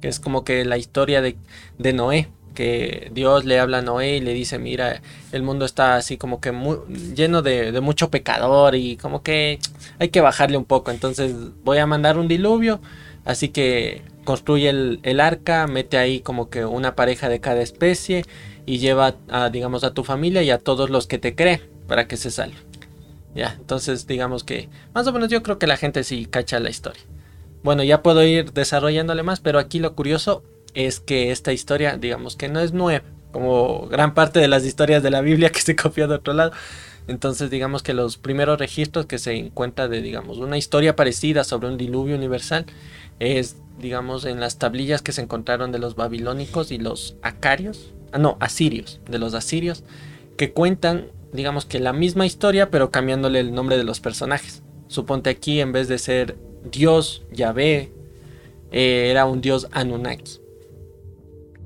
Que 0.00 0.08
es 0.08 0.18
como 0.18 0.42
que 0.42 0.64
la 0.64 0.78
historia 0.78 1.22
de, 1.22 1.36
de 1.78 1.92
Noé, 1.92 2.28
que 2.58 3.08
Dios 3.14 3.44
le 3.44 3.60
habla 3.60 3.78
a 3.78 3.82
Noé 3.82 4.16
y 4.16 4.20
le 4.20 4.34
dice, 4.34 4.58
mira, 4.58 5.00
el 5.30 5.44
mundo 5.44 5.64
está 5.64 5.94
así 5.94 6.16
como 6.16 6.40
que 6.40 6.50
mu- 6.50 6.84
lleno 7.14 7.40
de, 7.40 7.80
mucho 7.80 8.10
pecador 8.10 8.74
y 8.74 8.96
como 8.96 9.22
que 9.22 9.60
hay 10.00 10.08
que 10.08 10.20
bajarle 10.20 10.56
un 10.56 10.64
poco. 10.64 10.90
Entonces 10.90 11.36
voy 11.62 11.78
a 11.78 11.86
mandar 11.86 12.18
un 12.18 12.26
diluvio, 12.26 12.80
así 13.24 13.50
que 13.50 14.02
construye 14.24 14.70
el, 14.70 14.98
el 15.04 15.20
arca, 15.20 15.68
mete 15.68 15.98
ahí 15.98 16.18
como 16.18 16.50
que 16.50 16.64
una 16.64 16.96
pareja 16.96 17.28
de 17.28 17.38
cada 17.38 17.62
especie 17.62 18.24
y 18.66 18.78
lleva 18.78 19.14
a, 19.28 19.50
digamos, 19.50 19.84
a 19.84 19.94
tu 19.94 20.02
familia 20.02 20.42
y 20.42 20.50
a 20.50 20.58
todos 20.58 20.90
los 20.90 21.06
que 21.06 21.18
te 21.18 21.36
creen 21.36 21.60
para 21.86 22.08
que 22.08 22.16
se 22.16 22.32
salven. 22.32 22.58
Ya, 23.36 23.54
entonces 23.56 24.08
digamos 24.08 24.42
que 24.42 24.68
más 24.94 25.06
o 25.06 25.12
menos 25.12 25.28
yo 25.28 25.44
creo 25.44 25.60
que 25.60 25.68
la 25.68 25.76
gente 25.76 26.02
sí 26.02 26.26
cacha 26.26 26.58
la 26.58 26.70
historia. 26.70 27.02
Bueno, 27.62 27.84
ya 27.84 28.02
puedo 28.02 28.24
ir 28.24 28.52
desarrollándole 28.52 29.22
más, 29.22 29.38
pero 29.38 29.60
aquí 29.60 29.78
lo 29.78 29.94
curioso 29.94 30.42
es 30.74 31.00
que 31.00 31.30
esta 31.30 31.52
historia, 31.52 31.96
digamos 31.96 32.36
que 32.36 32.48
no 32.48 32.60
es 32.60 32.72
nueva, 32.72 33.04
como 33.32 33.86
gran 33.88 34.14
parte 34.14 34.40
de 34.40 34.48
las 34.48 34.64
historias 34.64 35.02
de 35.02 35.10
la 35.10 35.20
Biblia 35.20 35.50
que 35.52 35.60
se 35.60 35.76
copió 35.76 36.08
de 36.08 36.16
otro 36.16 36.32
lado. 36.34 36.52
Entonces, 37.06 37.50
digamos 37.50 37.82
que 37.82 37.94
los 37.94 38.18
primeros 38.18 38.58
registros 38.58 39.06
que 39.06 39.18
se 39.18 39.34
encuentra 39.34 39.88
de, 39.88 40.02
digamos, 40.02 40.38
una 40.38 40.58
historia 40.58 40.94
parecida 40.94 41.42
sobre 41.42 41.68
un 41.68 41.78
diluvio 41.78 42.14
universal 42.14 42.66
es, 43.18 43.56
digamos, 43.78 44.26
en 44.26 44.40
las 44.40 44.58
tablillas 44.58 45.00
que 45.00 45.12
se 45.12 45.22
encontraron 45.22 45.72
de 45.72 45.78
los 45.78 45.96
babilónicos 45.96 46.70
y 46.70 46.76
los 46.76 47.16
acarios, 47.22 47.94
ah, 48.12 48.18
no, 48.18 48.36
asirios, 48.40 49.00
de 49.08 49.18
los 49.18 49.32
asirios, 49.32 49.84
que 50.36 50.52
cuentan, 50.52 51.06
digamos 51.32 51.64
que 51.64 51.80
la 51.80 51.94
misma 51.94 52.26
historia, 52.26 52.70
pero 52.70 52.90
cambiándole 52.90 53.40
el 53.40 53.54
nombre 53.54 53.78
de 53.78 53.84
los 53.84 54.00
personajes. 54.00 54.62
Suponte 54.88 55.30
aquí, 55.30 55.60
en 55.60 55.72
vez 55.72 55.88
de 55.88 55.98
ser 55.98 56.36
Dios 56.70 57.22
Yahvé, 57.32 57.90
eh, 58.70 59.08
era 59.10 59.24
un 59.24 59.40
dios 59.40 59.66
Anunnaki. 59.72 60.40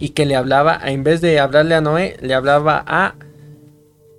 Y 0.02 0.08
que 0.08 0.26
le 0.26 0.34
hablaba, 0.34 0.80
en 0.82 1.04
vez 1.04 1.20
de 1.20 1.38
hablarle 1.38 1.76
a 1.76 1.80
Noé, 1.80 2.16
le 2.20 2.34
hablaba 2.34 2.82
a 2.84 3.14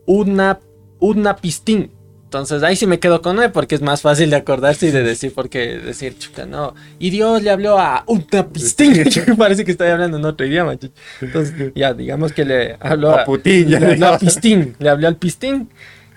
una, 0.06 0.62
una 1.00 1.36
pistín. 1.36 1.92
Entonces 2.24 2.64
ahí 2.64 2.78
sí 2.78 2.88
me 2.88 3.02
quedo 3.02 3.22
con 3.22 3.36
Noé 3.36 3.50
porque 3.50 3.76
es 3.76 3.82
más 3.82 4.02
fácil 4.02 4.30
de 4.30 4.38
acordarse 4.38 4.88
y 4.88 4.92
de 4.92 5.04
decir, 5.04 5.34
porque 5.36 5.80
decir, 5.80 6.18
chuta, 6.18 6.46
no. 6.46 6.74
Y 7.00 7.10
Dios 7.10 7.44
le 7.44 7.50
habló 7.50 7.78
a 7.78 8.06
una 8.08 8.48
pistín. 8.48 8.94
Parece 9.38 9.66
que 9.66 9.72
estoy 9.72 9.90
hablando 9.90 10.16
en 10.16 10.24
otro 10.24 10.48
idioma. 10.48 10.80
chucha. 10.80 10.94
Entonces, 11.20 11.74
ya, 11.76 11.94
digamos 11.94 12.32
que 12.32 12.46
le 12.46 12.78
habló 12.80 13.12
A 13.12 13.26
Putin, 13.26 13.68
ya 13.68 13.82
le 13.82 13.92
habló 13.92 14.08
a 14.08 14.20
pistín. 14.20 14.78
Le 14.80 14.88
habló 14.88 15.10
al 15.10 15.18
pistín 15.18 15.68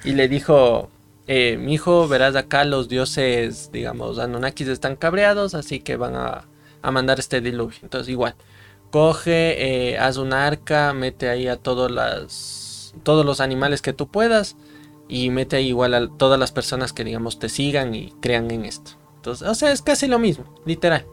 y 0.04 0.12
le 0.12 0.28
dijo, 0.28 0.90
eh, 1.26 1.56
mi 1.58 1.74
hijo, 1.74 2.06
verás 2.06 2.36
acá 2.36 2.64
los 2.64 2.88
dioses, 2.88 3.70
digamos, 3.72 4.20
Anunnakis 4.20 4.68
están 4.68 4.94
cabreados, 4.94 5.56
así 5.56 5.80
que 5.80 5.96
van 5.96 6.14
a, 6.14 6.44
a 6.82 6.90
mandar 6.92 7.18
este 7.18 7.40
diluvio. 7.40 7.78
Entonces, 7.82 8.08
igual, 8.10 8.36
coge, 8.90 9.90
eh, 9.92 9.98
haz 9.98 10.16
un 10.16 10.32
arca, 10.32 10.92
mete 10.92 11.28
ahí 11.28 11.48
a 11.48 11.56
todos 11.56 11.90
las, 11.90 12.94
todos 13.02 13.24
los 13.26 13.40
animales 13.40 13.82
que 13.82 13.92
tú 13.92 14.08
puedas 14.08 14.56
y 15.08 15.30
mete 15.30 15.56
ahí 15.56 15.68
igual 15.68 15.94
a 15.94 16.08
todas 16.08 16.38
las 16.38 16.52
personas 16.52 16.92
que, 16.92 17.04
digamos, 17.04 17.38
te 17.38 17.48
sigan 17.48 17.94
y 17.94 18.12
crean 18.20 18.50
en 18.50 18.64
esto. 18.64 18.92
Entonces, 19.16 19.46
o 19.48 19.54
sea, 19.54 19.72
es 19.72 19.82
casi 19.82 20.06
lo 20.06 20.18
mismo, 20.18 20.44
literal. 20.64 21.06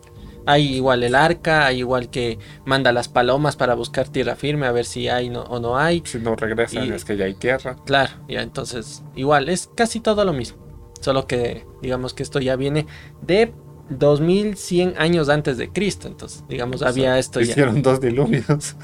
Hay 0.46 0.76
igual 0.76 1.04
el 1.04 1.16
arca, 1.16 1.66
hay 1.66 1.80
igual 1.80 2.10
que 2.10 2.38
manda 2.66 2.92
las 2.92 3.08
palomas 3.08 3.56
para 3.56 3.76
buscar 3.76 4.10
tierra 4.10 4.36
firme 4.36 4.66
a 4.66 4.72
ver 4.74 4.84
si 4.86 5.08
hay 5.08 5.30
no- 5.30 5.44
o 5.44 5.60
no 5.60 5.78
hay. 5.78 6.04
Si 6.06 6.20
no 6.20 6.36
regresan 6.36 6.86
Y- 6.88 6.92
es 6.92 7.06
que 7.06 7.16
ya 7.16 7.26
hay 7.26 7.34
tierra. 7.34 7.78
Claro, 7.86 8.12
ya 8.28 8.42
entonces 8.42 9.04
igual 9.16 9.48
es 9.48 9.70
casi 9.74 10.00
todo 10.02 10.26
lo 10.26 10.34
mismo. 10.34 10.58
Solo 11.00 11.28
que 11.28 11.66
digamos 11.82 12.14
que 12.14 12.24
esto 12.24 12.40
ya 12.40 12.56
viene 12.58 12.88
de 13.22 13.54
2100 13.94 14.96
años 14.98 15.30
antes 15.30 15.58
de 15.58 15.70
Cristo. 15.70 16.08
Entonces, 16.08 16.44
digamos, 16.50 16.78
O 16.78 16.80
sea, 16.80 16.90
había 16.90 17.18
esto 17.20 17.40
ya. 17.42 17.52
Hicieron 17.52 17.82
dos 17.82 18.00
diluvios. 18.02 18.76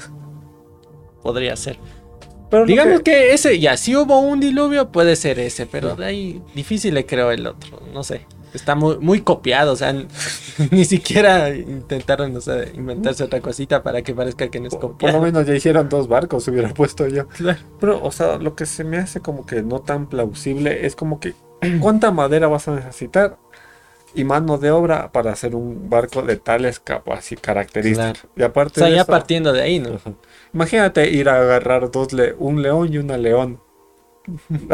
Podría 1.22 1.56
ser. 1.56 1.78
Pero 2.50 2.66
Digamos 2.66 2.98
que- 2.98 3.12
que 3.12 3.32
ese, 3.32 3.58
ya, 3.60 3.76
si 3.76 3.94
hubo 3.94 4.18
un 4.18 4.40
diluvio, 4.40 4.90
puede 4.90 5.14
ser 5.16 5.38
ese, 5.38 5.66
pero 5.66 5.94
de 5.94 6.04
ahí 6.06 6.42
difícil 6.54 6.94
le 6.94 7.06
creo 7.06 7.30
el 7.30 7.46
otro. 7.46 7.80
No 7.94 8.02
sé. 8.02 8.26
Está 8.52 8.74
muy, 8.74 8.98
muy 8.98 9.20
copiado, 9.20 9.70
o 9.72 9.76
sea, 9.76 9.92
ni 10.72 10.84
siquiera 10.84 11.50
intentaron, 11.54 12.32
no 12.32 12.40
sé, 12.40 12.72
inventarse 12.74 13.22
otra 13.22 13.40
cosita 13.40 13.84
para 13.84 14.02
que 14.02 14.12
parezca 14.12 14.48
que 14.48 14.58
no 14.58 14.66
es 14.66 14.72
por, 14.74 14.80
por 14.80 14.90
lo 14.90 14.92
copiado. 14.94 15.20
menos 15.20 15.46
ya 15.46 15.54
hicieron 15.54 15.88
dos 15.88 16.08
barcos, 16.08 16.48
hubiera 16.48 16.70
puesto 16.74 17.06
yo. 17.06 17.28
Claro. 17.28 17.60
Pero, 17.78 18.02
o 18.02 18.10
sea, 18.10 18.38
lo 18.38 18.56
que 18.56 18.66
se 18.66 18.82
me 18.82 18.96
hace 18.96 19.20
como 19.20 19.46
que 19.46 19.62
no 19.62 19.78
tan 19.82 20.08
plausible 20.08 20.84
es 20.84 20.96
como 20.96 21.20
que 21.20 21.34
cuánta 21.80 22.10
madera 22.10 22.48
vas 22.48 22.66
a 22.66 22.74
necesitar 22.74 23.38
y 24.14 24.24
mano 24.24 24.58
de 24.58 24.70
obra 24.70 25.12
para 25.12 25.32
hacer 25.32 25.54
un 25.54 25.88
barco 25.90 26.22
de 26.22 26.36
tales 26.36 26.80
capas 26.80 27.30
y 27.32 27.36
características. 27.36 28.26
Y 28.36 28.42
O 28.42 28.46
aparte 28.46 28.80
sea, 28.80 28.88
de 28.88 28.94
ya 28.96 29.02
eso, 29.02 29.10
partiendo 29.10 29.52
de 29.52 29.62
ahí, 29.62 29.78
¿no? 29.78 29.94
Ajá. 29.94 30.12
Imagínate 30.52 31.10
ir 31.10 31.28
a 31.28 31.40
agarrar 31.40 31.90
dos 31.90 32.12
le- 32.12 32.34
un 32.34 32.62
león 32.62 32.92
y 32.92 32.98
una 32.98 33.16
león. 33.16 33.60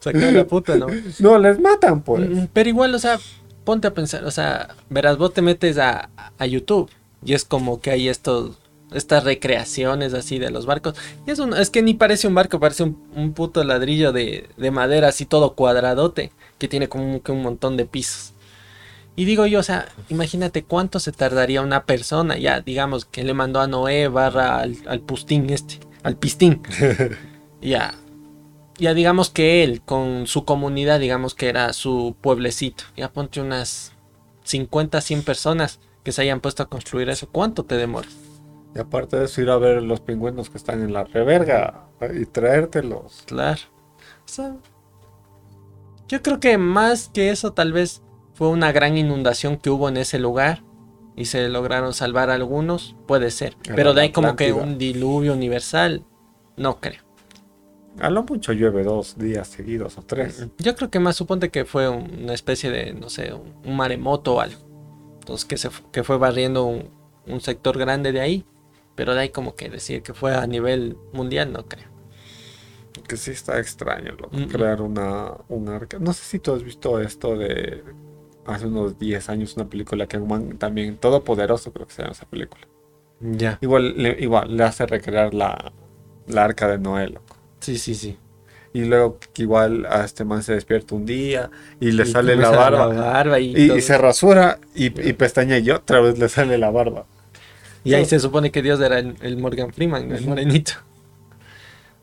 Sacar 0.00 0.32
la 0.32 0.46
puta, 0.46 0.76
¿no? 0.76 0.86
no, 1.20 1.38
les 1.38 1.60
matan, 1.60 2.02
pues. 2.02 2.28
Mm, 2.28 2.46
Pero 2.52 2.68
igual, 2.68 2.94
o 2.94 2.98
sea, 2.98 3.18
ponte 3.64 3.88
a 3.88 3.94
pensar, 3.94 4.24
o 4.24 4.30
sea, 4.30 4.74
verás, 4.90 5.18
vos 5.18 5.32
te 5.32 5.42
metes 5.42 5.78
a, 5.78 6.10
a 6.38 6.46
YouTube 6.46 6.90
y 7.24 7.34
es 7.34 7.44
como 7.44 7.80
que 7.80 7.90
hay 7.90 8.08
estos, 8.08 8.58
estas 8.92 9.24
recreaciones 9.24 10.14
así 10.14 10.38
de 10.38 10.50
los 10.50 10.66
barcos. 10.66 10.94
Y 11.26 11.30
es, 11.30 11.38
un- 11.38 11.54
es 11.54 11.70
que 11.70 11.82
ni 11.82 11.94
parece 11.94 12.28
un 12.28 12.34
barco, 12.34 12.60
parece 12.60 12.82
un, 12.82 12.98
un 13.14 13.32
puto 13.32 13.62
ladrillo 13.64 14.12
de, 14.12 14.48
de 14.56 14.70
madera 14.70 15.08
así 15.08 15.24
todo 15.26 15.54
cuadradote 15.54 16.32
que 16.58 16.68
tiene 16.68 16.88
como 16.88 17.22
que 17.22 17.32
un 17.32 17.42
montón 17.42 17.76
de 17.76 17.84
pisos. 17.86 18.34
Y 19.18 19.24
digo 19.24 19.46
yo, 19.46 19.58
o 19.58 19.62
sea, 19.64 19.88
imagínate 20.10 20.62
cuánto 20.62 21.00
se 21.00 21.10
tardaría 21.10 21.60
una 21.60 21.86
persona, 21.86 22.38
ya 22.38 22.60
digamos 22.60 23.04
que 23.04 23.24
le 23.24 23.34
mandó 23.34 23.60
a 23.60 23.66
Noé 23.66 24.06
barra 24.06 24.60
al, 24.60 24.76
al 24.86 25.00
pustín 25.00 25.50
este, 25.50 25.80
al 26.04 26.16
pistín. 26.16 26.62
ya, 27.60 27.96
ya 28.78 28.94
digamos 28.94 29.30
que 29.30 29.64
él 29.64 29.82
con 29.84 30.28
su 30.28 30.44
comunidad, 30.44 31.00
digamos 31.00 31.34
que 31.34 31.48
era 31.48 31.72
su 31.72 32.14
pueblecito, 32.20 32.84
ya 32.96 33.12
ponte 33.12 33.40
unas 33.40 33.90
50, 34.44 35.00
100 35.00 35.24
personas 35.24 35.80
que 36.04 36.12
se 36.12 36.22
hayan 36.22 36.38
puesto 36.38 36.62
a 36.62 36.68
construir 36.68 37.08
eso, 37.08 37.28
¿cuánto 37.28 37.64
te 37.64 37.74
demoras? 37.74 38.14
Y 38.76 38.78
aparte 38.78 39.16
de 39.16 39.24
eso, 39.24 39.42
ir 39.42 39.50
a 39.50 39.58
ver 39.58 39.82
los 39.82 39.98
pingüinos 39.98 40.48
que 40.48 40.58
están 40.58 40.80
en 40.80 40.92
la 40.92 41.02
reverga 41.02 41.88
y 42.14 42.24
traértelos. 42.24 43.24
Claro. 43.26 43.62
O 44.24 44.28
sea, 44.28 44.54
yo 46.06 46.22
creo 46.22 46.38
que 46.38 46.56
más 46.56 47.08
que 47.08 47.30
eso 47.30 47.52
tal 47.52 47.72
vez 47.72 48.00
fue 48.38 48.48
una 48.50 48.70
gran 48.70 48.96
inundación 48.96 49.56
que 49.56 49.68
hubo 49.68 49.88
en 49.88 49.96
ese 49.96 50.20
lugar 50.20 50.62
y 51.16 51.24
se 51.24 51.48
lograron 51.48 51.92
salvar 51.92 52.30
algunos, 52.30 52.94
puede 53.08 53.32
ser. 53.32 53.56
Pero 53.74 53.94
de 53.94 54.02
ahí 54.02 54.12
como 54.12 54.36
que 54.36 54.52
un 54.52 54.78
diluvio 54.78 55.32
universal, 55.32 56.04
no 56.56 56.78
creo. 56.80 57.02
A 57.98 58.10
lo 58.10 58.22
mucho 58.22 58.52
llueve 58.52 58.84
dos 58.84 59.18
días 59.18 59.48
seguidos 59.48 59.98
o 59.98 60.02
tres. 60.02 60.46
Yo 60.58 60.76
creo 60.76 60.88
que 60.88 61.00
más 61.00 61.16
suponte 61.16 61.50
que 61.50 61.64
fue 61.64 61.88
un- 61.88 62.20
una 62.22 62.32
especie 62.32 62.70
de, 62.70 62.92
no 62.94 63.10
sé, 63.10 63.34
un, 63.34 63.74
maremoto 63.76 64.36
o 64.36 64.40
algo. 64.40 64.60
Entonces 65.18 65.44
que, 65.44 65.56
se, 65.56 65.68
que 65.90 66.04
fue 66.04 66.16
barriendo 66.16 66.64
un, 66.64 66.90
un 67.26 67.40
sector 67.40 67.76
grande 67.76 68.12
de 68.12 68.20
ahí. 68.20 68.44
Pero 68.94 69.14
de 69.14 69.20
ahí 69.22 69.28
como 69.30 69.56
que 69.56 69.68
decir 69.68 70.02
que 70.04 70.14
fue 70.14 70.32
a 70.36 70.46
nivel 70.46 70.96
mundial, 71.12 71.52
no 71.52 71.66
creo. 71.66 71.88
Que 73.08 73.16
sí 73.16 73.32
está 73.32 73.58
extraño, 73.58 74.12
loco, 74.12 74.30
Mm, 74.36 74.42
mm. 74.42 74.48
crear 74.48 74.80
una, 74.80 75.32
un 75.48 75.68
arca. 75.68 75.98
No 75.98 76.12
sé 76.12 76.22
si 76.24 76.38
tú 76.38 76.52
has 76.54 76.62
visto 76.62 77.00
esto 77.00 77.36
de 77.36 77.82
hace 78.48 78.66
unos 78.66 78.98
10 78.98 79.28
años, 79.30 79.56
una 79.56 79.66
película 79.68 80.06
que 80.06 80.16
un 80.18 80.28
man 80.28 80.58
también, 80.58 80.96
Todopoderoso 80.96 81.72
creo 81.72 81.86
que 81.86 81.92
se 81.94 82.02
llama 82.02 82.12
esa 82.12 82.26
película. 82.26 82.66
Ya. 83.20 83.58
Igual 83.60 83.94
le, 83.96 84.16
igual, 84.20 84.56
le 84.56 84.64
hace 84.64 84.86
recrear 84.86 85.34
la, 85.34 85.72
la 86.26 86.44
arca 86.44 86.68
de 86.68 86.78
Noé, 86.78 87.08
loco. 87.08 87.36
Sí, 87.60 87.78
sí, 87.78 87.94
sí. 87.94 88.16
Y 88.72 88.84
luego 88.84 89.18
que 89.32 89.42
igual 89.42 89.86
a 89.86 90.04
este 90.04 90.24
man 90.24 90.42
se 90.42 90.54
despierta 90.54 90.94
un 90.94 91.06
día 91.06 91.50
y 91.80 91.90
le 91.92 92.04
Y 92.04 92.06
sale 92.06 92.36
la 92.36 92.50
barba. 92.50 92.86
barba 92.88 93.40
y, 93.40 93.54
Y, 93.56 93.66
todo. 93.68 93.78
y 93.78 93.80
se 93.80 93.98
rasura 93.98 94.58
y, 94.74 94.86
y 94.86 95.12
pestaña 95.14 95.58
y 95.58 95.70
otra 95.70 96.00
vez 96.00 96.18
le 96.18 96.28
sale 96.28 96.58
la 96.58 96.70
barba. 96.70 97.06
Y 97.84 97.94
ahí 97.94 98.04
se 98.04 98.20
supone 98.20 98.50
que 98.52 98.60
Dios 98.62 98.80
era 98.80 98.98
el, 98.98 99.36
Morgan 99.38 99.72
Freeman, 99.72 100.12
el 100.12 100.26
morenito. 100.26 100.72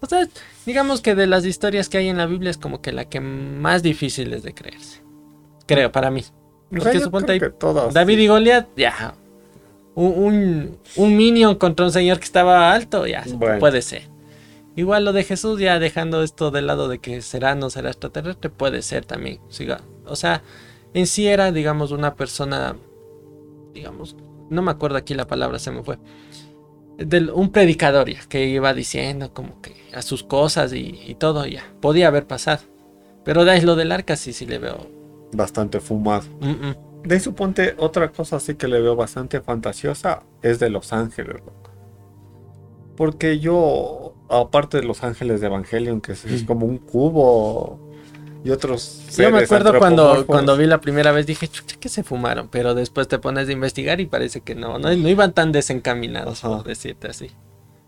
O 0.01 0.07
sea, 0.07 0.27
digamos 0.65 1.01
que 1.01 1.15
de 1.15 1.27
las 1.27 1.45
historias 1.45 1.89
que 1.89 1.97
hay 1.97 2.09
en 2.09 2.17
la 2.17 2.25
Biblia 2.25 2.49
es 2.51 2.57
como 2.57 2.81
que 2.81 2.91
la 2.91 3.05
que 3.05 3.19
más 3.19 3.83
difícil 3.83 4.33
es 4.33 4.43
de 4.43 4.53
creerse. 4.53 5.04
Creo, 5.65 5.91
para 5.91 6.11
mí. 6.11 6.23
Porque 6.69 6.99
suponte 6.99 7.33
ahí, 7.33 7.39
David 7.91 8.19
y 8.19 8.27
Goliat, 8.27 8.67
ya. 8.75 9.15
Un, 9.95 10.77
un, 10.97 11.17
minion 11.17 11.55
contra 11.55 11.85
un 11.85 11.91
señor 11.91 12.19
que 12.19 12.25
estaba 12.25 12.73
alto, 12.73 13.07
ya, 13.07 13.23
puede 13.59 13.81
ser. 13.81 14.09
Igual 14.75 15.05
lo 15.05 15.13
de 15.13 15.23
Jesús, 15.23 15.59
ya 15.59 15.79
dejando 15.79 16.21
esto 16.21 16.51
de 16.51 16.61
lado 16.61 16.89
de 16.89 16.99
que 16.99 17.21
será 17.21 17.55
no 17.55 17.69
será 17.69 17.89
extraterrestre, 17.89 18.49
puede 18.49 18.81
ser 18.81 19.05
también. 19.05 19.39
O 20.05 20.17
sea, 20.17 20.41
en 20.93 21.07
sí 21.07 21.27
era, 21.27 21.53
digamos, 21.53 21.91
una 21.91 22.15
persona, 22.15 22.75
digamos, 23.73 24.17
no 24.49 24.61
me 24.61 24.71
acuerdo 24.71 24.97
aquí 24.97 25.13
la 25.13 25.27
palabra, 25.27 25.59
se 25.59 25.71
me 25.71 25.81
fue. 25.81 25.97
Del, 26.97 27.29
un 27.29 27.51
predicador 27.51 28.09
ya, 28.09 28.19
que 28.27 28.45
iba 28.45 28.73
diciendo 28.73 29.33
como 29.33 29.61
que 29.61 29.75
a 29.93 30.01
sus 30.01 30.23
cosas 30.23 30.73
y, 30.73 31.15
todo 31.19 31.45
ya. 31.45 31.63
Podía 31.81 32.07
haber 32.07 32.27
pasado. 32.27 32.63
Pero 33.23 33.41
ahí 33.49 33.61
lo 33.61 33.75
del 33.75 33.91
arca 33.91 34.17
sí, 34.17 34.33
sí 34.33 34.45
le 34.45 34.59
veo. 34.59 34.87
Bastante 35.31 35.79
fumado. 35.79 36.25
De 37.03 37.15
ahí 37.15 37.19
suponte 37.19 37.75
otra 37.77 38.11
cosa 38.11 38.37
así 38.37 38.55
que 38.55 38.67
le 38.67 38.81
veo 38.81 38.95
bastante 38.95 39.39
fantasiosa 39.41 40.23
es 40.41 40.59
de 40.59 40.69
Los 40.69 40.91
Ángeles, 40.91 41.41
Porque 42.97 43.39
yo, 43.39 44.15
aparte 44.29 44.77
de 44.77 44.83
Los 44.83 45.03
Ángeles 45.03 45.39
de 45.41 45.47
Evangelion, 45.47 46.01
que 46.01 46.13
es 46.13 46.43
como 46.47 46.65
un 46.65 46.79
cubo 46.79 47.85
y 48.45 48.51
otros. 48.51 49.01
Yo 49.17 49.31
me 49.31 49.39
acuerdo 49.39 49.77
cuando, 49.79 50.25
cuando 50.27 50.55
vi 50.55 50.67
la 50.67 50.79
primera 50.79 51.11
vez, 51.11 51.25
dije, 51.25 51.47
chucha, 51.47 51.77
que 51.79 51.89
se 51.89 52.03
fumaron, 52.03 52.47
pero 52.47 52.75
después 52.75 53.07
te 53.07 53.17
pones 53.17 53.49
a 53.49 53.51
investigar 53.51 53.99
y 53.99 54.05
parece 54.05 54.41
que 54.41 54.53
no, 54.53 54.77
no, 54.77 54.91
iban 54.93 55.33
tan 55.33 55.51
desencaminados, 55.51 56.41
por 56.41 56.63
decirte 56.63 57.07
así. 57.07 57.31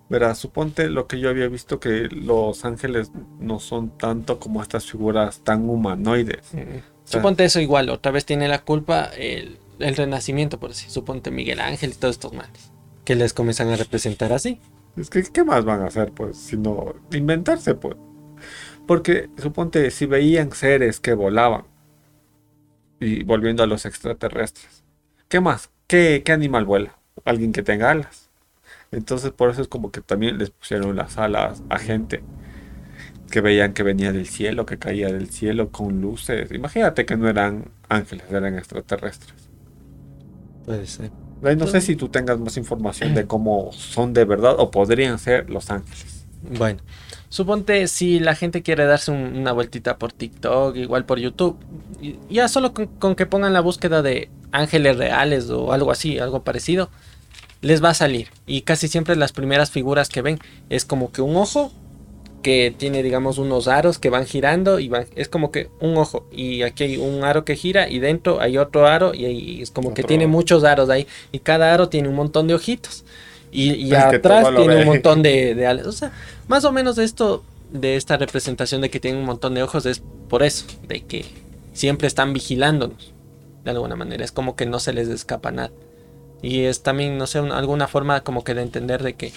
Verás, 0.09 0.39
suponte 0.39 0.89
lo 0.89 1.05
que 1.05 1.19
yo 1.19 1.29
había 1.29 1.47
visto 1.47 1.79
que 1.79 2.07
los 2.09 2.65
ángeles 2.65 3.11
no 3.39 3.59
son 3.59 3.97
tanto 3.97 4.39
como 4.39 4.63
estas 4.63 4.89
figuras 4.89 5.41
tan 5.41 5.69
humanoides. 5.69 6.51
Suponte 7.07 7.45
eso 7.45 7.59
igual, 7.59 7.89
otra 7.89 8.11
vez 8.11 8.25
tiene 8.25 8.47
la 8.47 8.63
culpa 8.63 9.05
el, 9.17 9.57
renacimiento, 9.79 10.59
por 10.59 10.71
así. 10.71 10.89
Suponte 10.89 11.31
Miguel 11.31 11.59
Ángel 11.59 11.91
y 11.91 11.93
todos 11.93 12.15
estos 12.15 12.33
males. 12.33 12.71
Que 13.05 13.15
les 13.15 13.33
comienzan 13.33 13.69
a 13.69 13.75
representar 13.75 14.33
así. 14.33 14.59
Es 14.95 15.09
que, 15.09 15.23
¿qué 15.23 15.43
más 15.43 15.65
van 15.65 15.81
a 15.81 15.87
hacer, 15.87 16.11
pues? 16.11 16.37
Sino 16.37 16.95
inventarse, 17.11 17.75
pues. 17.75 17.95
Porque 18.85 19.29
suponte 19.37 19.91
si 19.91 20.05
veían 20.05 20.51
seres 20.51 20.99
que 20.99 21.13
volaban 21.13 21.65
y 22.99 23.23
volviendo 23.23 23.63
a 23.63 23.67
los 23.67 23.85
extraterrestres, 23.85 24.83
¿qué 25.27 25.39
más? 25.39 25.69
¿Qué, 25.87 26.23
qué 26.25 26.31
animal 26.31 26.65
vuela? 26.65 26.97
Alguien 27.25 27.51
que 27.51 27.63
tenga 27.63 27.91
alas. 27.91 28.29
Entonces 28.91 29.31
por 29.31 29.49
eso 29.49 29.61
es 29.61 29.67
como 29.67 29.91
que 29.91 30.01
también 30.01 30.37
les 30.37 30.49
pusieron 30.49 30.95
las 30.95 31.17
alas 31.17 31.61
a 31.69 31.77
gente 31.77 32.23
que 33.29 33.41
veían 33.41 33.73
que 33.73 33.83
venía 33.83 34.11
del 34.11 34.27
cielo, 34.27 34.65
que 34.65 34.77
caía 34.77 35.07
del 35.07 35.29
cielo 35.29 35.69
con 35.69 36.01
luces. 36.01 36.51
Imagínate 36.51 37.05
que 37.05 37.17
no 37.17 37.27
eran 37.27 37.65
ángeles, 37.89 38.25
eran 38.29 38.57
extraterrestres. 38.57 39.49
Puede 40.65 40.87
ser. 40.87 41.11
No 41.41 41.67
sé 41.67 41.81
si 41.81 41.95
tú 41.95 42.09
tengas 42.09 42.39
más 42.39 42.57
información 42.57 43.13
de 43.13 43.27
cómo 43.27 43.71
son 43.71 44.13
de 44.13 44.25
verdad 44.25 44.55
o 44.57 44.71
podrían 44.71 45.19
ser 45.19 45.49
los 45.49 45.69
ángeles. 45.69 46.25
Bueno, 46.57 46.79
Suponte 47.29 47.87
si 47.87 48.19
la 48.19 48.35
gente 48.35 48.63
quiere 48.63 48.85
darse 48.85 49.11
una 49.11 49.51
vueltita 49.51 49.97
por 49.97 50.13
TikTok, 50.13 50.77
igual 50.77 51.05
por 51.05 51.19
YouTube, 51.19 51.57
ya 52.29 52.47
solo 52.47 52.73
con, 52.73 53.15
que 53.15 53.25
pongan 53.25 53.51
la 53.51 53.59
búsqueda 53.59 54.01
de 54.01 54.29
ángeles 54.53 54.97
reales 54.97 55.49
o 55.49 55.73
algo 55.73 55.91
así, 55.91 56.19
algo 56.19 56.43
parecido, 56.43 56.89
les 57.61 57.83
va 57.83 57.89
a 57.89 57.93
salir. 57.93 58.29
Y 58.45 58.61
casi 58.61 58.87
siempre 58.87 59.17
las 59.17 59.33
primeras 59.33 59.71
figuras 59.71 60.07
que 60.07 60.21
ven 60.21 60.39
es 60.69 60.85
como 60.85 61.11
que 61.11 61.21
un 61.21 61.35
ojo 61.35 61.73
que 62.41 62.73
tiene 62.75 63.03
digamos 63.03 63.37
unos 63.37 63.67
aros 63.67 63.97
que 63.97 64.09
van 64.09 64.25
girando 64.25 64.79
y 64.79 64.89
van, 64.89 65.05
es 65.15 65.27
como 65.27 65.51
que 65.51 65.69
un 65.79 65.97
ojo 65.97 66.25
y 66.31 66.61
aquí 66.61 66.83
hay 66.83 66.97
un 66.97 67.23
aro 67.23 67.43
que 67.45 67.55
gira 67.55 67.89
y 67.89 67.99
dentro 67.99 68.39
hay 68.39 68.57
otro 68.57 68.87
aro 68.87 69.13
y, 69.13 69.61
es 69.61 69.71
como 69.71 69.93
que 69.93 70.03
tiene 70.03 70.27
muchos 70.27 70.63
aros 70.63 70.89
ahí 70.89 71.07
y 71.31 71.39
cada 71.39 71.73
aro 71.73 71.89
tiene 71.89 72.09
un 72.09 72.15
montón 72.15 72.47
de 72.47 72.53
ojitos. 72.53 73.03
Y, 73.49 73.93
atrás 73.95 74.49
tiene 74.55 74.75
un 74.77 74.85
montón 74.85 75.23
de, 75.23 75.55
de 75.55 75.67
O 75.67 75.91
sea, 75.91 76.11
más 76.47 76.65
o 76.65 76.71
menos 76.71 76.97
esto 76.97 77.43
de 77.71 77.95
esta 77.95 78.17
representación 78.17 78.81
de 78.81 78.89
que 78.89 78.99
tiene 78.99 79.17
un 79.17 79.25
montón 79.25 79.53
de 79.53 79.63
ojos 79.63 79.85
es 79.85 80.01
por 80.29 80.43
eso, 80.43 80.65
de 80.87 81.01
que 81.01 81.25
siempre 81.73 82.07
están 82.07 82.33
vigilándonos. 82.33 83.13
De 83.63 83.71
alguna 83.71 83.95
manera, 83.95 84.23
es 84.23 84.31
como 84.31 84.55
que 84.55 84.65
no 84.65 84.79
se 84.79 84.93
les 84.93 85.07
escapa 85.07 85.51
nada. 85.51 85.71
Y 86.41 86.61
es 86.63 86.83
también, 86.83 87.17
no 87.17 87.27
sé, 87.27 87.39
alguna 87.39 87.87
forma 87.87 88.21
como 88.21 88.43
que 88.43 88.53
de 88.53 88.61
entender 88.61 89.03
de 89.03 89.13
que 89.13 89.33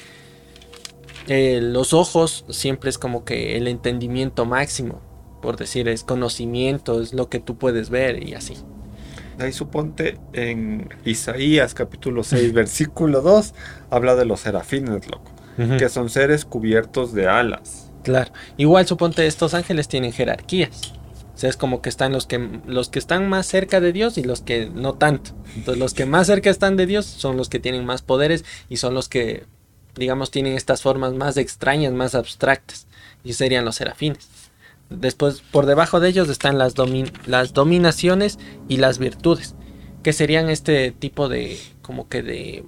eh, 1.29 1.61
los 1.62 1.93
ojos 1.93 2.45
siempre 2.49 2.91
es 2.91 2.99
como 2.99 3.25
que 3.25 3.57
el 3.57 3.68
entendimiento 3.68 4.45
máximo, 4.45 5.01
por 5.43 5.57
decir, 5.57 5.89
es 5.89 6.05
conocimiento, 6.05 7.01
es 7.01 7.12
lo 7.12 7.29
que 7.29 7.41
tú 7.41 7.57
puedes 7.57 7.91
ver 7.91 8.27
y 8.27 8.35
así 8.35 8.57
ahí 9.43 9.53
suponte 9.53 10.18
en 10.33 10.89
Isaías 11.05 11.75
capítulo 11.75 12.23
6 12.23 12.53
versículo 12.55 13.21
2 13.23 13.55
habla 13.91 14.14
de 14.14 14.25
los 14.25 14.41
serafines, 14.41 15.09
loco, 15.11 15.33
que 15.79 15.89
son 15.89 16.11
seres 16.11 16.45
cubiertos 16.45 17.12
de 17.12 17.29
alas. 17.29 17.91
Claro, 18.03 18.33
igual 18.57 18.87
suponte 18.87 19.27
estos 19.27 19.55
ángeles 19.55 19.89
tienen 19.89 20.12
jerarquías. 20.12 20.93
O 21.35 21.39
sea, 21.41 21.51
es 21.51 21.57
como 21.57 21.81
que 21.81 21.89
están 21.89 22.12
los 22.12 22.27
que 22.27 22.61
los 22.66 22.91
que 22.91 22.99
están 22.99 23.29
más 23.29 23.47
cerca 23.47 23.81
de 23.81 23.93
Dios 23.93 24.18
y 24.18 24.25
los 24.25 24.43
que 24.43 24.68
no 24.68 24.95
tanto. 24.95 25.31
Entonces, 25.57 25.79
los 25.79 25.95
que 25.95 26.05
más 26.05 26.27
cerca 26.27 26.51
están 26.51 26.77
de 26.77 26.87
Dios 26.87 27.07
son 27.07 27.37
los 27.37 27.49
que 27.49 27.59
tienen 27.59 27.87
más 27.87 28.03
poderes 28.03 28.45
y 28.68 28.77
son 28.77 28.95
los 28.95 29.09
que 29.09 29.47
digamos 29.97 30.30
tienen 30.30 30.55
estas 30.55 30.82
formas 30.82 31.14
más 31.14 31.36
extrañas, 31.36 31.93
más 31.93 32.14
abstractas 32.14 32.86
y 33.24 33.34
serían 33.34 33.64
los 33.64 33.76
serafines. 33.76 34.28
Después, 34.91 35.43
por 35.53 35.66
debajo 35.66 36.01
de 36.01 36.09
ellos 36.09 36.28
están 36.28 36.59
las, 36.59 36.74
las 37.26 37.53
dominaciones 37.53 38.38
y 38.68 38.78
las 38.78 38.99
virtudes, 38.99 39.55
que 40.03 40.12
serían 40.12 40.51
este 40.51 40.91
tipo 40.91 41.28
de, 41.28 41.59
como 41.80 42.09
que 42.09 42.22
de 42.22 42.64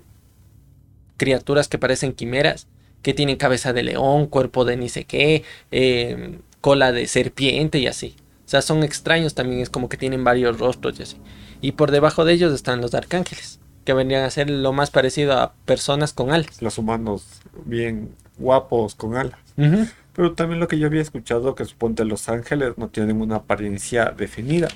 criaturas 1.16 1.68
que 1.68 1.78
parecen 1.78 2.12
quimeras, 2.12 2.68
que 3.02 3.14
tienen 3.14 3.36
cabeza 3.36 3.72
de 3.72 3.82
león, 3.82 4.26
cuerpo 4.26 4.64
de 4.64 4.76
ni 4.76 4.88
sé 4.88 5.04
qué, 5.04 5.42
em, 5.70 6.38
cola 6.60 6.92
de 6.92 7.06
serpiente 7.08 7.78
y 7.78 7.88
así. 7.88 8.14
O 8.46 8.48
sea, 8.48 8.62
son 8.62 8.82
extraños 8.84 9.34
también, 9.34 9.60
es 9.60 9.70
como 9.70 9.88
que 9.88 9.96
tienen 9.96 10.24
varios 10.24 10.58
rostros 10.58 10.98
y 11.00 11.02
así. 11.02 11.16
Y 11.60 11.72
por 11.72 11.90
debajo 11.90 12.24
de 12.24 12.34
ellos 12.34 12.52
están 12.52 12.80
los 12.80 12.94
arcángeles, 12.94 13.58
que 13.84 13.92
vendrían 13.92 14.24
a 14.24 14.30
ser 14.30 14.50
lo 14.50 14.72
más 14.72 14.90
parecido 14.90 15.38
a 15.38 15.52
personas 15.64 16.12
con 16.12 16.30
alas. 16.30 16.62
Los 16.62 16.78
humanos 16.78 17.40
bien 17.64 18.10
guapos 18.38 18.94
con 18.94 19.16
alas. 19.16 19.38
Pero 20.14 20.34
también 20.34 20.60
lo 20.60 20.68
que 20.68 20.78
yo 20.78 20.86
había 20.86 21.00
escuchado 21.00 21.54
que 21.54 21.64
suponte 21.64 22.04
los 22.04 22.28
ángeles 22.28 22.76
no 22.76 22.88
tienen 22.88 23.20
una 23.20 23.36
apariencia 23.36 24.12
definida, 24.16 24.68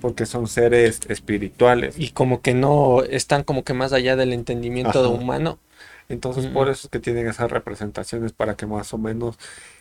porque 0.00 0.24
son 0.24 0.46
seres 0.46 1.00
espirituales. 1.08 1.98
Y 1.98 2.10
como 2.10 2.42
que 2.42 2.54
no 2.54 3.02
están 3.02 3.42
como 3.42 3.64
que 3.64 3.74
más 3.74 3.92
allá 3.92 4.16
del 4.16 4.32
entendimiento 4.32 5.10
humano. 5.10 5.58
Entonces 6.08 6.46
por 6.46 6.68
eso 6.68 6.86
es 6.86 6.90
que 6.90 7.00
tienen 7.00 7.26
esas 7.26 7.50
representaciones 7.50 8.32
para 8.32 8.56
que 8.56 8.66
más 8.66 8.92
o 8.92 8.98
menos 8.98 9.36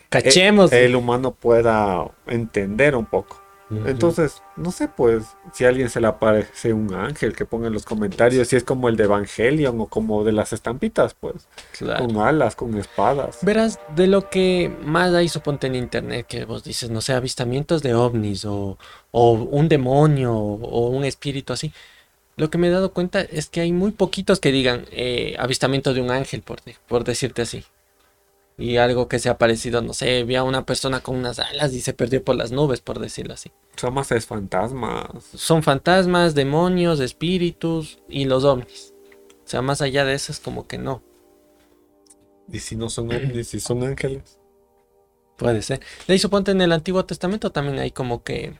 cachemos 0.09 0.71
el 0.71 0.95
humano 0.95 1.33
pueda 1.33 2.09
entender 2.27 2.95
un 2.95 3.05
poco. 3.05 3.42
Entonces, 3.85 4.41
no 4.55 4.71
sé, 4.71 4.87
pues, 4.87 5.23
si 5.53 5.65
a 5.65 5.69
alguien 5.69 5.89
se 5.89 5.99
le 6.01 6.07
aparece 6.07 6.73
un 6.73 6.93
ángel, 6.93 7.35
que 7.35 7.45
ponga 7.45 7.67
en 7.67 7.73
los 7.73 7.85
comentarios 7.85 8.47
si 8.47 8.55
es 8.55 8.63
como 8.63 8.89
el 8.89 8.95
de 8.95 9.05
Evangelion 9.05 9.79
o 9.81 9.87
como 9.87 10.23
de 10.23 10.31
las 10.31 10.53
estampitas, 10.53 11.13
pues. 11.13 11.47
Con 11.79 12.17
alas, 12.17 12.55
con 12.55 12.77
espadas. 12.77 13.39
Verás, 13.41 13.79
de 13.95 14.07
lo 14.07 14.29
que 14.29 14.75
más 14.83 15.13
hay, 15.13 15.29
suponte 15.29 15.67
en 15.67 15.75
internet, 15.75 16.25
que 16.27 16.45
vos 16.45 16.63
dices, 16.63 16.89
no 16.89 17.01
sé, 17.01 17.13
avistamientos 17.13 17.83
de 17.83 17.93
ovnis 17.93 18.45
o, 18.45 18.77
un 19.11 19.69
demonio 19.69 20.33
o, 20.33 20.89
un 20.89 21.05
espíritu 21.05 21.53
así. 21.53 21.73
Lo 22.35 22.49
que 22.49 22.57
me 22.57 22.67
he 22.67 22.71
dado 22.71 22.93
cuenta 22.93 23.21
es 23.21 23.47
que 23.47 23.61
hay 23.61 23.71
muy 23.71 23.91
poquitos 23.91 24.39
que 24.39 24.51
digan 24.51 24.85
eh, 24.91 25.35
avistamiento 25.37 25.93
de 25.93 26.01
un 26.01 26.09
ángel, 26.09 26.41
por, 26.41 26.61
por 26.87 27.03
decirte 27.03 27.43
así 27.43 27.63
y 28.57 28.77
algo 28.77 29.07
que 29.07 29.19
se 29.19 29.29
ha 29.29 29.37
parecido, 29.37 29.81
no 29.81 29.93
sé, 29.93 30.23
vi 30.23 30.35
a 30.35 30.43
una 30.43 30.65
persona 30.65 30.99
con 30.99 31.15
unas 31.15 31.39
alas 31.39 31.73
y 31.73 31.81
se 31.81 31.93
perdió 31.93 32.23
por 32.23 32.35
las 32.35 32.51
nubes, 32.51 32.81
por 32.81 32.99
decirlo 32.99 33.33
así. 33.33 33.51
Son 33.75 33.93
más 33.93 34.11
es 34.11 34.25
fantasmas. 34.25 35.23
Son 35.33 35.63
fantasmas, 35.63 36.35
demonios, 36.35 36.99
espíritus 36.99 37.99
y 38.07 38.25
los 38.25 38.43
ovnis. 38.43 38.93
O 39.43 39.47
sea, 39.47 39.61
más 39.61 39.81
allá 39.81 40.05
de 40.05 40.13
eso 40.13 40.31
es 40.31 40.39
como 40.39 40.67
que 40.67 40.77
no. 40.77 41.01
¿Y 42.51 42.59
si 42.59 42.75
no 42.75 42.89
son 42.89 43.13
ovnis, 43.13 43.47
si 43.47 43.59
son 43.59 43.83
ángeles? 43.83 44.39
Puede 45.37 45.61
ser. 45.63 45.79
De 46.07 46.13
ahí 46.13 46.19
suponte 46.19 46.51
en 46.51 46.61
el 46.61 46.71
Antiguo 46.71 47.05
Testamento 47.05 47.51
también 47.51 47.79
hay 47.79 47.89
como 47.89 48.23
que 48.23 48.59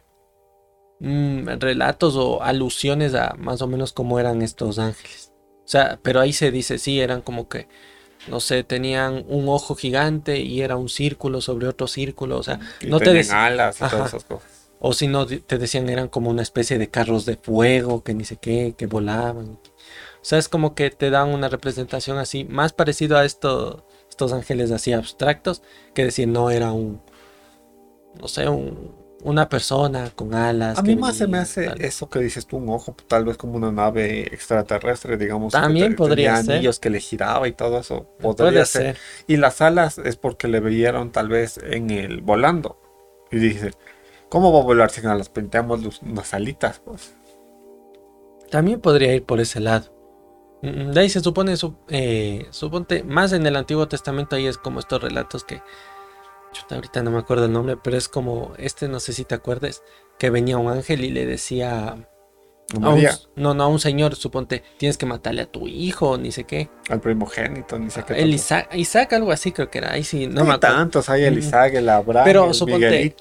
mm, 0.99 1.47
relatos 1.59 2.15
o 2.15 2.41
alusiones 2.41 3.13
a 3.13 3.35
más 3.37 3.61
o 3.61 3.67
menos 3.67 3.93
cómo 3.93 4.19
eran 4.19 4.41
estos 4.41 4.79
ángeles. 4.79 5.31
O 5.63 5.67
sea, 5.67 5.99
pero 6.01 6.19
ahí 6.19 6.33
se 6.33 6.51
dice, 6.51 6.79
sí, 6.79 6.99
eran 6.99 7.21
como 7.21 7.47
que 7.47 7.67
no 8.27 8.39
sé, 8.39 8.63
tenían 8.63 9.25
un 9.27 9.49
ojo 9.49 9.75
gigante 9.75 10.39
y 10.39 10.61
era 10.61 10.77
un 10.77 10.89
círculo 10.89 11.41
sobre 11.41 11.67
otro 11.67 11.87
círculo, 11.87 12.37
o 12.37 12.43
sea, 12.43 12.59
no 12.87 12.99
te 12.99 13.13
decían 13.13 13.37
alas 13.37 13.77
y 13.77 13.89
todas 13.89 14.09
esas 14.09 14.23
cosas. 14.23 14.49
O 14.79 14.93
si 14.93 15.07
no 15.07 15.25
te 15.25 15.57
decían 15.57 15.87
eran 15.89 16.09
como 16.09 16.29
una 16.29 16.41
especie 16.41 16.77
de 16.77 16.89
carros 16.89 17.25
de 17.25 17.37
fuego, 17.37 18.03
que 18.03 18.13
ni 18.13 18.25
sé 18.25 18.37
qué, 18.37 18.75
que 18.77 18.85
volaban. 18.85 19.51
O 19.51 20.25
sea, 20.25 20.39
es 20.39 20.49
como 20.49 20.75
que 20.75 20.89
te 20.89 21.09
dan 21.09 21.29
una 21.29 21.49
representación 21.49 22.17
así, 22.17 22.43
más 22.43 22.73
parecido 22.73 23.17
a 23.17 23.25
esto, 23.25 23.85
estos 24.09 24.33
ángeles 24.33 24.71
así 24.71 24.93
abstractos, 24.93 25.61
que 25.93 26.05
decir, 26.05 26.27
no 26.27 26.49
era 26.49 26.73
un, 26.73 27.01
no 28.19 28.27
sé, 28.27 28.47
un, 28.47 29.02
una 29.23 29.49
persona 29.49 30.11
con 30.15 30.33
alas. 30.35 30.77
A 30.77 30.81
mí 30.81 30.95
más 30.95 31.15
se 31.15 31.27
me 31.27 31.37
hace 31.37 31.71
eso 31.79 32.09
que 32.09 32.19
dices 32.19 32.45
tú, 32.45 32.57
un 32.57 32.69
ojo, 32.69 32.95
tal 33.07 33.25
vez 33.25 33.37
como 33.37 33.55
una 33.55 33.71
nave 33.71 34.21
extraterrestre, 34.33 35.17
digamos. 35.17 35.53
También 35.53 35.95
podría 35.95 36.35
ser. 36.41 36.55
anillos 36.55 36.79
que 36.79 36.89
le 36.89 36.99
giraba 36.99 37.47
y 37.47 37.53
todo 37.53 37.79
eso. 37.79 38.07
Podría 38.19 38.65
ser. 38.65 38.97
Y 39.27 39.37
las 39.37 39.61
alas 39.61 39.97
es 39.97 40.17
porque 40.17 40.47
le 40.47 40.59
veían 40.59 41.11
tal 41.11 41.29
vez 41.29 41.59
en 41.63 41.89
el 41.89 42.21
volando. 42.21 42.79
Y 43.31 43.37
dice, 43.37 43.71
¿cómo 44.29 44.53
va 44.53 44.59
a 44.59 44.63
volar 44.63 44.91
sin 44.91 45.07
alas? 45.07 45.29
Pinteamos 45.29 46.01
unas 46.01 46.33
alitas, 46.33 46.81
pues. 46.83 47.15
También 48.51 48.81
podría 48.81 49.15
ir 49.15 49.23
por 49.23 49.39
ese 49.39 49.59
lado. 49.59 49.91
Mm, 50.61 50.91
de 50.91 50.99
ahí 50.99 51.09
se 51.09 51.21
supone, 51.21 51.55
eh, 51.89 52.45
suponte, 52.51 53.03
más 53.03 53.33
en 53.33 53.45
el 53.45 53.55
Antiguo 53.55 53.87
Testamento 53.87 54.35
ahí 54.35 54.47
es 54.47 54.57
como 54.57 54.79
estos 54.79 55.01
relatos 55.01 55.43
que 55.43 55.61
ahorita 56.69 57.03
no 57.03 57.11
me 57.11 57.19
acuerdo 57.19 57.45
el 57.45 57.53
nombre, 57.53 57.77
pero 57.77 57.97
es 57.97 58.07
como 58.07 58.53
este, 58.57 58.87
no 58.87 58.99
sé 58.99 59.13
si 59.13 59.25
te 59.25 59.35
acuerdes, 59.35 59.83
que 60.17 60.29
venía 60.29 60.57
un 60.57 60.71
ángel 60.71 61.03
y 61.03 61.11
le 61.11 61.25
decía. 61.25 62.07
no, 63.35 63.53
no, 63.53 63.63
a 63.63 63.67
un 63.67 63.79
señor, 63.79 64.15
suponte, 64.15 64.63
tienes 64.77 64.97
que 64.97 65.05
matarle 65.05 65.43
a 65.43 65.45
tu 65.45 65.67
hijo, 65.67 66.17
ni 66.17 66.31
sé 66.31 66.45
qué. 66.45 66.69
Al 66.89 67.01
primogénito, 67.01 67.77
ni 67.77 67.89
sé 67.89 68.03
qué. 68.03 68.21
El 68.21 68.33
Isaac, 68.33 69.13
algo 69.13 69.31
así 69.31 69.51
creo 69.51 69.69
que 69.69 69.79
era. 69.79 69.91
Ahí 69.91 70.03
sí, 70.03 70.27
no, 70.27 70.43
me 70.45 70.53
acuerdo. 70.53 70.75
tantos, 70.77 71.09
hay 71.09 71.23
el 71.23 71.37
Isaac, 71.37 71.73
el 71.75 71.89
Abraham, 71.89 72.25
Pero 72.25 72.47
el 72.47 72.53
suponte, 72.53 73.15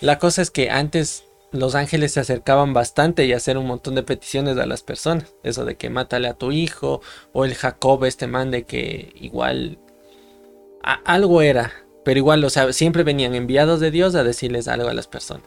la 0.00 0.18
cosa 0.18 0.42
es 0.42 0.50
que 0.50 0.70
antes 0.70 1.24
los 1.54 1.76
ángeles 1.76 2.12
se 2.12 2.20
acercaban 2.20 2.72
bastante 2.72 3.24
y 3.24 3.32
hacían 3.32 3.58
un 3.58 3.66
montón 3.66 3.94
de 3.94 4.02
peticiones 4.02 4.58
a 4.58 4.66
las 4.66 4.82
personas. 4.82 5.34
Eso 5.44 5.64
de 5.64 5.76
que 5.76 5.88
mátale 5.88 6.28
a 6.28 6.34
tu 6.34 6.50
hijo, 6.50 7.00
o 7.32 7.44
el 7.44 7.54
Jacob, 7.54 8.04
este 8.04 8.26
man 8.26 8.50
de 8.50 8.64
que 8.64 9.12
igual 9.14 9.78
algo 11.04 11.42
era. 11.42 11.72
Pero 12.04 12.18
igual, 12.18 12.44
o 12.44 12.50
sea, 12.50 12.72
siempre 12.72 13.02
venían 13.02 13.34
enviados 13.34 13.80
de 13.80 13.90
Dios 13.90 14.14
a 14.14 14.24
decirles 14.24 14.68
algo 14.68 14.88
a 14.88 14.94
las 14.94 15.06
personas. 15.06 15.46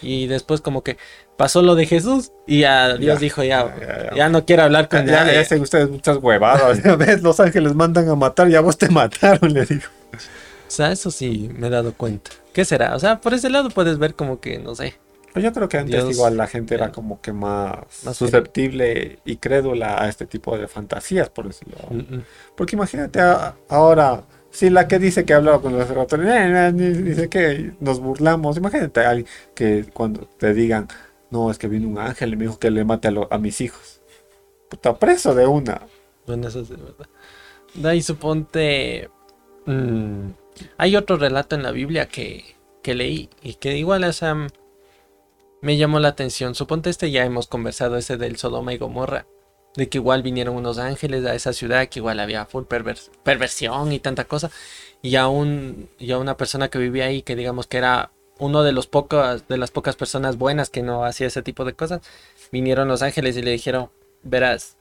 Y 0.00 0.26
después 0.26 0.60
como 0.60 0.82
que 0.82 0.96
pasó 1.36 1.62
lo 1.62 1.74
de 1.74 1.86
Jesús 1.86 2.32
y 2.46 2.64
a 2.64 2.96
Dios 2.96 3.20
dijo 3.20 3.42
ya, 3.42 4.10
ya, 4.14 4.28
no 4.28 4.44
quiero 4.44 4.64
hablar 4.64 4.88
con 4.88 5.06
ya, 5.06 5.24
nadie. 5.24 5.34
Ya 5.34 5.40
hacen 5.40 5.62
ustedes 5.62 5.90
muchas 5.90 6.18
huevadas. 6.18 6.82
ves, 6.98 7.22
los 7.22 7.38
ángeles 7.40 7.74
mandan 7.74 8.08
a 8.08 8.16
matar, 8.16 8.48
ya 8.48 8.60
vos 8.60 8.76
te 8.76 8.88
mataron, 8.90 9.52
le 9.52 9.64
digo. 9.64 9.86
O 10.12 10.74
sea, 10.74 10.90
eso 10.90 11.10
sí 11.10 11.50
me 11.56 11.66
he 11.66 11.70
dado 11.70 11.92
cuenta. 11.92 12.30
¿Qué 12.52 12.64
será? 12.64 12.96
O 12.96 12.98
sea, 12.98 13.20
por 13.20 13.34
ese 13.34 13.50
lado 13.50 13.70
puedes 13.70 13.98
ver 13.98 14.14
como 14.14 14.40
que, 14.40 14.58
no 14.58 14.74
sé. 14.74 14.94
Pues 15.32 15.44
yo 15.44 15.52
creo 15.52 15.68
que 15.68 15.78
antes 15.78 16.04
igual 16.10 16.36
la 16.36 16.46
gente 16.46 16.74
era 16.74 16.92
como 16.92 17.20
que 17.20 17.32
más, 17.32 17.76
susceptible 18.12 19.18
y 19.24 19.36
crédula 19.36 20.02
a 20.02 20.08
este 20.08 20.26
tipo 20.26 20.58
de 20.58 20.68
fantasías, 20.68 21.30
por 21.30 21.46
decirlo. 21.46 21.76
Mm. 21.90 22.18
Porque 22.54 22.76
imagínate 22.76 23.18
ahora 23.68 24.24
Sí, 24.52 24.68
la 24.68 24.86
que 24.86 24.98
dice 24.98 25.24
que 25.24 25.32
hablaba 25.32 25.62
con 25.62 25.72
los 25.72 25.88
ratones, 25.88 26.76
dice 26.76 27.30
que 27.30 27.72
nos 27.80 28.00
burlamos. 28.00 28.58
Imagínate 28.58 29.00
a 29.00 29.10
alguien 29.10 29.26
que 29.54 29.86
cuando 29.94 30.28
te 30.38 30.52
digan, 30.52 30.88
no, 31.30 31.50
es 31.50 31.56
que 31.56 31.68
vino 31.68 31.88
un 31.88 31.98
ángel 31.98 32.34
y 32.34 32.36
me 32.36 32.44
dijo 32.44 32.58
que 32.58 32.70
le 32.70 32.84
mate 32.84 33.08
a, 33.08 33.38
mis 33.38 33.62
hijos. 33.62 34.02
Puta, 34.68 34.98
preso 34.98 35.34
de 35.34 35.46
una. 35.46 35.80
Bueno, 36.26 36.48
eso 36.48 36.60
es 36.60 36.68
verdad. 36.68 37.08
De 37.72 37.88
ahí 37.88 38.02
suponte. 38.02 39.08
Mm, 39.64 40.28
hay 40.76 40.96
otro 40.96 41.16
relato 41.16 41.56
en 41.56 41.62
la 41.62 41.72
Biblia 41.72 42.08
que, 42.08 42.44
que 42.82 42.94
leí 42.94 43.30
y 43.42 43.54
que 43.54 43.78
igual 43.78 44.04
esa 44.04 44.36
me 45.62 45.76
llamó 45.78 45.98
la 45.98 46.08
atención. 46.08 46.54
Suponte 46.54 46.90
este 46.90 47.10
ya 47.10 47.24
hemos 47.24 47.46
conversado, 47.46 47.96
ese 47.96 48.18
del 48.18 48.36
Sodoma 48.36 48.74
y 48.74 48.78
Gomorra 48.78 49.24
de 49.76 49.88
que 49.88 49.98
igual 49.98 50.22
vinieron 50.22 50.56
unos 50.56 50.78
ángeles 50.78 51.24
a 51.24 51.34
esa 51.34 51.52
ciudad, 51.52 51.88
que 51.88 52.00
igual 52.00 52.20
había 52.20 52.44
full 52.46 52.64
perversión 52.64 53.92
y 53.92 54.00
tanta 54.00 54.24
cosa, 54.24 54.50
y 55.00 55.16
a, 55.16 55.28
un, 55.28 55.88
y 55.98 56.12
a 56.12 56.18
una 56.18 56.36
persona 56.36 56.68
que 56.68 56.78
vivía 56.78 57.06
ahí, 57.06 57.22
que 57.22 57.36
digamos 57.36 57.66
que 57.66 57.78
era 57.78 58.12
uno 58.38 58.62
de 58.62 58.72
los 58.72 58.86
pocos, 58.86 59.46
de 59.48 59.56
las 59.56 59.70
pocas 59.70 59.96
personas 59.96 60.36
buenas 60.36 60.70
que 60.70 60.82
no 60.82 61.04
hacía 61.04 61.26
ese 61.26 61.42
tipo 61.42 61.64
de 61.64 61.74
cosas, 61.74 62.00
vinieron 62.50 62.88
los 62.88 63.02
ángeles 63.02 63.36
y 63.36 63.42
le 63.42 63.50
dijeron, 63.52 63.90
verás, 64.22 64.76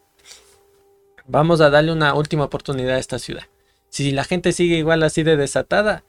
vamos 1.25 1.61
a 1.61 1.69
darle 1.69 1.91
una 1.91 2.13
última 2.13 2.45
oportunidad 2.45 2.95
a 2.95 2.99
esta 2.99 3.19
ciudad. 3.19 3.43
Si 3.89 4.11
la 4.11 4.23
gente 4.23 4.51
sigue 4.51 4.77
igual 4.77 5.03
así 5.03 5.23
de 5.23 5.37
desatada, 5.37 6.03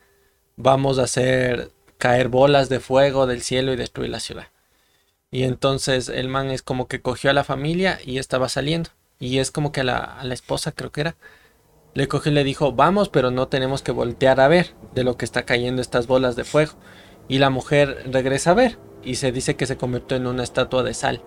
vamos 0.56 0.98
a 0.98 1.04
hacer 1.04 1.70
caer 1.98 2.28
bolas 2.28 2.68
de 2.68 2.80
fuego 2.80 3.26
del 3.26 3.42
cielo 3.42 3.72
y 3.72 3.76
destruir 3.76 4.10
la 4.10 4.20
ciudad. 4.20 4.51
Y 5.32 5.44
entonces 5.44 6.10
el 6.10 6.28
man 6.28 6.50
es 6.50 6.62
como 6.62 6.86
que 6.86 7.00
cogió 7.00 7.30
a 7.30 7.32
la 7.32 7.42
familia 7.42 7.98
y 8.04 8.18
estaba 8.18 8.50
saliendo. 8.50 8.90
Y 9.18 9.38
es 9.38 9.50
como 9.50 9.72
que 9.72 9.80
a 9.80 9.84
la, 9.84 10.34
esposa, 10.34 10.72
creo 10.72 10.92
que 10.92 11.00
era, 11.00 11.16
le 11.94 12.06
cogió 12.06 12.30
y 12.30 12.34
le 12.34 12.44
dijo, 12.44 12.72
vamos, 12.72 13.08
pero 13.08 13.30
no 13.30 13.48
tenemos 13.48 13.80
que 13.80 13.92
voltear 13.92 14.40
a 14.40 14.48
ver 14.48 14.74
de 14.94 15.04
lo 15.04 15.16
que 15.16 15.24
está 15.24 15.44
cayendo 15.44 15.80
estas 15.80 16.06
bolas 16.06 16.36
de 16.36 16.44
fuego. 16.44 16.72
Y 17.28 17.38
la 17.38 17.48
mujer 17.48 18.04
regresa 18.12 18.50
a 18.50 18.54
ver 18.54 18.78
y 19.02 19.14
se 19.14 19.32
dice 19.32 19.56
que 19.56 19.64
se 19.64 19.78
convirtió 19.78 20.18
en 20.18 20.26
una 20.26 20.42
estatua 20.42 20.82
de 20.82 20.92
sal. 20.92 21.22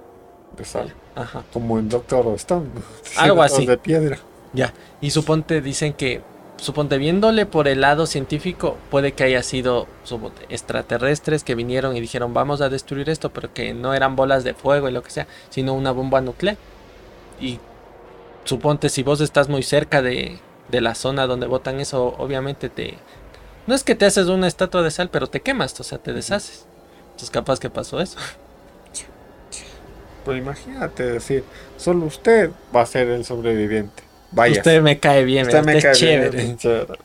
De 0.55 0.65
sal. 0.65 0.93
Ajá. 1.15 1.43
Como 1.51 1.79
en 1.79 1.89
Doctor 1.89 2.27
Stone. 2.35 2.67
Algo 3.17 3.41
así. 3.41 3.65
De 3.65 3.79
piedra. 3.79 4.19
Ya. 4.53 4.71
Y 5.01 5.09
suponte, 5.09 5.61
dicen 5.61 5.93
que 5.93 6.21
suponte 6.57 6.97
viéndole 6.97 7.45
por 7.45 7.67
el 7.67 7.81
lado 7.81 8.05
científico, 8.05 8.77
puede 8.89 9.13
que 9.13 9.23
haya 9.23 9.43
sido 9.43 9.87
extraterrestres 10.49 11.43
que 11.43 11.55
vinieron 11.55 11.95
y 11.95 12.01
dijeron 12.01 12.33
vamos 12.33 12.61
a 12.61 12.69
destruir 12.69 13.09
esto, 13.09 13.31
pero 13.31 13.53
que 13.53 13.73
no 13.73 13.93
eran 13.93 14.15
bolas 14.15 14.43
de 14.43 14.53
fuego 14.53 14.89
y 14.89 14.91
lo 14.91 15.03
que 15.03 15.11
sea, 15.11 15.27
sino 15.49 15.73
una 15.73 15.91
bomba 15.91 16.21
nuclear. 16.21 16.57
Y 17.39 17.59
suponte 18.45 18.89
si 18.89 19.03
vos 19.03 19.21
estás 19.21 19.49
muy 19.49 19.63
cerca 19.63 20.01
de, 20.01 20.39
de 20.69 20.81
la 20.81 20.95
zona 20.95 21.27
donde 21.27 21.47
botan 21.47 21.79
eso, 21.79 22.15
obviamente 22.17 22.69
te... 22.69 22.97
No 23.67 23.73
es 23.73 23.83
que 23.83 23.95
te 23.95 24.05
haces 24.05 24.27
una 24.27 24.47
estatua 24.47 24.83
de 24.83 24.91
sal, 24.91 25.09
pero 25.09 25.27
te 25.27 25.41
quemas, 25.41 25.79
o 25.79 25.83
sea, 25.83 25.97
te 25.97 26.13
deshaces. 26.13 26.67
Entonces 27.07 27.31
capaz 27.31 27.59
que 27.59 27.69
pasó 27.69 27.99
eso. 27.99 28.17
Pues 30.23 30.39
imagínate 30.39 31.03
decir, 31.03 31.43
solo 31.77 32.07
usted 32.07 32.49
va 32.75 32.81
a 32.81 32.85
ser 32.87 33.09
el 33.09 33.23
sobreviviente. 33.23 34.04
Usted 34.31 34.81
me 34.81 34.99
cae 34.99 35.23
bien, 35.23 35.45
usted 35.45 35.63
me 35.63 35.81
cae 35.81 35.93
chévere. 35.93 36.57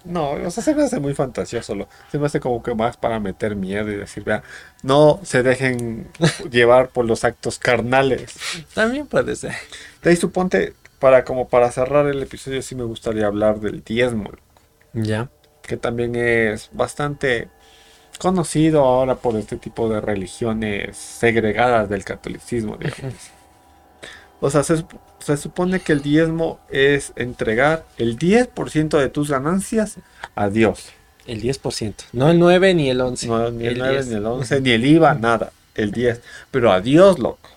No, 0.05 0.33
o 0.33 0.51
sea, 0.51 0.63
se 0.63 0.75
me 0.75 0.83
hace 0.83 0.99
muy 0.99 1.15
fantasioso. 1.15 1.89
Se 2.11 2.19
me 2.19 2.27
hace 2.27 2.41
como 2.41 2.63
que 2.63 2.75
más 2.75 2.97
para 2.97 3.21
meter 3.21 3.57
miedo 3.57 3.91
y 3.91 3.97
decir, 3.97 4.25
vea, 4.25 4.43
no 4.83 5.21
se 5.23 5.43
dejen 5.43 6.09
llevar 6.51 6.89
por 6.89 7.05
los 7.05 7.25
actos 7.25 7.59
carnales. 7.59 8.35
También 8.75 9.07
puede 9.07 9.37
ser. 9.37 9.55
De 10.03 10.11
ahí 10.11 10.17
suponte, 10.17 10.75
para 10.99 11.25
como 11.25 11.49
para 11.49 11.71
cerrar 11.71 12.07
el 12.07 12.23
episodio, 12.23 12.63
sí 12.63 12.75
me 12.75 12.85
gustaría 12.85 13.27
hablar 13.27 13.61
del 13.61 13.83
diezmo. 13.85 14.31
Ya. 14.93 15.31
Que 15.63 15.77
también 15.77 16.17
es 16.17 16.71
bastante 16.73 17.49
conocido 18.19 18.85
ahora 18.85 19.17
por 19.17 19.37
este 19.37 19.57
tipo 19.57 19.89
de 19.89 20.01
religiones 20.01 20.97
segregadas 20.97 21.89
del 21.89 22.05
catolicismo, 22.05 22.77
digamos. 22.77 23.15
O 24.41 24.51
sea, 24.51 24.63
se, 24.63 24.85
se 25.19 25.37
supone 25.37 25.81
que 25.81 25.93
el 25.93 26.03
diezmo 26.03 26.61
es 26.71 27.13
entregar 27.17 27.85
el 27.99 28.19
10% 28.19 28.99
de 28.99 29.09
tus 29.09 29.31
ganancias 29.31 29.97
a 30.35 30.49
Dios. 30.49 30.89
El 31.27 31.43
10%, 31.43 31.95
no 32.13 32.31
el 32.31 32.39
9 32.39 32.75
ni 32.75 32.91
el 32.91 33.01
11. 33.01 33.29
No, 33.29 33.51
ni 33.51 33.67
el, 33.67 33.79
9 33.79 34.05
ni 34.09 34.15
el 34.15 34.27
11, 34.27 34.61
ni 34.63 34.71
el 34.71 34.85
IVA, 34.85 35.15
nada, 35.15 35.53
el 35.75 35.93
10. 35.93 36.21
Pero 36.51 36.73
a 36.73 36.81
Dios, 36.81 37.19
loco. 37.19 37.51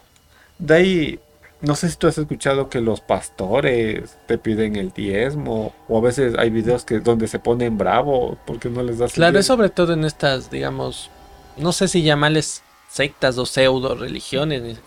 De 0.60 0.76
ahí, 0.76 1.20
no 1.62 1.76
sé 1.76 1.90
si 1.90 1.96
tú 1.96 2.08
has 2.08 2.18
escuchado 2.18 2.70
que 2.70 2.82
los 2.82 3.00
pastores 3.00 4.18
te 4.28 4.38
piden 4.38 4.76
el 4.76 4.92
diezmo, 4.92 5.74
o 5.88 5.98
a 5.98 6.02
veces 6.02 6.36
hay 6.38 6.50
videos 6.50 6.84
que 6.84 7.00
donde 7.00 7.28
se 7.28 7.40
ponen 7.40 7.78
bravos 7.78 8.38
porque 8.46 8.70
no 8.70 8.84
les 8.84 8.98
das 8.98 9.14
Claro, 9.14 9.40
es 9.40 9.46
sobre 9.46 9.70
todo 9.70 9.94
en 9.94 10.04
estas, 10.04 10.52
digamos, 10.52 11.10
no 11.58 11.72
sé 11.72 11.88
si 11.88 12.04
llamarles 12.04 12.62
sectas 12.90 13.38
o 13.38 13.46
pseudo 13.46 13.96
religiones, 13.96 14.78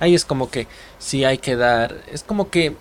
ahí 0.00 0.14
es 0.14 0.24
como 0.24 0.50
que 0.50 0.66
sí 0.98 1.24
hay 1.24 1.38
que 1.38 1.54
dar, 1.54 1.94
es 2.12 2.24
como 2.24 2.50
que, 2.50 2.74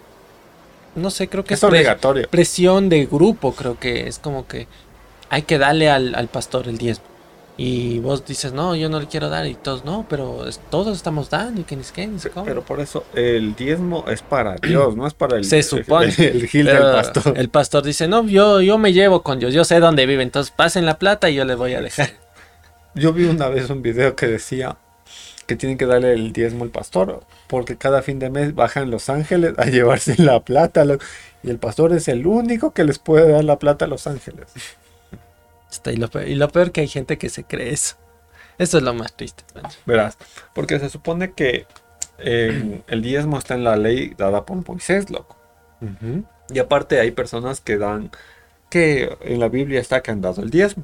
no 0.95 1.11
sé, 1.11 1.27
creo 1.27 1.43
que 1.43 1.53
es, 1.53 1.63
obligatorio. 1.63 2.27
presión 2.29 2.89
de 2.89 3.05
grupo, 3.05 3.53
creo 3.53 3.77
que 3.77 4.07
es 4.07 4.17
como 4.17 4.47
que 4.47 4.67
hay 5.29 5.43
que 5.43 5.59
darle 5.59 5.89
al, 5.89 6.27
pastor 6.31 6.67
el 6.67 6.77
diezmo. 6.77 7.05
Y 7.57 7.99
vos 7.99 8.25
dices, 8.25 8.53
no, 8.53 8.73
yo 8.73 8.87
no 8.87 9.01
le 9.01 9.07
quiero 9.07 9.27
dar. 9.27 9.45
Y 9.45 9.53
todos, 9.53 9.83
no, 9.83 10.05
pero 10.09 10.45
todos 10.69 10.95
estamos 10.95 11.29
dando. 11.29 11.59
Y 11.59 11.65
que 11.65 11.75
ni 11.75 11.83
qué, 11.83 12.07
ni 12.07 12.17
Pero 12.45 12.63
por 12.63 12.79
eso 12.79 13.03
el 13.13 13.53
diezmo 13.53 14.05
es 14.07 14.21
para 14.21 14.55
Dios, 14.55 14.95
no 14.95 15.05
es 15.05 15.13
para 15.13 15.35
el, 15.35 15.43
Se 15.43 15.61
supone. 15.63 16.05
el, 16.17 16.47
gil 16.47 16.67
del 16.67 16.77
pastor. 16.93 17.37
El 17.37 17.49
pastor 17.49 17.83
dice, 17.83 18.07
no, 18.07 18.25
yo, 18.25 18.61
yo 18.61 18.77
me 18.77 18.93
llevo 18.93 19.23
con 19.23 19.39
Dios. 19.39 19.53
Yo 19.53 19.65
sé 19.65 19.81
dónde 19.81 20.05
vive. 20.05 20.23
Entonces 20.23 20.53
pasen 20.55 20.85
la 20.85 20.97
plata 20.97 21.29
y 21.29 21.35
yo 21.35 21.43
les 21.43 21.57
voy 21.57 21.73
a 21.73 21.81
dejar. 21.81 22.11
Yo 22.95 23.11
vi 23.11 23.25
una 23.25 23.49
vez 23.49 23.69
un 23.69 23.81
video 23.81 24.15
que 24.15 24.27
decía, 24.27 24.77
que 25.49 25.55
tienen 25.55 25.79
que 25.79 25.87
darle 25.87 26.13
el 26.13 26.31
diezmo 26.31 26.63
al 26.63 26.69
pastor, 26.69 27.23
porque 27.47 27.75
cada 27.75 28.03
fin 28.03 28.19
de 28.19 28.29
mes 28.29 28.53
bajan 28.53 28.91
los 28.91 29.09
ángeles 29.09 29.55
a 29.57 29.65
llevarse 29.65 30.15
la 30.21 30.39
plata, 30.41 30.85
y 31.43 31.49
el 31.49 31.57
pastor 31.57 31.91
es 31.93 32.07
el 32.07 32.27
único 32.27 32.71
que 32.71 32.83
les 32.83 32.99
puede 32.99 33.31
dar 33.31 33.43
la 33.43 33.57
plata 33.57 33.85
a 33.85 33.87
los 33.87 34.05
ángeles. 34.05 34.45
Está, 35.71 35.91
y, 35.91 35.97
lo 35.97 36.07
peor, 36.07 36.27
y 36.27 36.35
lo 36.35 36.49
peor 36.49 36.71
que 36.71 36.81
hay 36.81 36.87
gente 36.87 37.17
que 37.17 37.29
se 37.29 37.43
cree 37.43 37.73
eso. 37.73 37.95
Eso 38.59 38.77
es 38.77 38.83
lo 38.83 38.93
más 38.93 39.11
triste. 39.15 39.43
Verás, 39.87 40.17
porque 40.53 40.79
se 40.79 40.89
supone 40.89 41.31
que 41.31 41.65
en- 42.19 42.83
el 42.87 43.01
diezmo 43.01 43.39
está 43.39 43.55
en 43.55 43.63
la 43.63 43.75
ley 43.75 44.13
dada 44.17 44.45
por 44.45 44.57
Moisés, 44.67 45.09
loco. 45.09 45.35
Y 46.51 46.59
aparte 46.59 46.99
hay 46.99 47.09
personas 47.11 47.59
que 47.59 47.77
dan, 47.77 48.11
que 48.69 49.17
en 49.21 49.39
la 49.39 49.47
Biblia 49.49 49.79
está 49.79 50.01
que 50.01 50.11
han 50.11 50.21
dado 50.21 50.43
el 50.43 50.49
diezmo. 50.51 50.83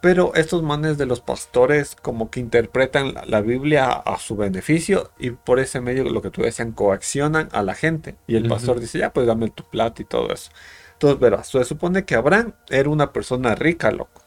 Pero 0.00 0.34
estos 0.34 0.62
manes 0.62 0.98
de 0.98 1.06
los 1.06 1.20
pastores 1.20 1.96
como 1.96 2.30
que 2.30 2.40
interpretan 2.40 3.14
la, 3.14 3.24
la 3.26 3.40
Biblia 3.40 3.86
a, 3.86 4.14
a 4.14 4.18
su 4.18 4.36
beneficio 4.36 5.10
y 5.18 5.30
por 5.30 5.58
ese 5.58 5.80
medio 5.80 6.04
lo 6.04 6.22
que 6.22 6.30
tú 6.30 6.42
decían 6.42 6.72
coaccionan 6.72 7.48
a 7.52 7.62
la 7.62 7.74
gente. 7.74 8.16
Y 8.26 8.36
el 8.36 8.46
pastor 8.48 8.78
dice, 8.80 8.98
ya 8.98 9.12
pues 9.12 9.26
dame 9.26 9.50
tu 9.50 9.64
plata 9.64 10.02
y 10.02 10.04
todo 10.04 10.32
eso. 10.32 10.50
Entonces 10.92 11.18
verás, 11.20 11.48
se 11.48 11.64
supone 11.64 12.04
que 12.04 12.14
Abraham 12.14 12.54
era 12.68 12.88
una 12.88 13.12
persona 13.12 13.54
rica, 13.54 13.90
loco. 13.90 14.22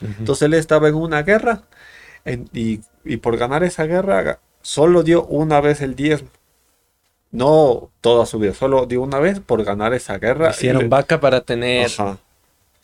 Entonces 0.00 0.42
él 0.42 0.54
estaba 0.54 0.88
en 0.88 0.94
una 0.96 1.22
guerra 1.22 1.62
en- 2.24 2.48
y, 2.52 2.80
y 3.04 3.16
por 3.18 3.36
ganar 3.36 3.64
esa 3.64 3.84
guerra 3.84 4.40
solo 4.62 5.02
dio 5.02 5.24
una 5.26 5.60
vez 5.60 5.80
el 5.80 5.94
diezmo. 5.94 6.28
No 7.30 7.90
toda 8.00 8.26
su 8.26 8.38
vida, 8.38 8.54
solo 8.54 8.86
dio 8.86 9.02
una 9.02 9.18
vez 9.18 9.40
por 9.40 9.64
ganar 9.64 9.92
esa 9.92 10.18
guerra. 10.18 10.50
Hicieron 10.50 10.82
le- 10.82 10.88
vaca 10.88 11.18
para 11.20 11.40
tener 11.40 11.86
Ajá, 11.86 12.18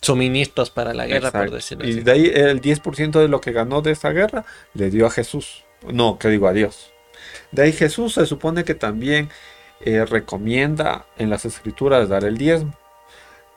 suministros 0.01 0.70
para 0.70 0.94
la 0.94 1.07
guerra, 1.07 1.30
por 1.30 1.51
decirlo 1.51 1.86
Y 1.86 1.90
así. 1.92 2.01
de 2.01 2.12
ahí 2.12 2.26
el 2.34 2.61
10% 2.61 3.20
de 3.20 3.28
lo 3.28 3.40
que 3.40 3.53
ganó 3.53 3.82
de 3.82 3.92
esa 3.92 4.11
guerra 4.11 4.44
le 4.74 4.90
dio 4.90 5.07
a 5.07 5.11
Jesús. 5.11 5.64
No, 5.86 6.18
que 6.18 6.28
digo 6.28 6.48
a 6.48 6.53
Dios. 6.53 6.92
De 7.53 7.62
ahí 7.62 7.72
Jesús 7.72 8.14
se 8.14 8.26
supone 8.26 8.64
que 8.64 8.74
también 8.74 9.28
eh, 9.80 10.05
recomienda 10.05 11.07
en 11.18 11.30
las 11.30 11.44
escrituras 11.44 12.09
dar 12.09 12.24
el 12.24 12.38
diezmo. 12.38 12.74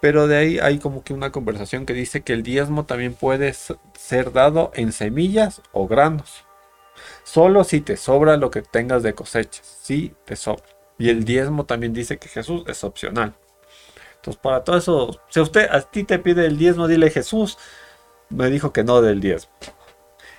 Pero 0.01 0.27
de 0.27 0.37
ahí 0.37 0.59
hay 0.59 0.79
como 0.79 1.03
que 1.03 1.13
una 1.13 1.31
conversación 1.31 1.85
que 1.85 1.93
dice 1.93 2.21
que 2.21 2.33
el 2.33 2.43
diezmo 2.43 2.85
también 2.85 3.13
puede 3.13 3.53
ser 3.53 4.33
dado 4.33 4.71
en 4.75 4.91
semillas 4.91 5.61
o 5.71 5.87
granos. 5.87 6.43
Solo 7.23 7.63
si 7.63 7.79
te 7.81 7.95
sobra 7.97 8.37
lo 8.37 8.51
que 8.51 8.61
tengas 8.61 9.01
de 9.03 9.13
cosechas. 9.13 9.65
Si 9.81 10.13
te 10.25 10.35
sobra. 10.35 10.63
Y 10.97 11.09
el 11.09 11.23
diezmo 11.23 11.65
también 11.65 11.93
dice 11.93 12.17
que 12.17 12.27
Jesús 12.27 12.63
es 12.67 12.83
opcional. 12.83 13.33
Entonces, 14.23 14.41
para 14.41 14.63
todo 14.63 14.77
eso, 14.77 15.19
si 15.27 15.41
usted 15.41 15.67
a 15.69 15.81
ti 15.81 16.05
te 16.05 16.17
pide 16.17 16.45
el 16.45 16.57
diezmo, 16.57 16.87
dile 16.87 17.09
Jesús 17.09 17.57
me 18.29 18.49
dijo 18.49 18.71
que 18.71 18.85
no 18.85 19.01
del 19.01 19.19
diezmo. 19.19 19.51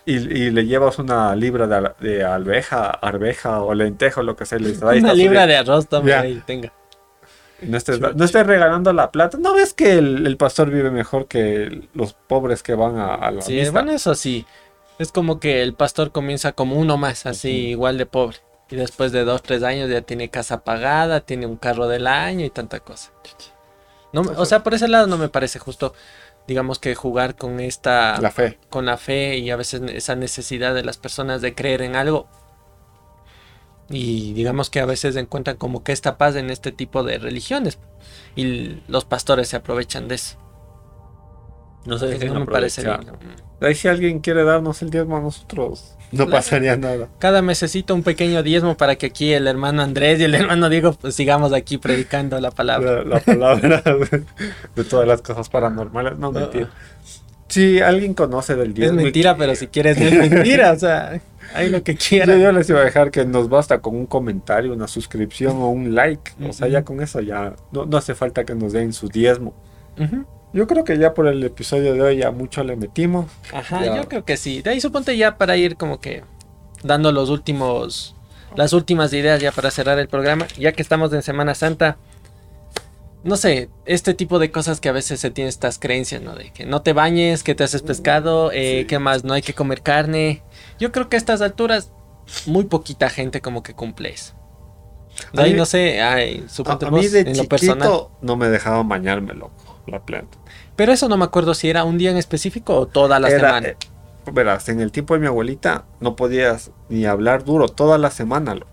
Y, 0.07 0.15
y 0.17 0.51
le 0.51 0.65
llevas 0.67 0.99
una 0.99 1.37
libra 1.37 1.67
de, 1.67 1.91
de 2.01 2.25
alveja, 2.25 2.91
arveja 2.91 3.61
o 3.63 3.75
lentejo, 3.75 4.23
lo 4.23 4.37
que 4.37 4.47
sea. 4.47 4.59
Le 4.59 4.69
dices, 4.69 4.83
"Ahí 4.85 5.01
Una 5.01 5.13
libra 5.13 5.47
diezmo". 5.47 5.47
de 5.49 5.57
arroz 5.73 5.87
también 5.89 6.17
Ya. 6.17 6.23
ahí, 6.23 6.43
tenga. 6.47 6.73
No 7.61 7.77
estés, 7.77 8.01
no 8.01 8.25
estés 8.25 8.47
regalando 8.47 8.93
la 8.95 9.11
plata. 9.11 9.39
¿No 9.39 9.55
ves 9.55 9.75
que 9.75 9.93
el, 9.99 10.27
el 10.27 10.37
pastor 10.39 10.71
vive 10.71 10.91
mejor 10.91 11.27
que 11.29 11.89
los 11.95 12.15
pobres 12.15 12.63
que 12.63 12.75
van 12.75 12.97
a, 12.99 13.15
a 13.15 13.31
la 13.31 13.43
Sí, 13.43 13.53
misa? 13.55 13.71
bueno, 13.71 13.93
eso 13.93 14.15
sí. 14.15 14.47
Es 14.99 15.13
como 15.13 15.41
que 15.41 15.63
el 15.63 15.75
pastor 15.75 16.11
comienza 16.11 16.53
como 16.53 16.77
uno 16.77 16.97
más, 16.97 17.27
así 17.27 17.69
igual 17.69 17.99
de 17.99 18.07
pobre. 18.07 18.39
Y 18.71 18.77
después 18.77 19.13
de 19.13 19.25
dos, 19.25 19.43
tres 19.43 19.63
años 19.63 19.89
ya 19.91 20.01
tiene 20.03 20.31
casa 20.31 20.65
pagada, 20.65 21.21
tiene 21.21 21.47
un 21.47 21.57
carro 21.57 21.87
del 21.87 22.07
año 22.07 22.45
y 22.45 22.51
tanta 22.51 22.81
cosa. 22.81 23.13
No, 24.15 24.23
me- 24.23 24.31
o 24.31 24.47
sea, 24.47 24.63
por 24.63 24.73
ese 24.75 24.89
lado 24.89 25.07
no 25.07 25.19
me 25.19 25.29
parece 25.29 25.59
justo, 25.59 25.93
digamos 26.49 26.79
que 26.79 26.95
jugar 26.95 27.35
con 27.37 27.61
esta, 27.61 28.19
La 28.21 28.31
fe. 28.31 28.59
con 28.71 28.87
la 28.87 28.97
fe 28.97 29.37
y 29.39 29.51
a 29.51 29.57
veces 29.57 29.83
esa 29.93 30.15
necesidad 30.15 30.75
de 30.75 30.85
las 30.85 30.97
personas 30.97 31.43
de 31.43 31.55
creer 31.55 31.83
en 31.83 31.97
algo. 31.97 32.29
Y 33.91 34.33
digamos 34.33 34.71
que 34.71 34.81
a 34.81 34.87
veces 34.87 35.15
encuentran 35.17 35.57
como 35.57 35.85
que 35.85 35.93
esta 35.93 36.17
paz 36.17 36.37
en 36.37 36.49
este 36.49 36.73
tipo 36.73 37.03
de 37.03 37.19
religiones. 37.19 37.79
Y 38.35 38.81
los 38.89 39.05
pastores 39.05 39.49
se 39.49 39.57
aprovechan 39.57 40.09
de 40.09 40.15
eso. 40.15 40.39
No 41.85 41.99
sé, 41.99 42.19
no 42.29 42.41
me 42.41 42.47
parece 42.47 42.83
bien. 42.83 43.13
Ahí 43.61 43.75
si 43.75 43.89
alguien 43.89 44.21
quiere 44.21 44.43
darnos 44.45 44.81
el 44.81 44.89
diezmo 44.91 45.19
a 45.19 45.21
nosotros, 45.21 45.97
no 46.15 46.29
pasaría 46.29 46.77
nada. 46.77 47.09
Cada 47.19 47.43
mesecito 47.43 47.95
un 47.95 48.03
pequeño 48.03 48.43
diezmo 48.43 48.77
para 48.77 48.97
que 48.97 49.07
aquí 49.07 49.33
el 49.33 49.47
hermano 49.47 49.83
Andrés 49.83 50.21
y 50.21 50.25
el 50.25 50.35
hermano 50.37 50.69
Diego 50.69 50.93
pues 51.01 51.15
sigamos 51.15 51.53
aquí 51.53 51.79
predicando 51.79 52.41
la 52.41 52.51
palabra. 52.51 53.03
La, 53.03 53.05
la 53.05 53.21
palabra 53.21 53.83
de, 53.85 54.23
de 54.77 54.85
todas 54.85 55.07
las 55.09 55.21
cosas 55.23 55.49
paranormales. 55.49 56.19
No, 56.19 56.33
mentira. 56.33 56.71
Si 57.49 57.81
alguien 57.81 58.15
conoce 58.15 58.57
del 58.57 58.71
Es 58.71 58.75
diezmo. 58.75 59.01
y 59.01 59.05
mentira, 59.05 59.35
que- 59.35 59.39
pero 59.39 59.55
si 59.55 59.67
quieres 59.69 60.01
es 60.01 60.13
mentira, 60.31 60.73
o 60.73 60.79
sea, 60.79 61.21
hay 61.55 61.69
lo 61.69 61.83
que 61.85 61.95
quieran. 61.95 62.41
yo 62.41 62.51
les 62.53 62.69
iba 62.71 62.81
a 62.81 62.85
dejar 62.85 63.11
que 63.11 63.25
nos 63.27 63.49
basta 63.49 63.81
con 63.81 63.95
un 63.95 64.07
comentario, 64.07 64.73
una 64.73 64.89
suscripción 64.89 65.57
o 65.59 65.69
un 65.69 65.95
like. 65.95 66.33
O 66.49 66.53
sea, 66.53 66.67
ya 66.69 66.83
con 66.85 67.01
eso 67.03 67.21
ya 67.21 67.55
no, 67.71 67.85
no 67.85 67.97
hace 67.97 68.15
falta 68.15 68.45
que 68.45 68.55
nos 68.55 68.73
den 68.73 68.93
su 68.93 69.09
diezmo. 69.09 69.55
Ujú. 69.99 70.25
Yo 70.55 70.67
creo 70.69 70.85
que 70.85 70.97
ya 70.97 71.13
por 71.15 71.27
el 71.27 71.43
episodio 71.45 71.93
de 71.95 72.01
hoy 72.01 72.17
ya 72.19 72.31
mucho 72.31 72.63
le 72.65 72.77
metimos. 72.77 73.27
Ajá, 73.53 73.85
Ya. 73.85 73.97
yo 73.97 74.09
creo 74.09 74.25
que 74.25 74.37
sí. 74.37 74.63
De 74.63 74.71
ahí 74.71 74.81
suponte 74.81 75.17
ya 75.17 75.37
para 75.37 75.57
ir 75.57 75.77
como 75.77 76.01
que 76.01 76.23
dando 76.85 77.11
los 77.13 77.29
últimos, 77.29 78.15
las 78.57 78.73
últimas 78.73 79.13
ideas 79.13 79.41
ya 79.43 79.51
para 79.51 79.71
cerrar 79.73 79.99
el 79.99 80.07
programa, 80.09 80.47
ya 80.57 80.73
que 80.73 80.81
estamos 80.81 81.13
en 81.13 81.23
Semana 81.23 81.55
Santa. 81.57 81.97
No 83.25 83.37
sé, 83.37 83.69
este 83.87 84.15
tipo 84.15 84.39
de 84.39 84.51
cosas 84.53 84.81
que 84.81 84.89
a 84.89 84.93
veces 84.93 85.19
se 85.19 85.31
tienen 85.31 85.49
estas 85.49 85.79
creencias, 85.79 86.23
¿no? 86.23 86.35
De 86.37 86.51
que 86.53 86.67
no 86.67 86.83
te 86.83 86.93
bañes, 86.93 87.43
que 87.43 87.55
te 87.55 87.65
haces 87.65 87.83
pescado, 87.83 88.53
eh, 88.53 88.81
Sí. 88.83 88.87
que 88.87 88.99
más 88.99 89.25
no 89.25 89.33
hay 89.35 89.43
que 89.43 89.55
comer 89.55 89.83
carne. 89.83 90.43
Yo 90.79 90.93
creo 90.93 91.09
que 91.09 91.17
a 91.17 91.19
estas 91.19 91.41
alturas 91.41 91.91
muy 92.47 92.65
poquita 92.65 93.11
gente 93.11 93.41
como 93.41 93.63
que 93.63 93.75
cumple 93.75 94.11
eso. 94.11 94.35
De 95.33 95.43
ahí 95.43 95.53
mí- 95.53 95.59
no 95.59 95.65
sé, 95.67 96.01
ay, 96.03 96.45
suponte 96.49 96.87
a 96.87 96.91
vos, 96.91 97.01
mí 97.01 97.09
de 97.09 97.21
en 97.21 97.37
lo 97.37 97.45
personal. 97.45 97.79
chiquito 97.79 98.11
no 98.21 98.37
me 98.37 98.49
dejaban 98.49 98.89
bañarme, 98.89 99.33
loco, 99.33 99.81
la 99.87 100.05
planta. 100.05 100.37
Pero 100.77 100.93
eso 100.93 101.09
no 101.09 101.17
me 101.17 101.25
acuerdo 101.25 101.55
si 101.55 101.69
era 101.71 101.85
un 101.85 101.99
día 101.99 102.11
en 102.11 102.17
específico 102.17 102.75
o 102.77 102.87
toda 102.87 103.21
la 103.21 103.29
Era, 103.29 103.49
semana. 103.49 103.69
eh, 103.69 103.77
verás, 104.33 104.69
en 104.69 104.81
el 104.81 104.91
tiempo 104.93 105.15
de 105.15 105.21
mi 105.21 105.27
abuelita 105.27 105.85
no 106.01 106.17
podías 106.17 106.71
ni 106.89 107.05
hablar 107.07 107.45
duro 107.45 107.69
toda 107.69 107.99
la 107.99 108.11
semana, 108.11 108.55
loco. 108.55 108.69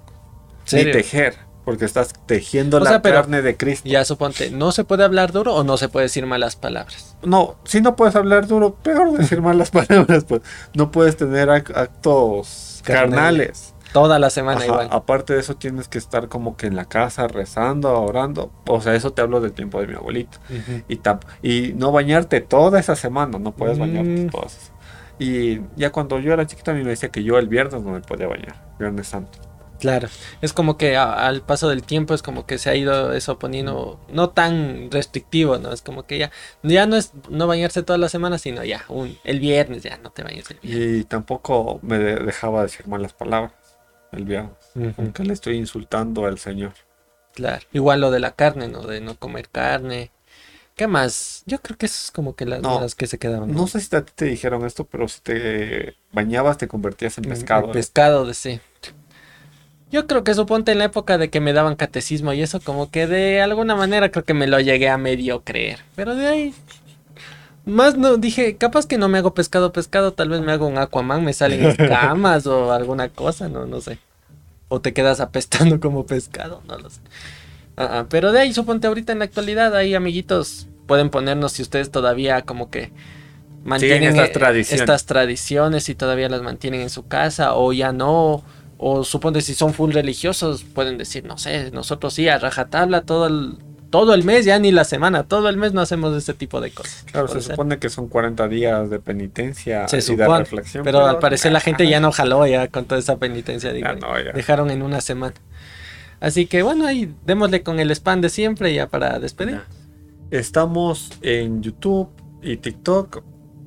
Ni 0.71 0.85
tejer, 0.85 1.35
porque 1.65 1.85
estás 1.85 2.13
tejiendo 2.25 2.77
O 2.77 2.79
la 2.79 2.89
sea, 2.89 3.01
carne 3.01 3.41
de 3.41 3.57
Cristo. 3.57 3.87
Ya 3.89 4.05
suponte, 4.05 4.49
¿no 4.51 4.71
se 4.71 4.83
puede 4.83 5.03
hablar 5.03 5.31
duro 5.31 5.53
o 5.55 5.63
no 5.63 5.75
se 5.77 5.89
puede 5.89 6.05
decir 6.05 6.25
malas 6.25 6.55
palabras? 6.55 7.17
No, 7.23 7.55
si 7.65 7.81
no 7.81 7.95
puedes 7.95 8.15
hablar 8.15 8.47
duro, 8.47 8.73
peor 8.75 9.11
decir 9.17 9.41
malas 9.41 9.69
palabras, 9.71 10.23
pues 10.23 10.41
no 10.73 10.89
puedes 10.91 11.17
tener 11.17 11.49
ac- 11.49 11.75
actos 11.75 12.81
Carnales. 12.83 13.11
carnales. 13.11 13.73
Toda 13.93 14.19
la 14.19 14.29
semana 14.29 14.57
Ajá, 14.59 14.65
igual. 14.67 14.87
Aparte 14.91 15.33
de 15.33 15.39
eso, 15.41 15.55
tienes 15.55 15.87
que 15.87 15.97
estar 15.97 16.27
como 16.29 16.55
que 16.55 16.67
en 16.67 16.75
la 16.75 16.85
casa 16.85 17.27
rezando, 17.27 17.91
orando. 18.01 18.51
O 18.67 18.79
sea, 18.81 18.95
eso 18.95 19.11
te 19.11 19.21
hablo 19.21 19.41
del 19.41 19.51
tiempo 19.53 19.81
de 19.81 19.87
mi 19.87 19.95
abuelito. 19.95 20.37
Y, 20.87 20.97
tap- 20.97 21.25
y 21.41 21.73
no 21.75 21.91
bañarte 21.91 22.39
toda 22.41 22.79
esa 22.79 22.95
semana, 22.95 23.37
no 23.39 23.51
puedes 23.51 23.77
bañarte 23.77 24.25
Mm. 24.25 24.29
toda 24.29 24.45
esa 24.47 24.71
Y 25.19 25.61
ya 25.75 25.91
cuando 25.91 26.19
yo 26.19 26.33
era 26.33 26.47
chiquita, 26.47 26.71
a 26.71 26.73
mí 26.73 26.83
me 26.83 26.89
decía 26.91 27.09
que 27.09 27.23
yo 27.23 27.37
el 27.37 27.47
viernes 27.47 27.81
no 27.83 27.91
me 27.91 28.01
podía 28.01 28.27
bañar, 28.27 28.55
Viernes 28.79 29.07
Santo. 29.07 29.39
Claro. 29.79 30.07
Es 30.41 30.53
como 30.53 30.77
que 30.77 30.95
a- 30.95 31.25
al 31.27 31.41
paso 31.41 31.67
del 31.67 31.81
tiempo 31.83 32.13
es 32.13 32.21
como 32.21 32.45
que 32.45 32.59
se 32.59 32.69
ha 32.69 32.75
ido 32.75 33.13
eso 33.13 33.39
poniendo 33.39 33.99
no 34.13 34.29
tan 34.29 34.89
restrictivo, 34.91 35.57
¿no? 35.57 35.71
Es 35.73 35.81
como 35.81 36.03
que 36.03 36.19
ya, 36.19 36.31
ya 36.61 36.85
no 36.85 36.95
es 36.95 37.13
no 37.29 37.47
bañarse 37.47 37.81
toda 37.81 37.97
la 37.97 38.07
semana, 38.07 38.37
sino 38.37 38.63
ya, 38.63 38.83
un, 38.89 39.17
el 39.23 39.39
viernes 39.39 39.81
ya 39.83 39.97
no 39.97 40.11
te 40.11 40.21
bañes 40.23 40.49
el 40.51 40.59
viernes. 40.61 41.01
Y 41.01 41.03
tampoco 41.05 41.79
me 41.81 41.97
de- 41.97 42.15
dejaba 42.23 42.61
decir 42.61 42.87
malas 42.87 43.13
palabras 43.13 43.53
el 44.11 44.25
viernes. 44.25 44.57
Aunque 44.97 45.23
le 45.23 45.33
estoy 45.33 45.57
insultando 45.57 46.25
al 46.25 46.37
Señor. 46.39 46.73
Claro. 47.33 47.65
Igual 47.71 48.01
lo 48.01 48.11
de 48.11 48.19
la 48.19 48.31
carne, 48.35 48.67
¿no? 48.67 48.81
De 48.81 49.01
no 49.01 49.15
comer 49.15 49.49
carne. 49.49 50.11
¿Qué 50.75 50.87
más? 50.87 51.43
Yo 51.45 51.61
creo 51.61 51.77
que 51.77 51.85
eso 51.85 51.99
es 52.05 52.11
como 52.11 52.35
que 52.35 52.45
las 52.45 52.61
No, 52.61 52.77
dudas 52.77 52.95
que 52.95 53.07
se 53.07 53.19
quedaban. 53.19 53.51
No 53.53 53.67
sé 53.67 53.79
si 53.81 53.95
a 53.95 54.03
ti 54.05 54.11
te 54.15 54.25
dijeron 54.25 54.65
esto, 54.65 54.85
pero 54.85 55.07
si 55.07 55.21
te 55.21 55.95
bañabas 56.11 56.57
te 56.57 56.67
convertías 56.67 57.17
en 57.17 57.25
Mm, 57.25 57.29
pescado. 57.29 57.65
el 57.67 57.71
pescado 57.71 58.25
de 58.25 58.33
sí. 58.33 58.59
Yo 59.91 60.07
creo 60.07 60.23
que 60.23 60.33
suponte 60.33 60.71
en 60.71 60.77
la 60.79 60.85
época 60.85 61.17
de 61.17 61.29
que 61.29 61.41
me 61.41 61.51
daban 61.51 61.75
catecismo 61.75 62.31
y 62.31 62.41
eso 62.41 62.61
como 62.61 62.89
que 62.89 63.07
de 63.07 63.41
alguna 63.41 63.75
manera 63.75 64.09
creo 64.09 64.23
que 64.23 64.33
me 64.33 64.47
lo 64.47 64.59
llegué 64.61 64.87
a 64.89 64.97
medio 64.97 65.43
creer. 65.43 65.79
Pero 65.95 66.15
de 66.15 66.27
ahí... 66.27 66.53
Más 67.65 67.95
no, 67.97 68.17
dije, 68.17 68.57
capaz 68.57 68.87
que 68.87 68.97
no 68.97 69.07
me 69.07 69.19
hago 69.19 69.33
pescado 69.33 69.71
pescado, 69.71 70.13
tal 70.13 70.29
vez 70.29 70.41
me 70.41 70.51
hago 70.51 70.67
un 70.67 70.77
Aquaman, 70.77 71.23
me 71.23 71.33
salen 71.33 71.65
escamas 71.79 72.47
o 72.47 72.71
alguna 72.71 73.09
cosa, 73.09 73.49
no, 73.49 73.65
no 73.65 73.81
sé. 73.81 73.99
O 74.67 74.81
te 74.81 74.93
quedas 74.93 75.19
apestando 75.19 75.79
como 75.79 76.05
pescado, 76.05 76.61
no 76.67 76.77
lo 76.77 76.89
sé. 76.89 77.01
Ah, 77.77 77.99
ah, 77.99 78.05
pero 78.09 78.31
de 78.31 78.39
ahí 78.39 78.53
suponte 78.53 78.87
ahorita 78.87 79.11
en 79.11 79.19
la 79.19 79.25
actualidad, 79.25 79.75
ahí 79.75 79.93
amiguitos, 79.93 80.67
pueden 80.87 81.09
ponernos 81.09 81.53
si 81.53 81.61
ustedes 81.61 81.91
todavía 81.91 82.41
como 82.41 82.69
que 82.69 82.91
mantienen 83.63 84.09
estas 84.09 84.29
eh, 84.29 84.33
tradiciones. 84.33 84.81
estas 84.81 85.05
tradiciones 85.05 85.89
y 85.89 85.95
todavía 85.95 86.29
las 86.29 86.41
mantienen 86.41 86.81
en 86.81 86.89
su 86.89 87.07
casa 87.07 87.55
o 87.55 87.73
ya 87.73 87.91
no. 87.91 88.43
O 88.83 89.03
suponte 89.03 89.41
si 89.41 89.53
son 89.53 89.75
full 89.75 89.91
religiosos, 89.91 90.63
pueden 90.63 90.97
decir, 90.97 91.23
no 91.23 91.37
sé, 91.37 91.69
nosotros 91.69 92.15
sí, 92.15 92.27
a 92.27 92.39
rajatabla 92.39 93.01
todo 93.01 93.27
el, 93.27 93.59
todo 93.91 94.13
el 94.15 94.23
mes, 94.23 94.45
ya 94.45 94.57
ni 94.57 94.71
la 94.71 94.83
semana, 94.85 95.23
todo 95.23 95.47
el 95.49 95.57
mes 95.57 95.73
no 95.73 95.81
hacemos 95.81 96.15
ese 96.17 96.33
tipo 96.33 96.59
de 96.61 96.71
cosas. 96.71 97.05
Claro, 97.11 97.27
se 97.27 97.41
ser. 97.41 97.51
supone 97.53 97.77
que 97.77 97.89
son 97.89 98.07
40 98.07 98.47
días 98.47 98.89
de 98.89 98.99
penitencia 98.99 99.87
Se 99.87 99.99
y 100.11 100.15
de 100.15 100.27
reflexión. 100.27 100.83
pero 100.83 101.05
al 101.05 101.19
parecer 101.19 101.51
la 101.51 101.59
gente 101.59 101.87
ya 101.87 101.99
no 101.99 102.11
jaló 102.11 102.47
ya 102.47 102.67
con 102.69 102.85
toda 102.85 102.99
esa 102.99 103.17
penitencia, 103.17 103.71
digo, 103.73 103.87
Ya 103.87 103.95
no, 103.95 104.17
ya. 104.19 104.31
dejaron 104.31 104.71
en 104.71 104.81
una 104.81 105.01
semana. 105.01 105.35
Así 106.19 106.45
que 106.47 106.63
bueno, 106.63 106.87
ahí 106.87 107.13
démosle 107.25 107.61
con 107.63 107.79
el 107.79 107.91
spam 107.91 108.21
de 108.21 108.29
siempre 108.29 108.73
ya 108.73 108.87
para 108.87 109.19
despedir. 109.19 109.61
Estamos 110.31 111.11
en 111.21 111.61
YouTube 111.61 112.09
y 112.41 112.57
TikTok 112.57 113.23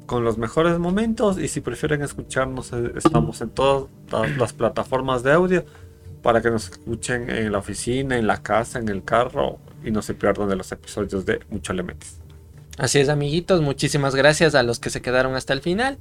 con 0.06 0.24
los 0.24 0.38
mejores 0.38 0.78
momentos 0.78 1.38
y 1.38 1.48
si 1.48 1.60
prefieren 1.60 2.02
escucharnos 2.02 2.72
eh, 2.72 2.92
estamos 2.96 3.40
en 3.40 3.50
todas 3.50 3.88
la- 4.10 4.26
las 4.38 4.52
plataformas 4.52 5.22
de 5.22 5.32
audio 5.32 5.64
para 6.22 6.40
que 6.40 6.50
nos 6.50 6.70
escuchen 6.70 7.28
en 7.28 7.52
la 7.52 7.58
oficina, 7.58 8.16
en 8.16 8.26
la 8.26 8.42
casa, 8.42 8.78
en 8.78 8.88
el 8.88 9.02
carro 9.04 9.58
y 9.84 9.90
no 9.90 10.02
se 10.02 10.14
pierdan 10.14 10.48
de 10.48 10.56
los 10.56 10.70
episodios 10.72 11.24
de 11.26 11.40
Mucho 11.50 11.72
Le 11.72 11.82
Metes. 11.82 12.18
Así 12.78 12.98
es, 12.98 13.08
amiguitos, 13.08 13.60
muchísimas 13.60 14.14
gracias 14.14 14.54
a 14.54 14.62
los 14.62 14.80
que 14.80 14.90
se 14.90 15.00
quedaron 15.00 15.34
hasta 15.34 15.52
el 15.52 15.60
final. 15.60 15.98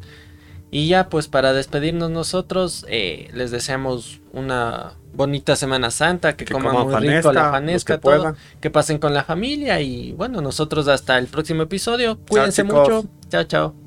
Y 0.71 0.87
ya, 0.87 1.07
pues 1.07 1.27
para 1.27 1.53
despedirnos 1.53 2.09
nosotros, 2.09 2.83
eh, 2.89 3.29
les 3.33 3.51
deseamos 3.51 4.21
una 4.31 4.93
bonita 5.13 5.55
Semana 5.55 5.91
Santa, 5.91 6.35
que, 6.35 6.45
coman, 6.45 6.87
muy 6.87 6.95
rico 6.95 7.31
la 7.31 7.51
fanesca, 7.51 7.97
que, 7.97 8.01
todo, 8.01 8.35
que 8.59 8.71
pasen 8.71 8.97
con 8.97 9.13
la 9.13 9.23
familia 9.23 9.79
y 9.81 10.13
bueno, 10.13 10.41
nosotros 10.41 10.87
hasta 10.87 11.19
el 11.19 11.27
próximo 11.27 11.61
episodio. 11.61 12.17
Cuídense 12.27 12.63
mucho. 12.63 13.05
Chao, 13.29 13.43
chao. 13.43 13.82